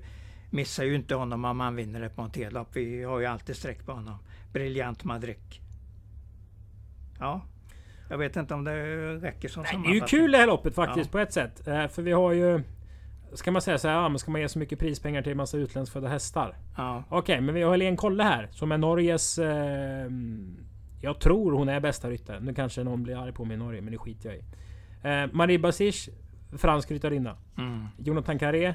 missar 0.50 0.84
ju 0.84 0.94
inte 0.94 1.14
honom 1.14 1.44
om 1.44 1.60
han 1.60 1.76
vinner 1.76 2.00
ett 2.00 2.16
monterlopp. 2.16 2.68
Vi 2.72 3.02
har 3.02 3.20
ju 3.20 3.26
alltid 3.26 3.56
streck 3.56 3.86
på 3.86 3.92
honom. 3.92 4.18
Briljant 4.52 5.04
Madrid. 5.04 5.65
Ja, 7.20 7.40
jag 8.10 8.18
vet 8.18 8.36
inte 8.36 8.54
om 8.54 8.64
det 8.64 8.74
räcker 9.14 9.48
som 9.48 9.62
Nej, 9.62 9.80
det 9.84 9.90
är 9.90 9.94
ju 9.94 10.00
kul 10.00 10.32
det 10.32 10.38
här 10.38 10.46
loppet 10.46 10.74
faktiskt 10.74 11.06
Ja. 11.06 11.12
på 11.12 11.18
ett 11.18 11.32
sätt. 11.32 11.68
Eh, 11.68 11.88
för 11.88 12.02
vi 12.02 12.12
har 12.12 12.32
ju... 12.32 12.60
Ska 13.32 13.50
man 13.50 13.62
säga 13.62 13.78
så 13.78 13.88
här, 13.88 13.94
ja, 13.94 14.08
men 14.08 14.18
ska 14.18 14.30
man 14.30 14.40
ge 14.40 14.48
så 14.48 14.58
mycket 14.58 14.78
prispengar 14.78 15.22
till 15.22 15.30
en 15.30 15.36
massa 15.36 15.56
utlandsfödda 15.56 16.08
hästar? 16.08 16.56
Ja, 16.76 17.04
Okej, 17.08 17.40
men 17.40 17.54
vi 17.54 17.62
har 17.62 17.70
Helene 17.70 17.96
Kolle 17.96 18.22
här 18.22 18.48
som 18.50 18.72
är 18.72 18.78
Norges... 18.78 19.38
Eh, 19.38 20.06
jag 21.00 21.20
tror 21.20 21.52
hon 21.52 21.68
är 21.68 21.80
bästa 21.80 22.10
ryttaren. 22.10 22.42
Nu 22.44 22.54
kanske 22.54 22.84
någon 22.84 23.02
blir 23.02 23.22
arg 23.22 23.32
på 23.32 23.44
mig 23.44 23.54
i 23.54 23.58
Norge, 23.58 23.80
men 23.80 23.92
det 23.92 23.98
skiter 23.98 24.28
jag 24.30 24.38
i. 24.38 24.42
Eh, 25.22 25.32
Marie 25.32 25.58
Basic, 25.58 26.08
fransk 26.58 26.90
ryttarinna. 26.90 27.36
mm. 27.58 27.86
Jonathan 27.98 28.38
Carré, 28.38 28.74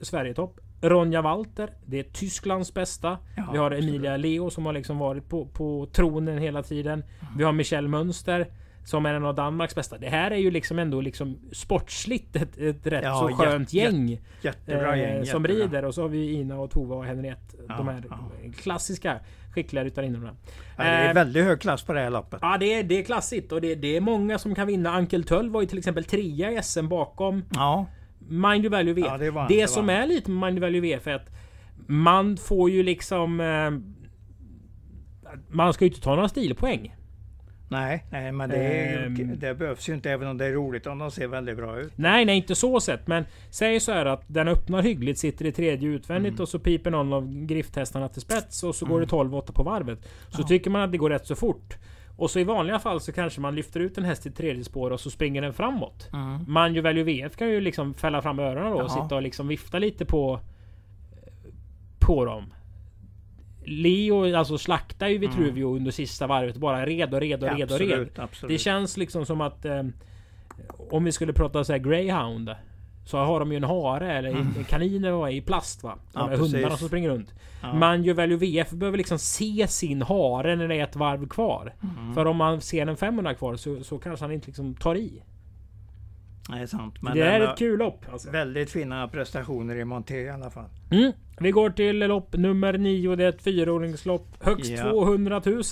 Sverigetopp. 0.00 0.60
Ronja 0.82 1.22
Walter, 1.22 1.70
det 1.86 1.98
är 1.98 2.02
Tysklands 2.02 2.74
bästa. 2.74 3.18
Ja, 3.36 3.48
vi 3.52 3.58
har 3.58 3.70
absolut. 3.70 3.88
Emilia 3.88 4.16
Leo 4.16 4.50
som 4.50 4.66
har 4.66 4.72
liksom 4.72 4.98
varit 4.98 5.28
på, 5.28 5.46
på 5.46 5.88
tronen 5.92 6.38
hela 6.38 6.62
tiden. 6.62 7.04
Vi 7.38 7.44
har 7.44 7.52
Michelle 7.52 7.88
Mönster 7.88 8.46
som 8.84 9.06
är 9.06 9.14
en 9.14 9.24
av 9.24 9.34
Danmarks 9.34 9.74
bästa. 9.74 9.98
Det 9.98 10.08
här 10.08 10.30
är 10.30 10.36
ju 10.36 10.50
liksom 10.50 10.78
ändå 10.78 11.00
liksom 11.00 11.38
sportsligt 11.52 12.36
ett, 12.36 12.58
ett 12.58 12.86
rätt 12.86 13.04
Ja, 13.04 13.28
så 13.30 13.36
skönt 13.36 13.72
gäng. 13.72 14.20
jättebra 14.42 14.96
eh, 14.96 15.00
gäng. 15.00 15.26
som 15.26 15.42
jättebra. 15.44 15.64
rider. 15.66 15.84
Och 15.84 15.94
så 15.94 16.02
har 16.02 16.08
vi 16.08 16.32
Ina 16.32 16.56
och 16.60 16.70
Tova 16.70 16.96
och 16.96 17.04
Henriette. 17.04 17.56
Ja, 17.68 17.76
de 17.76 17.88
här 17.88 18.02
ja. 18.10 18.30
klassiska 18.56 19.20
skickliga 19.54 19.84
ryttarinnorna. 19.84 20.36
Ja, 20.76 20.84
det 20.84 20.90
är 20.90 21.08
Eh, 21.08 21.14
väldigt 21.14 21.44
hög 21.44 21.60
klass 21.60 21.82
på 21.82 21.92
det 21.92 22.00
här 22.00 22.10
loppet. 22.10 22.38
Ja 22.42 22.56
det 22.60 22.74
är, 22.74 22.82
det 22.82 22.98
är 22.98 23.02
klassigt 23.02 23.52
och 23.52 23.60
det, 23.60 23.74
det 23.74 23.96
är 23.96 24.00
många 24.00 24.38
som 24.38 24.54
kan 24.54 24.66
vinna. 24.66 24.90
Ankel 24.90 25.24
Töll 25.24 25.50
var 25.50 25.60
ju 25.60 25.66
till 25.66 25.78
exempel 25.78 26.04
trea 26.04 26.50
i 26.52 26.62
SM 26.62 26.88
bakom 26.88 27.44
Ja, 27.54 27.86
Mind 28.28 28.64
Your 28.64 28.70
Value 28.70 28.94
VF. 28.94 29.06
Ja, 29.06 29.18
det 29.18 29.30
det 29.30 29.46
det 29.60 29.68
som 29.68 29.88
är 29.90 30.06
lite 30.06 30.30
med 30.30 30.40
Mind 30.46 30.58
Your 30.58 30.66
Value 30.66 30.80
VF 30.96 31.06
är 31.06 31.14
att 31.14 31.30
man 31.86 32.36
får 32.36 32.70
ju 32.70 32.82
liksom... 32.82 33.40
Eh, 33.40 33.70
man 35.48 35.72
ska 35.72 35.84
ju 35.84 35.88
inte 35.88 36.00
ta 36.02 36.14
några 36.14 36.28
stilpoäng. 36.28 36.94
nej, 37.68 38.04
nej 38.10 38.32
men 38.32 38.50
det, 38.50 38.56
är, 38.56 39.06
Ehm. 39.06 39.38
det 39.38 39.54
behövs 39.54 39.88
ju 39.88 39.94
inte 39.94 40.10
även 40.10 40.28
om 40.28 40.38
det 40.38 40.46
är 40.46 40.52
roligt 40.52 40.86
om 40.86 40.98
de 40.98 41.10
ser 41.10 41.26
väldigt 41.28 41.56
bra 41.56 41.80
ut. 41.80 41.92
Nej, 41.96 42.24
nej 42.24 42.36
inte 42.36 42.54
så 42.54 42.80
sett. 42.80 43.06
Men 43.06 43.24
säg 43.50 43.80
så 43.80 43.92
här 43.92 44.06
att 44.06 44.22
den 44.26 44.48
öppnar 44.48 44.82
hyggligt, 44.82 45.18
sitter 45.18 45.44
i 45.44 45.52
tredje 45.52 45.88
utvändigt 45.88 46.32
Mm. 46.32 46.42
och 46.42 46.48
så 46.48 46.58
piper 46.58 46.90
någon 46.90 47.12
av 47.12 47.46
grifthästarna 47.46 48.08
till 48.08 48.22
spets 48.22 48.62
och 48.62 48.74
så 48.74 48.86
går 48.86 49.00
det 49.00 49.06
12-8 49.06 49.52
på 49.52 49.62
varvet. 49.62 49.98
Så 50.28 50.42
Ja. 50.42 50.46
tycker 50.46 50.70
man 50.70 50.82
att 50.82 50.92
det 50.92 50.98
går 50.98 51.10
rätt 51.10 51.26
så 51.26 51.34
fort. 51.34 51.74
Och 52.16 52.30
så 52.30 52.38
i 52.38 52.44
vanliga 52.44 52.78
fall 52.78 53.00
så 53.00 53.12
kanske 53.12 53.40
man 53.40 53.54
lyfter 53.54 53.80
ut 53.80 53.98
en 53.98 54.04
häst 54.04 54.26
i 54.26 54.30
tredje 54.30 54.64
spår 54.64 54.90
och 54.90 55.00
så 55.00 55.10
springer 55.10 55.42
den 55.42 55.52
framåt. 55.52 56.08
Mm. 56.12 56.44
Man 56.48 56.74
ju 56.74 56.80
Value 56.80 57.04
VF 57.04 57.36
kan 57.36 57.48
ju 57.48 57.60
liksom 57.60 57.94
fälla 57.94 58.22
fram 58.22 58.38
öronen 58.38 58.70
då 58.72 58.78
och 58.78 58.84
Ja. 58.90 59.02
sitta 59.02 59.16
och 59.16 59.22
liksom 59.22 59.48
vifta 59.48 59.78
lite 59.78 60.04
på 60.04 60.40
På 61.98 62.24
dem. 62.24 62.52
Leo 63.64 64.36
alltså 64.36 64.58
slaktar 64.58 65.08
ju 65.08 65.18
Vitruvio 65.18 65.76
under 65.76 65.90
sista 65.90 66.26
varvet. 66.26 66.56
Bara 66.56 66.86
red 66.86 67.14
och 67.14 67.20
red 67.20 67.42
och 67.44 67.56
red 67.58 67.72
och 67.72 67.78
red. 67.78 67.88
Mm. 67.90 68.00
absolut, 68.02 68.18
absolut. 68.18 68.54
Det 68.54 68.58
känns 68.58 68.96
liksom 68.96 69.26
som 69.26 69.40
att 69.40 69.64
eh, 69.64 69.82
Om 70.90 71.04
vi 71.04 71.12
skulle 71.12 71.32
prata 71.32 71.64
så 71.64 71.72
här 71.72 71.78
greyhound 71.78 72.54
Så 73.06 73.18
har 73.18 73.40
de 73.40 73.50
ju 73.52 73.56
en 73.56 73.64
hare 73.64 74.12
eller 74.18 74.30
en 74.30 74.64
kanin 74.68 75.04
eller 75.04 75.16
vad, 75.16 75.30
i 75.32 75.40
plast 75.40 75.82
va? 75.82 75.98
De 76.12 76.18
Mm. 76.20 76.32
Ja, 76.32 76.38
hundarna 76.38 76.76
som 76.76 76.88
springer 76.88 77.08
runt. 77.08 77.34
Ja. 77.62 77.74
Man 77.74 78.04
ju 78.04 78.12
Value 78.12 78.36
VF 78.36 78.70
behöver 78.70 78.98
liksom 78.98 79.18
se 79.18 79.66
sin 79.68 80.02
hare 80.02 80.56
när 80.56 80.68
det 80.68 80.74
är 80.74 80.84
ett 80.84 80.96
varv 80.96 81.28
kvar. 81.28 81.74
Mm. 81.82 82.14
För 82.14 82.26
om 82.26 82.36
man 82.36 82.60
ser 82.60 82.86
en 82.86 82.96
500 82.96 83.34
kvar 83.34 83.56
så, 83.56 83.84
så 83.84 83.98
kanske 83.98 84.24
han 84.24 84.32
inte 84.32 84.46
liksom 84.46 84.74
tar 84.74 84.94
i. 84.94 85.22
Det 86.48 86.58
är 86.58 86.66
sant. 86.66 87.02
Men 87.02 87.16
det 87.16 87.22
är 87.24 87.40
ett 87.40 87.58
kul 87.58 87.78
lopp. 87.78 88.04
Alltså. 88.12 88.30
väldigt 88.30 88.70
fina 88.70 89.08
prestationer 89.08 89.76
i 89.76 89.84
Monté 89.84 90.14
i 90.20 90.30
alla 90.30 90.50
fall. 90.50 90.68
Mm. 90.90 91.12
Vi 91.40 91.50
går 91.50 91.70
till 91.70 91.98
lopp 91.98 92.36
nummer 92.36 92.78
9. 92.78 93.16
Det 93.16 93.24
är 93.24 93.28
ett 93.28 93.42
fyraåringslopp. 93.42 94.36
Högst 94.40 94.70
Ja. 94.70 94.90
200 94.90 95.42
000. 95.46 95.62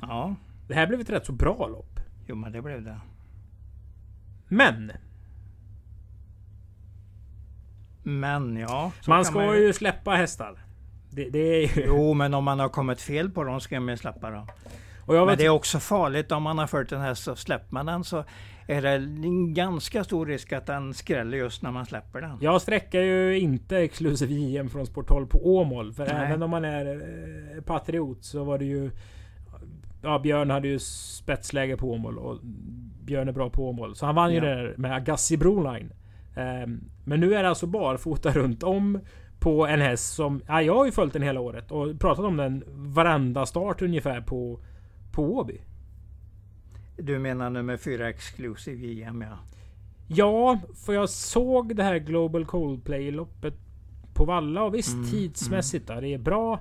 Ja, 0.00 0.34
Det 0.68 0.74
här 0.74 0.86
blev 0.86 1.00
ett 1.00 1.10
rätt 1.10 1.26
så 1.26 1.32
bra 1.32 1.66
lopp. 1.68 2.00
jo 2.26 2.34
men 2.34 2.52
det 2.52 2.62
blev 2.62 2.82
det. 2.84 3.00
Men 4.48 4.92
Men 8.08 8.56
ja. 8.56 8.92
man 9.06 9.24
ska 9.24 9.56
ju 9.56 9.72
släppa 9.72 10.10
hästar. 10.10 10.58
Det, 11.10 11.30
det 11.30 11.38
är 11.38 11.76
ju... 11.76 11.84
Jo, 11.86 12.14
men 12.14 12.34
om 12.34 12.44
man 12.44 12.60
har 12.60 12.68
kommit 12.68 13.00
fel 13.00 13.30
på 13.30 13.44
dem 13.44 13.60
ska 13.60 13.80
man 13.80 13.88
ju 13.88 13.96
släppa 13.96 14.30
dem. 14.30 14.46
Och 15.06 15.16
jag 15.16 15.20
Men 15.20 15.28
vet, 15.28 15.38
det 15.38 15.44
är 15.44 15.50
också 15.50 15.78
farligt 15.78 16.32
om 16.32 16.42
man 16.42 16.58
har 16.58 16.66
följt 16.66 16.92
en 16.92 17.00
häst 17.00 17.22
så 17.22 17.36
släpper 17.36 17.74
man 17.74 17.86
den 17.86 18.04
så 18.04 18.24
är 18.66 18.82
det 18.82 18.90
en 18.90 19.54
ganska 19.54 20.04
stor 20.04 20.26
risk 20.26 20.52
att 20.52 20.66
den 20.66 20.94
skräller 20.94 21.38
just 21.38 21.62
när 21.62 21.70
man 21.70 21.86
släpper 21.86 22.20
den. 22.20 22.38
jag 22.40 22.62
sträcker 22.62 23.00
ju 23.02 23.38
inte 23.38 23.78
Exclusive 23.78 24.34
JM 24.34 24.68
från 24.68 24.86
Sport 24.86 25.08
12 25.08 25.26
på 25.26 25.56
Åmål. 25.56 25.92
För 25.92 26.06
Nej. 26.06 26.14
även 26.26 26.42
om 26.42 26.50
man 26.50 26.64
är 26.64 26.86
eh, 27.56 27.62
patriot 27.62 28.24
så 28.24 28.44
var 28.44 28.58
det 28.58 28.64
ju... 28.64 28.90
Ja, 30.02 30.18
Björn 30.18 30.50
hade 30.50 30.68
ju 30.68 30.78
spetsläge 30.78 31.76
på 31.76 31.92
Åmål 31.92 32.18
och 32.18 32.38
Björn 33.04 33.28
är 33.28 33.32
bra 33.32 33.50
på 33.50 33.68
Åmål. 33.68 33.96
Så 33.96 34.06
han 34.06 34.14
vann 34.14 34.30
ju 34.30 34.36
Ja. 34.36 34.44
det 34.44 34.54
där 34.54 34.74
med 34.76 34.94
Agassi 34.94 35.36
Broline. 35.36 35.92
Ehm, 36.38 36.80
men 37.04 37.20
nu 37.20 37.34
är 37.34 37.42
det 37.42 37.48
alltså 37.48 37.66
barfota 37.66 38.32
runt 38.32 38.62
om 38.62 39.00
på 39.40 39.66
en 39.66 39.80
häst 39.80 40.14
som... 40.14 40.42
Ja, 40.46 40.62
jag 40.62 40.74
har 40.74 40.86
ju 40.86 40.92
följt 40.92 41.12
den 41.12 41.22
hela 41.22 41.40
året 41.40 41.70
och 41.70 42.00
pratat 42.00 42.24
om 42.24 42.36
den 42.36 42.64
varenda 42.66 43.46
start 43.46 43.82
ungefär 43.82 44.20
på, 44.20 44.60
på 45.12 45.36
Åby. 45.36 45.60
Du 46.96 47.18
menar 47.18 47.50
nummer 47.50 47.76
fyra 47.76 48.08
Exclusive 48.08 48.86
JM 48.86 49.22
ja. 49.22 49.38
Ja, 50.08 50.58
för 50.84 50.92
jag 50.92 51.08
såg 51.08 51.76
det 51.76 51.82
här 51.82 51.98
Global 51.98 52.44
Coldplay-loppet 52.44 53.54
på 54.14 54.24
Valla 54.24 54.62
och 54.62 54.74
visst 54.74 54.94
Mm, 54.94 55.10
tidsmässigt 55.10 55.86
då, 55.86 56.00
det 56.00 56.14
är 56.14 56.18
bra. 56.18 56.60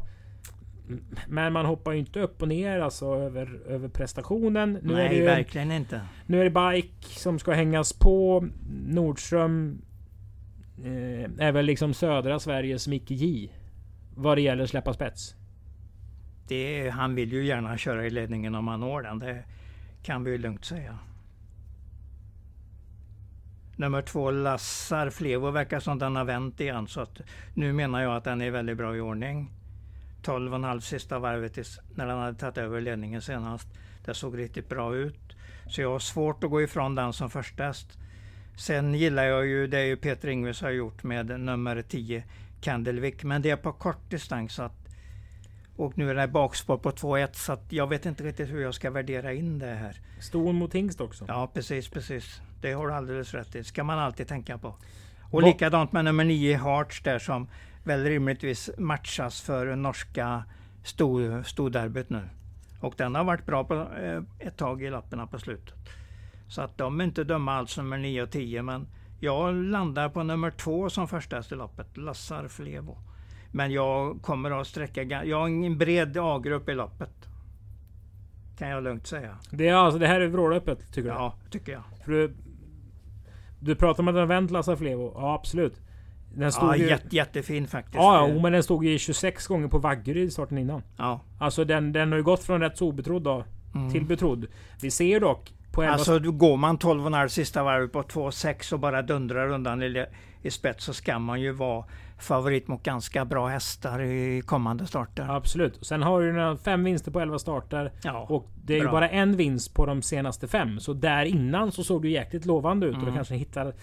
Men 1.27 1.53
man 1.53 1.65
hoppar 1.65 1.91
ju 1.91 1.99
inte 1.99 2.19
upp 2.19 2.41
och 2.41 2.47
ner 2.47 2.79
alltså 2.79 3.05
över, 3.05 3.59
över 3.67 3.89
prestationen. 3.89 4.79
Nu 4.83 4.93
är 4.93 4.97
det 4.97 5.09
Nej, 5.09 5.17
ju, 5.17 5.23
verkligen 5.23 5.71
inte. 5.71 6.01
Nu 6.25 6.39
är 6.39 6.49
det 6.49 6.49
Bike 6.71 7.19
som 7.19 7.39
ska 7.39 7.51
hängas 7.51 7.93
på. 7.93 8.47
Nordström 8.87 9.81
eh, 10.77 11.45
är 11.47 11.51
väl 11.51 11.65
liksom 11.65 11.93
södra 11.93 12.39
Sveriges 12.39 12.87
Micke 12.87 13.11
J. 13.11 13.49
Vad 14.15 14.37
det 14.37 14.41
gäller 14.41 14.65
släppa 14.65 14.93
spets. 14.93 15.35
Det, 16.47 16.89
han 16.89 17.15
vill 17.15 17.33
ju 17.33 17.45
gärna 17.45 17.77
köra 17.77 18.05
i 18.05 18.09
ledningen 18.09 18.55
om 18.55 18.67
han 18.67 18.79
når 18.79 19.01
den. 19.01 19.19
Det 19.19 19.43
kan 20.03 20.23
vi 20.23 20.31
ju 20.31 20.37
lugnt 20.37 20.65
säga. 20.65 20.99
Nummer 23.75 24.01
två, 24.01 24.31
Lassar 24.31 25.09
Flevo, 25.09 25.51
verkar 25.51 25.79
som 25.79 25.99
den 25.99 26.15
har 26.15 26.25
vänt 26.25 26.59
igen. 26.59 26.87
Så 26.87 27.01
att 27.01 27.21
nu 27.53 27.73
menar 27.73 28.01
jag 28.01 28.15
att 28.15 28.23
den 28.23 28.41
är 28.41 28.51
väldigt 28.51 28.77
bra 28.77 28.95
i 28.95 28.99
ordning. 28.99 29.51
12,5 30.23 30.79
sista 30.79 31.19
varvet 31.19 31.57
när 31.95 32.07
den 32.07 32.17
hade 32.17 32.37
tagit 32.37 32.57
över 32.57 32.81
ledningen 32.81 33.21
senast. 33.21 33.67
Det 34.05 34.13
såg 34.13 34.37
riktigt 34.37 34.69
bra 34.69 34.95
ut. 34.95 35.35
Så 35.69 35.81
jag 35.81 35.91
har 35.91 35.99
svårt 35.99 36.43
att 36.43 36.49
gå 36.49 36.61
ifrån 36.61 36.95
den 36.95 37.13
som 37.13 37.29
första 37.29 37.63
häst. 37.63 37.97
Sen 38.57 38.93
gillar 38.93 39.23
jag 39.23 39.45
ju 39.45 39.67
det 39.67 39.85
ju 39.85 39.97
Peter 39.97 40.27
Ingves 40.27 40.61
har 40.61 40.69
gjort 40.69 41.03
med 41.03 41.39
nummer 41.39 41.81
10 41.81 42.23
Candlewick. 42.61 43.23
Men 43.23 43.41
det 43.41 43.49
är 43.49 43.55
på 43.55 43.71
kort 43.71 44.09
distans. 44.09 44.53
Så 44.53 44.63
att, 44.63 44.87
och 45.75 45.97
nu 45.97 46.09
är 46.09 46.15
det 46.15 46.27
bakspår 46.27 46.77
på 46.77 46.91
2-1 46.91 47.29
så 47.33 47.57
jag 47.69 47.87
vet 47.87 48.05
inte 48.05 48.23
riktigt 48.23 48.49
hur 48.49 48.61
jag 48.61 48.73
ska 48.73 48.91
värdera 48.91 49.33
in 49.33 49.59
det 49.59 49.65
här. 49.65 50.01
Ston 50.19 50.55
mot 50.55 50.75
hingst 50.75 51.01
också. 51.01 51.25
Ja 51.27 51.51
precis, 51.53 51.89
precis. 51.89 52.41
Det 52.61 52.71
har 52.73 52.87
du 52.87 52.93
alldeles 52.93 53.33
rätt 53.33 53.55
i. 53.55 53.63
ska 53.63 53.83
man 53.83 53.99
alltid 53.99 54.27
tänka 54.27 54.57
på. 54.57 54.67
Och 55.31 55.41
Va 55.41 55.47
likadant 55.47 55.91
med 55.91 56.05
nummer 56.05 56.23
9 56.23 56.57
Hearts 56.57 57.01
där 57.03 57.19
som 57.19 57.47
väl 57.87 58.03
rimligtvis 58.03 58.69
matchas 58.77 59.41
för 59.41 59.75
norska 59.75 60.43
storderbyt 61.43 62.09
nu. 62.09 62.29
Och 62.81 62.93
den 62.97 63.15
har 63.15 63.23
varit 63.23 63.45
bra 63.45 63.63
på 63.63 63.73
eh, 63.73 64.21
ett 64.39 64.57
tag 64.57 64.83
i 64.83 64.89
lapparna 64.89 65.27
på 65.27 65.39
slutet. 65.39 65.75
Så 66.47 66.61
att 66.61 66.77
de 66.77 66.99
är 66.99 67.03
inte 67.03 67.23
döma 67.23 67.53
alls 67.53 67.77
nummer 67.77 67.97
9 67.97 68.23
och 68.23 68.31
10 68.31 68.61
men 68.61 68.87
jag 69.19 69.55
landar 69.55 70.09
på 70.09 70.23
nummer 70.23 70.51
2 70.51 70.89
som 70.89 71.07
första 71.07 71.39
i 71.51 71.55
loppet, 71.55 71.97
Lassar 71.97 72.47
Flevo. 72.47 72.97
Men 73.51 73.71
jag 73.71 74.21
kommer 74.21 74.61
att 74.61 74.67
sträcka, 74.67 75.25
jag 75.25 75.39
har 75.39 75.47
en 75.47 75.77
bred 75.77 76.17
A-grupp 76.17 76.69
i 76.69 76.73
loppet. 76.73 77.29
Kan 78.57 78.69
jag 78.69 78.83
lugnt 78.83 79.07
säga. 79.07 79.37
Det, 79.51 79.67
är 79.67 79.73
alltså, 79.73 79.99
det 79.99 80.07
här 80.07 80.21
är 80.21 80.27
vrålöppet 80.27 80.79
tycker 80.93 81.09
du? 81.09 81.15
Ja, 81.15 81.33
tycker 81.49 81.71
jag. 81.71 81.83
För 82.05 82.11
du, 82.11 82.35
du 83.59 83.75
pratar 83.75 84.03
om 84.03 84.07
att 84.07 84.15
den 84.15 84.19
har 84.19 84.27
vänt 84.27 84.51
Lassar 84.51 84.75
Flevo. 84.75 85.11
Ja, 85.15 85.35
absolut. 85.35 85.81
Den 86.37 86.51
stod 86.51 86.69
ja, 86.69 86.75
ju... 86.75 86.89
jätte, 86.89 87.15
jättefin 87.15 87.67
faktiskt. 87.67 87.95
Ja, 87.95 88.29
ja, 88.29 88.41
men 88.41 88.51
den 88.53 88.63
stod 88.63 88.85
ju 88.85 88.97
26 88.97 89.47
gånger 89.47 89.67
på 89.67 89.77
Vaggeryd 89.77 90.33
starten 90.33 90.57
innan. 90.57 90.83
Ja. 90.97 91.19
Alltså 91.39 91.65
den, 91.65 91.93
den 91.93 92.11
har 92.11 92.17
ju 92.17 92.23
gått 92.23 92.43
från 92.43 92.61
rätt 92.61 92.77
så 92.77 92.87
obetrodd 92.87 93.23
då, 93.23 93.43
mm. 93.75 93.91
till 93.91 94.05
betrodd. 94.05 94.45
Vi 94.81 94.91
ser 94.91 95.19
dock 95.19 95.53
på 95.71 95.83
Alltså 95.83 96.19
går 96.19 96.57
man 96.57 96.77
12,5 96.77 97.27
sista 97.27 97.63
varvet 97.63 97.91
på 97.91 98.01
2,6 98.01 98.73
och 98.73 98.79
bara 98.79 99.01
dundrar 99.01 99.51
undan 99.51 99.83
i, 99.83 100.05
i 100.41 100.51
spets 100.51 100.85
så 100.85 100.93
ska 100.93 101.19
man 101.19 101.41
ju 101.41 101.51
vara 101.51 101.85
favorit 102.19 102.67
mot 102.67 102.83
ganska 102.83 103.25
bra 103.25 103.47
hästar 103.47 104.01
i 104.01 104.41
kommande 104.45 104.87
starter. 104.87 105.27
Absolut. 105.29 105.85
Sen 105.85 106.03
har 106.03 106.21
du 106.21 106.57
fem 106.57 106.83
vinster 106.83 107.11
på 107.11 107.19
11 107.19 107.39
starter. 107.39 107.91
Ja, 108.03 108.25
och 108.29 108.49
det 108.63 108.73
är 108.73 108.79
bra. 108.79 108.87
ju 108.87 108.91
bara 108.91 109.09
en 109.09 109.37
vinst 109.37 109.73
på 109.73 109.85
de 109.85 110.01
senaste 110.01 110.47
fem. 110.47 110.79
Så 110.79 110.93
där 110.93 111.25
innan 111.25 111.71
så 111.71 111.83
såg 111.83 112.01
det 112.01 112.09
jäkligt 112.09 112.45
lovande 112.45 112.85
ut. 112.85 112.93
Mm. 112.93 113.05
Och 113.05 113.11
du 113.11 113.15
kanske 113.15 113.35
hittar 113.35 113.73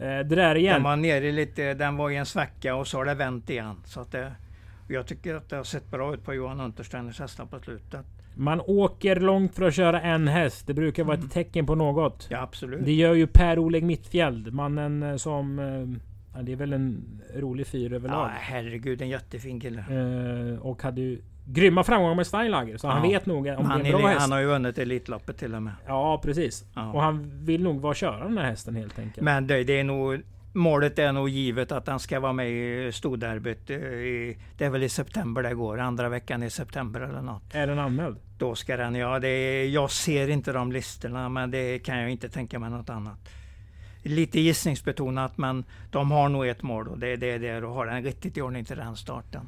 det 0.00 0.22
där 0.22 0.54
igen. 0.54 0.74
Den 0.74 0.82
var 0.82 0.96
nere 0.96 1.32
lite, 1.32 1.74
den 1.74 1.96
var 1.96 2.10
i 2.10 2.16
en 2.16 2.26
svacka 2.26 2.74
och 2.74 2.86
så 2.86 2.98
har 2.98 3.04
det 3.04 3.14
vänt 3.14 3.50
igen. 3.50 3.76
Så 3.84 4.00
att 4.00 4.12
det, 4.12 4.32
jag 4.88 5.06
tycker 5.06 5.34
att 5.34 5.48
det 5.48 5.56
har 5.56 5.64
sett 5.64 5.90
bra 5.90 6.14
ut 6.14 6.24
på 6.24 6.34
Johan 6.34 6.60
Untersteiners 6.60 7.20
hästar 7.20 7.46
på 7.46 7.58
slutet. 7.58 8.06
Man 8.34 8.60
åker 8.66 9.16
långt 9.16 9.54
för 9.54 9.68
att 9.68 9.74
köra 9.74 10.00
en 10.00 10.28
häst. 10.28 10.66
Det 10.66 10.74
brukar 10.74 11.04
vara 11.04 11.16
mm. 11.16 11.26
ett 11.26 11.32
tecken 11.32 11.66
på 11.66 11.74
något. 11.74 12.26
Ja, 12.30 12.40
absolut. 12.40 12.84
Det 12.84 12.92
gör 12.92 13.14
ju 13.14 13.26
Per-Oleg 13.26 13.84
Mittfjäld. 13.84 14.52
Mannen 14.52 15.02
eh, 15.02 15.16
som... 15.16 15.58
Eh, 15.58 16.00
ja, 16.34 16.42
det 16.42 16.52
är 16.52 16.56
väl 16.56 16.72
en 16.72 17.20
rolig 17.34 17.66
fyr 17.66 17.92
överlag. 17.92 18.26
Ja, 18.26 18.30
herregud. 18.40 19.02
En 19.02 19.08
jättefin 19.08 19.60
kille. 19.60 19.80
Eh, 19.80 20.58
och 20.58 20.82
hade 20.82 21.00
ju 21.00 21.22
grymma 21.44 21.84
framgångar 21.84 22.14
med 22.14 22.26
Steinlager. 22.26 22.76
Så 22.76 22.86
ja. 22.86 22.90
han 22.90 23.02
vet 23.02 23.26
nog 23.26 23.46
om 23.46 23.66
han 23.66 23.82
det 23.82 23.88
är 23.88 23.92
en 23.92 23.98
bra 24.00 24.08
häst. 24.08 24.20
Han 24.20 24.32
har 24.32 24.38
ju 24.38 24.46
vunnit 24.46 24.78
Elitloppet 24.78 25.38
till 25.38 25.54
och 25.54 25.62
med. 25.62 25.72
Ja 25.86 26.20
precis. 26.24 26.64
Ja. 26.74 26.92
Och 26.92 27.02
han 27.02 27.44
vill 27.44 27.62
nog 27.62 27.80
vara 27.80 27.94
köra 27.94 28.24
den 28.24 28.38
här 28.38 28.44
hästen 28.44 28.76
helt 28.76 28.98
enkelt. 28.98 29.24
Men 29.24 29.46
det, 29.46 29.64
det 29.64 29.80
är 29.80 29.84
nog 29.84 30.22
Målet 30.52 30.98
är 30.98 31.12
nog 31.12 31.28
givet 31.28 31.72
att 31.72 31.86
han 31.86 32.00
ska 32.00 32.20
vara 32.20 32.32
med 32.32 32.50
i 32.50 32.92
storderbyt. 32.92 33.70
Eh, 33.70 33.76
det 34.56 34.64
är 34.64 34.70
väl 34.70 34.82
i 34.82 34.88
september 34.88 35.42
det 35.42 35.54
går, 35.54 35.78
andra 35.78 36.08
veckan 36.08 36.42
i 36.42 36.50
september 36.50 37.00
eller 37.00 37.22
något. 37.22 37.54
Är 37.54 37.66
den 37.66 37.78
anmäld? 37.78 38.16
Då 38.38 38.54
ska 38.54 38.76
den, 38.76 38.94
ja. 38.94 39.18
Det 39.18 39.28
är, 39.28 39.68
jag 39.68 39.90
ser 39.90 40.28
inte 40.28 40.52
de 40.52 40.72
listorna 40.72 41.28
men 41.28 41.50
det 41.50 41.78
kan 41.78 41.98
jag 41.98 42.10
inte 42.10 42.28
tänka 42.28 42.58
mig 42.58 42.70
något 42.70 42.90
annat. 42.90 43.18
Lite 44.02 44.40
gissningsbetonat 44.40 45.38
men 45.38 45.64
de 45.90 46.10
har 46.10 46.28
nog 46.28 46.46
ett 46.46 46.62
mål 46.62 46.88
och 46.88 46.98
det 46.98 47.08
är 47.08 47.16
det, 47.16 47.38
det 47.38 47.62
och 47.62 47.74
har 47.74 47.86
den 47.86 48.02
riktigt 48.02 48.36
i 48.36 48.40
ordning 48.40 48.64
till 48.64 48.76
den 48.76 48.96
starten. 48.96 49.46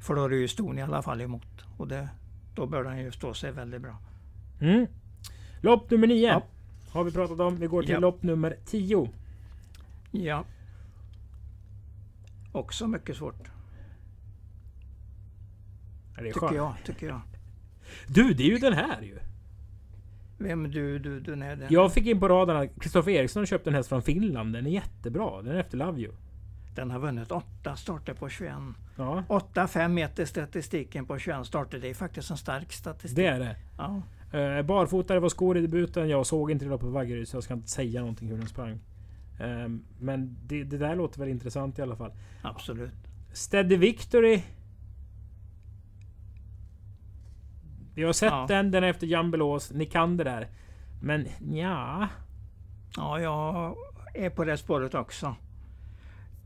För 0.00 0.14
då 0.14 0.24
är 0.24 0.28
det 0.28 0.36
ju 0.36 0.48
ston 0.48 0.78
i 0.78 0.82
alla 0.82 1.02
fall 1.02 1.20
emot. 1.20 1.64
Och 1.76 1.88
det, 1.88 2.08
då 2.54 2.66
bör 2.66 2.84
den 2.84 2.98
ju 2.98 3.12
stå 3.12 3.34
sig 3.34 3.52
väldigt 3.52 3.82
bra. 3.82 3.96
Mm. 4.60 4.86
Lopp 5.60 5.90
nummer 5.90 6.06
9 6.06 6.28
ja. 6.28 6.42
har 6.90 7.04
vi 7.04 7.12
pratat 7.12 7.40
om. 7.40 7.56
Vi 7.56 7.66
går 7.66 7.82
till 7.82 7.90
ja. 7.90 7.98
lopp 7.98 8.22
nummer 8.22 8.56
10. 8.66 9.10
Ja. 10.10 10.44
Också 12.52 12.86
mycket 12.86 13.16
svårt. 13.16 13.50
Ja, 16.16 16.22
det 16.22 16.32
tycker 16.32 16.54
jag, 16.54 16.74
tycker 16.84 17.06
jag. 17.06 17.20
Du, 18.06 18.34
det 18.34 18.42
är 18.42 18.48
ju 18.48 18.58
den 18.58 18.72
här 18.72 19.02
ju. 19.02 19.18
Vem 20.38 20.70
du, 20.70 20.98
du, 20.98 21.20
den 21.20 21.42
är 21.42 21.56
den? 21.56 21.66
Jag 21.70 21.94
fick 21.94 22.06
in 22.06 22.20
på 22.20 22.28
raden 22.28 22.56
att 22.56 22.80
Kristoffer 22.80 23.10
Eriksson 23.10 23.46
köpte 23.46 23.70
en 23.70 23.74
häst 23.74 23.88
från 23.88 24.02
Finland. 24.02 24.52
Den 24.52 24.66
är 24.66 24.70
jättebra. 24.70 25.42
Den 25.42 25.56
är 25.56 25.60
efter 25.60 25.78
Love 25.78 26.00
You. 26.00 26.12
Den 26.74 26.90
har 26.90 26.98
vunnit 26.98 27.32
åtta 27.32 27.76
starter 27.76 28.14
på 28.14 28.28
21. 28.28 28.54
Ja. 28.96 29.24
8-5 29.28 29.88
meter 29.88 30.24
statistiken 30.24 31.06
på 31.06 31.18
21 31.18 31.46
starter. 31.46 31.78
Det 31.78 31.90
är 31.90 31.94
faktiskt 31.94 32.30
en 32.30 32.36
stark 32.36 32.72
statistik. 32.72 33.16
Det 33.16 33.26
är 33.26 33.40
det. 33.40 33.56
Ja. 33.78 34.02
Uh, 34.34 34.62
barfotare 34.62 35.20
var 35.20 35.28
skor 35.28 35.56
i 35.58 35.60
debuten. 35.60 36.08
Jag 36.08 36.26
såg 36.26 36.50
inte 36.50 36.64
det 36.64 36.78
på 36.78 36.86
Vaggeryd 36.86 37.28
så 37.28 37.36
jag 37.36 37.44
ska 37.44 37.54
inte 37.54 37.68
säga 37.68 38.00
någonting 38.00 38.28
hur 38.28 38.36
den 38.36 38.48
sprang. 38.48 38.80
Uh, 39.40 39.78
men 39.98 40.36
det, 40.46 40.64
det, 40.64 40.78
där 40.78 40.96
låter 40.96 41.20
väl 41.20 41.28
intressant 41.28 41.78
i 41.78 41.82
alla 41.82 41.96
fall. 41.96 42.12
Absolut. 42.42 42.94
Steady 43.32 43.76
Victory. 43.76 44.42
Vi 47.94 48.02
har 48.02 48.12
sett 48.12 48.30
ja. 48.30 48.46
den. 48.48 48.70
Den 48.70 48.84
är 48.84 48.88
efter 48.88 49.06
Jan 49.06 49.30
Belås. 49.30 49.72
Nikander 49.72 50.24
där. 50.24 50.48
Men 51.02 51.26
ja. 51.52 52.08
Ja, 52.96 53.20
jag 53.20 53.76
är 54.14 54.30
på 54.30 54.44
det 54.44 54.56
spåret 54.56 54.94
också. 54.94 55.34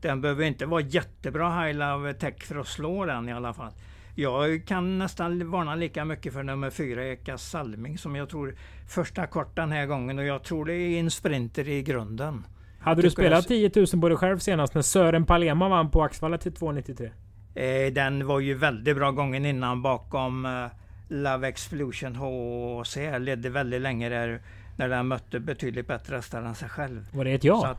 Den 0.05 0.21
behöver 0.21 0.43
inte 0.43 0.65
vara 0.65 0.81
jättebra 0.81 1.61
High 1.61 1.77
Love 1.77 2.13
Tech 2.13 2.43
för 2.43 2.55
att 2.55 2.67
slå 2.67 3.05
den 3.05 3.29
i 3.29 3.33
alla 3.33 3.53
fall. 3.53 3.71
Jag 4.15 4.65
kan 4.65 4.97
nästan 4.97 5.51
varna 5.51 5.75
lika 5.75 6.05
mycket 6.05 6.33
för 6.33 6.43
nummer 6.43 6.69
fyra 6.69 7.05
Eka 7.05 7.37
Salming 7.37 7.97
som 7.97 8.15
jag 8.15 8.29
tror 8.29 8.55
första 8.87 9.27
kort 9.27 9.55
den 9.55 9.71
här 9.71 9.85
gången 9.85 10.19
och 10.19 10.25
jag 10.25 10.43
tror 10.43 10.65
det 10.65 10.73
är 10.73 10.99
en 10.99 11.11
sprinter 11.11 11.69
i 11.69 11.83
grunden. 11.83 12.45
Hade 12.79 13.01
du 13.01 13.09
spelat 13.09 13.47
10 13.47 13.71
000 13.75 14.01
på 14.01 14.09
dig 14.09 14.17
själv 14.17 14.39
senast 14.39 14.73
när 14.73 14.81
Sören 14.81 15.25
Palema 15.25 15.69
vann 15.69 15.91
på 15.91 16.03
Axvalla 16.03 16.37
till 16.37 16.53
2,93? 16.53 17.09
Eh, 17.55 17.93
den 17.93 18.27
var 18.27 18.39
ju 18.39 18.53
väldigt 18.53 18.95
bra 18.95 19.11
gången 19.11 19.45
innan 19.45 19.81
bakom 19.81 20.45
eh, 20.45 20.65
Love 21.07 21.47
Explosion 21.47 22.15
HC. 22.15 22.97
Ledde 23.19 23.49
väldigt 23.49 23.81
länge 23.81 24.09
där 24.09 24.41
när 24.77 24.89
den 24.89 25.07
mötte 25.07 25.39
betydligt 25.39 25.87
bättre 25.87 26.15
hästar 26.15 26.41
än 26.41 26.55
sig 26.55 26.69
själv. 26.69 27.07
Var 27.11 27.25
det 27.25 27.31
ett 27.31 27.43
ja? 27.43 27.77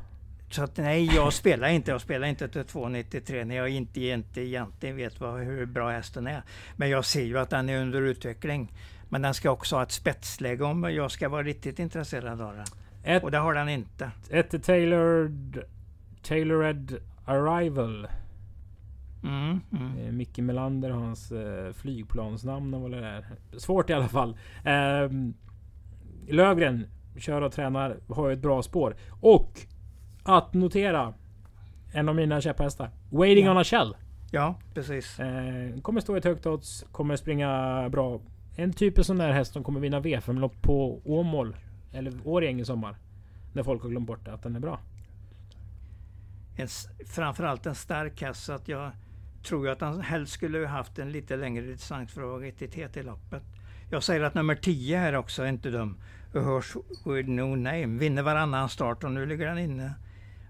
Så 0.50 0.62
att, 0.62 0.76
nej, 0.76 1.04
jag 1.14 1.32
spelar 1.32 1.68
inte. 1.68 1.90
Jag 1.90 2.00
spelar 2.00 2.26
inte 2.26 2.48
till 2.48 2.62
2,93 2.62 3.44
när 3.44 3.56
jag 3.56 3.68
inte, 3.68 4.00
inte 4.00 4.40
egentligen 4.40 4.96
vet 4.96 5.20
vad, 5.20 5.40
hur 5.40 5.66
bra 5.66 5.90
hästen 5.90 6.26
är. 6.26 6.42
Men 6.76 6.90
jag 6.90 7.04
ser 7.04 7.22
ju 7.22 7.38
att 7.38 7.50
den 7.50 7.68
är 7.68 7.80
under 7.80 8.02
utveckling. 8.02 8.72
Men 9.08 9.22
den 9.22 9.34
ska 9.34 9.50
också 9.50 9.76
ha 9.76 9.82
ett 9.82 9.92
spetsläge 9.92 10.64
om 10.64 10.82
jag 10.82 11.10
ska 11.10 11.28
vara 11.28 11.42
riktigt 11.42 11.78
intresserad 11.78 12.40
av 12.40 12.54
den. 12.56 12.66
Ett, 13.02 13.24
och 13.24 13.30
det 13.30 13.38
har 13.38 13.54
den 13.54 13.68
inte. 13.68 14.10
Ett 14.30 14.64
tailored, 14.64 15.62
tailored 16.22 16.96
arrival. 17.24 18.08
Mm, 19.22 19.60
mm. 19.72 20.16
Micke 20.16 20.38
Melander 20.38 20.90
hans 20.90 21.32
eh, 21.32 21.72
flygplansnamn 21.72 22.74
och 22.74 22.80
vad 22.80 22.90
det 22.90 23.06
är. 23.06 23.26
Svårt 23.56 23.90
i 23.90 23.92
alla 23.92 24.08
fall. 24.08 24.36
Eh, 24.64 25.10
Lövgren 26.28 26.86
kör 27.18 27.42
och 27.42 27.52
tränar, 27.52 27.96
har 28.08 28.30
ett 28.30 28.38
bra 28.38 28.62
spår. 28.62 28.96
Och 29.20 29.66
att 30.26 30.54
notera. 30.54 31.14
En 31.92 32.08
av 32.08 32.14
mina 32.14 32.40
käpphästar. 32.40 32.90
Waiting 33.10 33.44
ja. 33.44 33.50
on 33.50 33.58
a 33.58 33.64
shell. 33.64 33.96
Ja, 34.30 34.58
precis. 34.74 35.20
Eh, 35.20 35.80
kommer 35.80 36.00
stå 36.00 36.14
i 36.14 36.18
ett 36.18 36.24
högt 36.24 36.46
odds. 36.46 36.84
Kommer 36.92 37.16
springa 37.16 37.88
bra. 37.88 38.20
En 38.56 38.72
typ 38.72 38.98
av 38.98 39.02
sån 39.02 39.18
där 39.18 39.32
häst 39.32 39.52
som 39.52 39.64
kommer 39.64 39.80
vinna 39.80 40.00
V5-lopp 40.00 40.62
på 40.62 41.00
Åmål. 41.04 41.56
Eller 41.92 42.12
Årjäng 42.24 42.60
i 42.60 42.64
sommar. 42.64 42.96
När 43.52 43.62
folk 43.62 43.82
har 43.82 43.90
glömt 43.90 44.06
bort 44.06 44.28
att 44.28 44.42
den 44.42 44.56
är 44.56 44.60
bra. 44.60 44.80
En, 46.56 46.68
framförallt 47.06 47.66
en 47.66 47.74
stark 47.74 48.22
häst. 48.22 48.44
Så 48.44 48.52
att 48.52 48.68
jag 48.68 48.90
tror 49.42 49.68
att 49.68 49.80
han 49.80 50.00
helst 50.00 50.32
skulle 50.32 50.66
haft 50.66 50.98
en 50.98 51.12
lite 51.12 51.36
längre 51.36 51.66
distans 51.66 52.12
för 52.12 52.22
att 52.22 52.28
vara 52.28 52.40
riktigt 52.40 52.74
het 52.74 52.96
i 52.96 53.02
loppet. 53.02 53.42
Jag 53.90 54.02
säger 54.02 54.20
att 54.20 54.34
nummer 54.34 54.54
10 54.54 54.98
här 54.98 55.16
också 55.16 55.42
är 55.42 55.46
inte 55.46 55.70
dum. 55.70 55.96
Hörs 56.32 56.76
with 57.04 57.28
no 57.28 57.56
name. 57.56 57.86
Vinner 57.86 58.22
varannan 58.22 58.68
start 58.68 59.04
och 59.04 59.12
nu 59.12 59.26
ligger 59.26 59.46
den 59.46 59.58
inne 59.58 59.94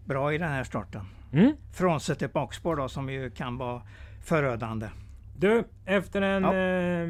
bra 0.07 0.35
i 0.35 0.39
den 0.39 0.49
här 0.49 0.65
starten. 0.65 1.07
Mm. 1.33 1.53
Frånsett 1.73 2.23
ett 2.23 2.33
bakspår 2.33 2.77
då 2.77 2.89
som 2.89 3.11
ju 3.11 3.31
kan 3.31 3.59
vara 3.59 3.83
förödande. 4.25 4.89
Du, 5.37 5.65
efter 5.85 6.23
en 6.23 6.43
ja. 6.43 6.55
eh, 6.55 7.09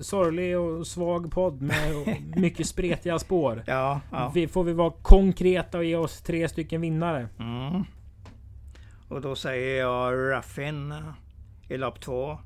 sorglig 0.00 0.58
och 0.58 0.86
svag 0.86 1.32
podd 1.32 1.62
med 1.62 2.16
mycket 2.36 2.66
spretiga 2.66 3.18
spår. 3.18 3.62
Ja, 3.66 4.00
ja. 4.10 4.32
Vi, 4.34 4.48
får 4.48 4.64
vi 4.64 4.72
vara 4.72 4.92
konkreta 5.02 5.78
och 5.78 5.84
ge 5.84 5.96
oss 5.96 6.22
tre 6.22 6.48
stycken 6.48 6.80
vinnare? 6.80 7.28
Mm. 7.38 7.84
Och 9.08 9.20
då 9.20 9.36
säger 9.36 9.78
jag 9.80 10.32
Raffin 10.32 10.92
eh, 10.92 10.98
i 11.68 11.76
lopp 11.76 12.00
två. 12.00 12.38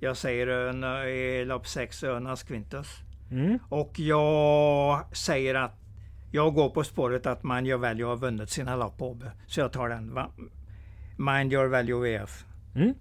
Jag 0.00 0.16
säger 0.16 0.46
ön 0.46 0.84
eh, 0.84 1.08
i 1.08 1.44
lopp 1.44 1.66
sex 1.66 2.04
Önas 2.04 2.42
Quintus. 2.42 2.88
Mm. 3.30 3.58
Och 3.68 3.98
jag 3.98 5.16
säger 5.16 5.54
att 5.54 5.87
jag 6.30 6.54
går 6.54 6.68
på 6.68 6.84
spåret 6.84 7.26
att 7.26 7.44
Mind 7.44 7.66
Your 7.66 7.78
Value 7.78 8.06
har 8.06 8.16
vunnit 8.16 8.50
sina 8.50 8.76
lopp 8.76 8.98
på 8.98 9.10
Åby. 9.10 9.26
Så 9.46 9.60
jag 9.60 9.72
tar 9.72 9.88
den. 9.88 10.14
Va? 10.14 10.30
Mind 11.16 11.52
Your 11.52 11.66
Value 11.66 12.00
VF. 12.00 12.44
Mm. 12.74 12.94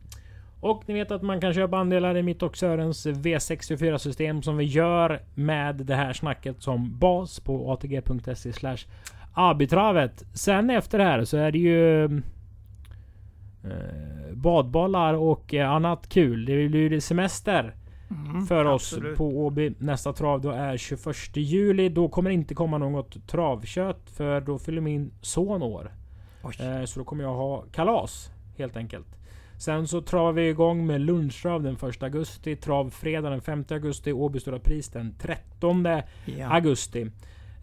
Och 0.60 0.84
ni 0.88 0.94
vet 0.94 1.12
att 1.12 1.22
man 1.22 1.42
kan 1.42 1.54
köpa 1.54 1.78
andelar 1.78 2.18
i 2.18 2.24
mitt 2.24 2.44
och 2.44 2.58
Sörens 2.58 3.06
V64 3.06 3.98
system 3.98 4.42
som 4.42 4.58
vi 4.58 4.64
gör 4.64 5.22
med 5.36 5.76
det 5.76 5.96
här 5.96 6.14
snacket 6.14 6.64
som 6.64 7.00
bas 7.00 7.40
på 7.40 7.72
atg.se 7.72 8.54
slash 8.54 8.78
abitravet. 9.34 10.24
Sen 10.34 10.70
efter 10.70 10.98
det 10.98 11.04
här 11.04 11.24
så 11.24 11.38
är 11.38 11.52
det 11.52 11.60
ju 11.60 12.04
eh, 13.64 14.34
badbollar 14.34 15.14
och 15.14 15.54
eh, 15.54 15.72
annat 15.72 16.10
kul. 16.10 16.46
Det 16.46 16.70
blir 16.70 16.92
ju 16.92 17.02
semester 17.02 17.76
Mm, 18.12 18.46
för 18.46 18.66
oss 18.66 18.94
absolut. 18.94 19.18
på 19.18 19.26
Åby. 19.46 19.74
Nästa 19.80 20.14
trav 20.14 20.42
då 20.42 20.50
är 20.52 20.78
21 20.78 21.16
juli. 21.38 21.90
Då 21.90 22.08
kommer 22.10 22.30
det 22.30 22.34
inte 22.34 22.56
komma 22.56 22.78
något 22.78 23.28
travkött 23.28 24.10
för 24.10 24.42
då 24.42 24.58
fyller 24.60 24.82
min 24.82 25.12
son 25.22 25.62
år. 25.64 25.92
Eh, 26.60 26.86
Så 26.86 27.00
då 27.00 27.04
kommer 27.06 27.24
jag 27.24 27.34
ha 27.34 27.62
kalas 27.72 28.32
helt 28.58 28.78
enkelt. 28.78 29.08
Sen 29.60 29.88
så 29.88 30.02
travar 30.02 30.32
vi 30.32 30.50
igång 30.50 30.86
med 30.86 31.02
lunchtrav 31.02 31.64
den 31.64 31.76
1 31.90 32.04
augusti. 32.04 32.56
Travfredag 32.56 33.32
den 33.32 33.42
5 33.42 33.66
augusti. 33.72 34.12
Åby 34.14 34.40
Stora 34.40 34.60
Pris 34.60 34.90
den 34.90 35.16
13 35.20 35.86
Ja. 36.26 36.48
augusti. 36.50 37.02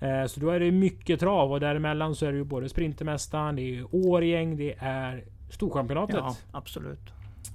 Eh, 0.01 0.25
Så 0.27 0.41
då 0.41 0.51
är 0.51 0.61
det 0.61 0.71
mycket 0.71 1.21
trav 1.21 1.53
och 1.53 1.61
däremellan 1.61 2.15
så 2.15 2.27
är 2.27 2.33
det 2.33 2.39
ju 2.39 2.45
både 2.45 2.69
Sprintermästaren, 2.69 3.57
det 3.57 3.63
är 3.63 3.85
Årgäng, 3.95 4.57
det 4.57 4.75
är 4.79 5.25
Storchampionatet. 5.51 6.17
ja, 6.17 6.37
absolut. 6.53 7.01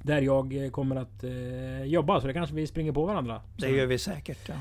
Där 0.03 0.21
jag 0.21 0.65
eh, 0.65 0.69
kommer 0.71 0.95
att 0.95 1.23
eh, 1.23 1.83
jobba. 1.83 2.21
Så 2.21 2.27
det 2.27 2.33
kanske 2.33 2.55
vi 2.55 2.67
springer 2.67 2.91
på 2.91 3.05
varandra. 3.05 3.41
Det 3.57 3.69
gör 3.69 3.85
vi 3.85 3.97
säkert. 3.97 4.49
Ja, 4.49 4.55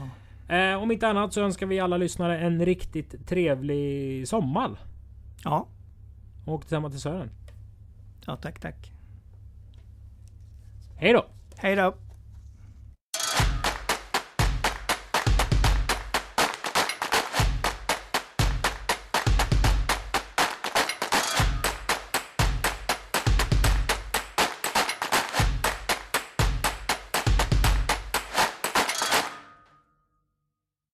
Eh, 0.56 0.82
om 0.82 0.90
inte 0.92 1.08
annat 1.08 1.32
så 1.32 1.40
önskar 1.42 1.66
vi 1.66 1.80
alla 1.80 1.96
lyssnare 1.96 2.38
en 2.38 2.64
riktigt 2.66 3.26
trevlig 3.28 4.28
sommar. 4.28 4.70
ja, 5.44 5.66
Och 6.46 6.60
tillsammans 6.60 6.94
till 6.94 7.00
Sören. 7.00 7.30
ja 8.26 8.36
tack, 8.36 8.60
tack. 8.60 8.92
Hej 10.96 11.12
då! 11.12 11.24
Hej 11.56 11.76
då! 11.76 11.94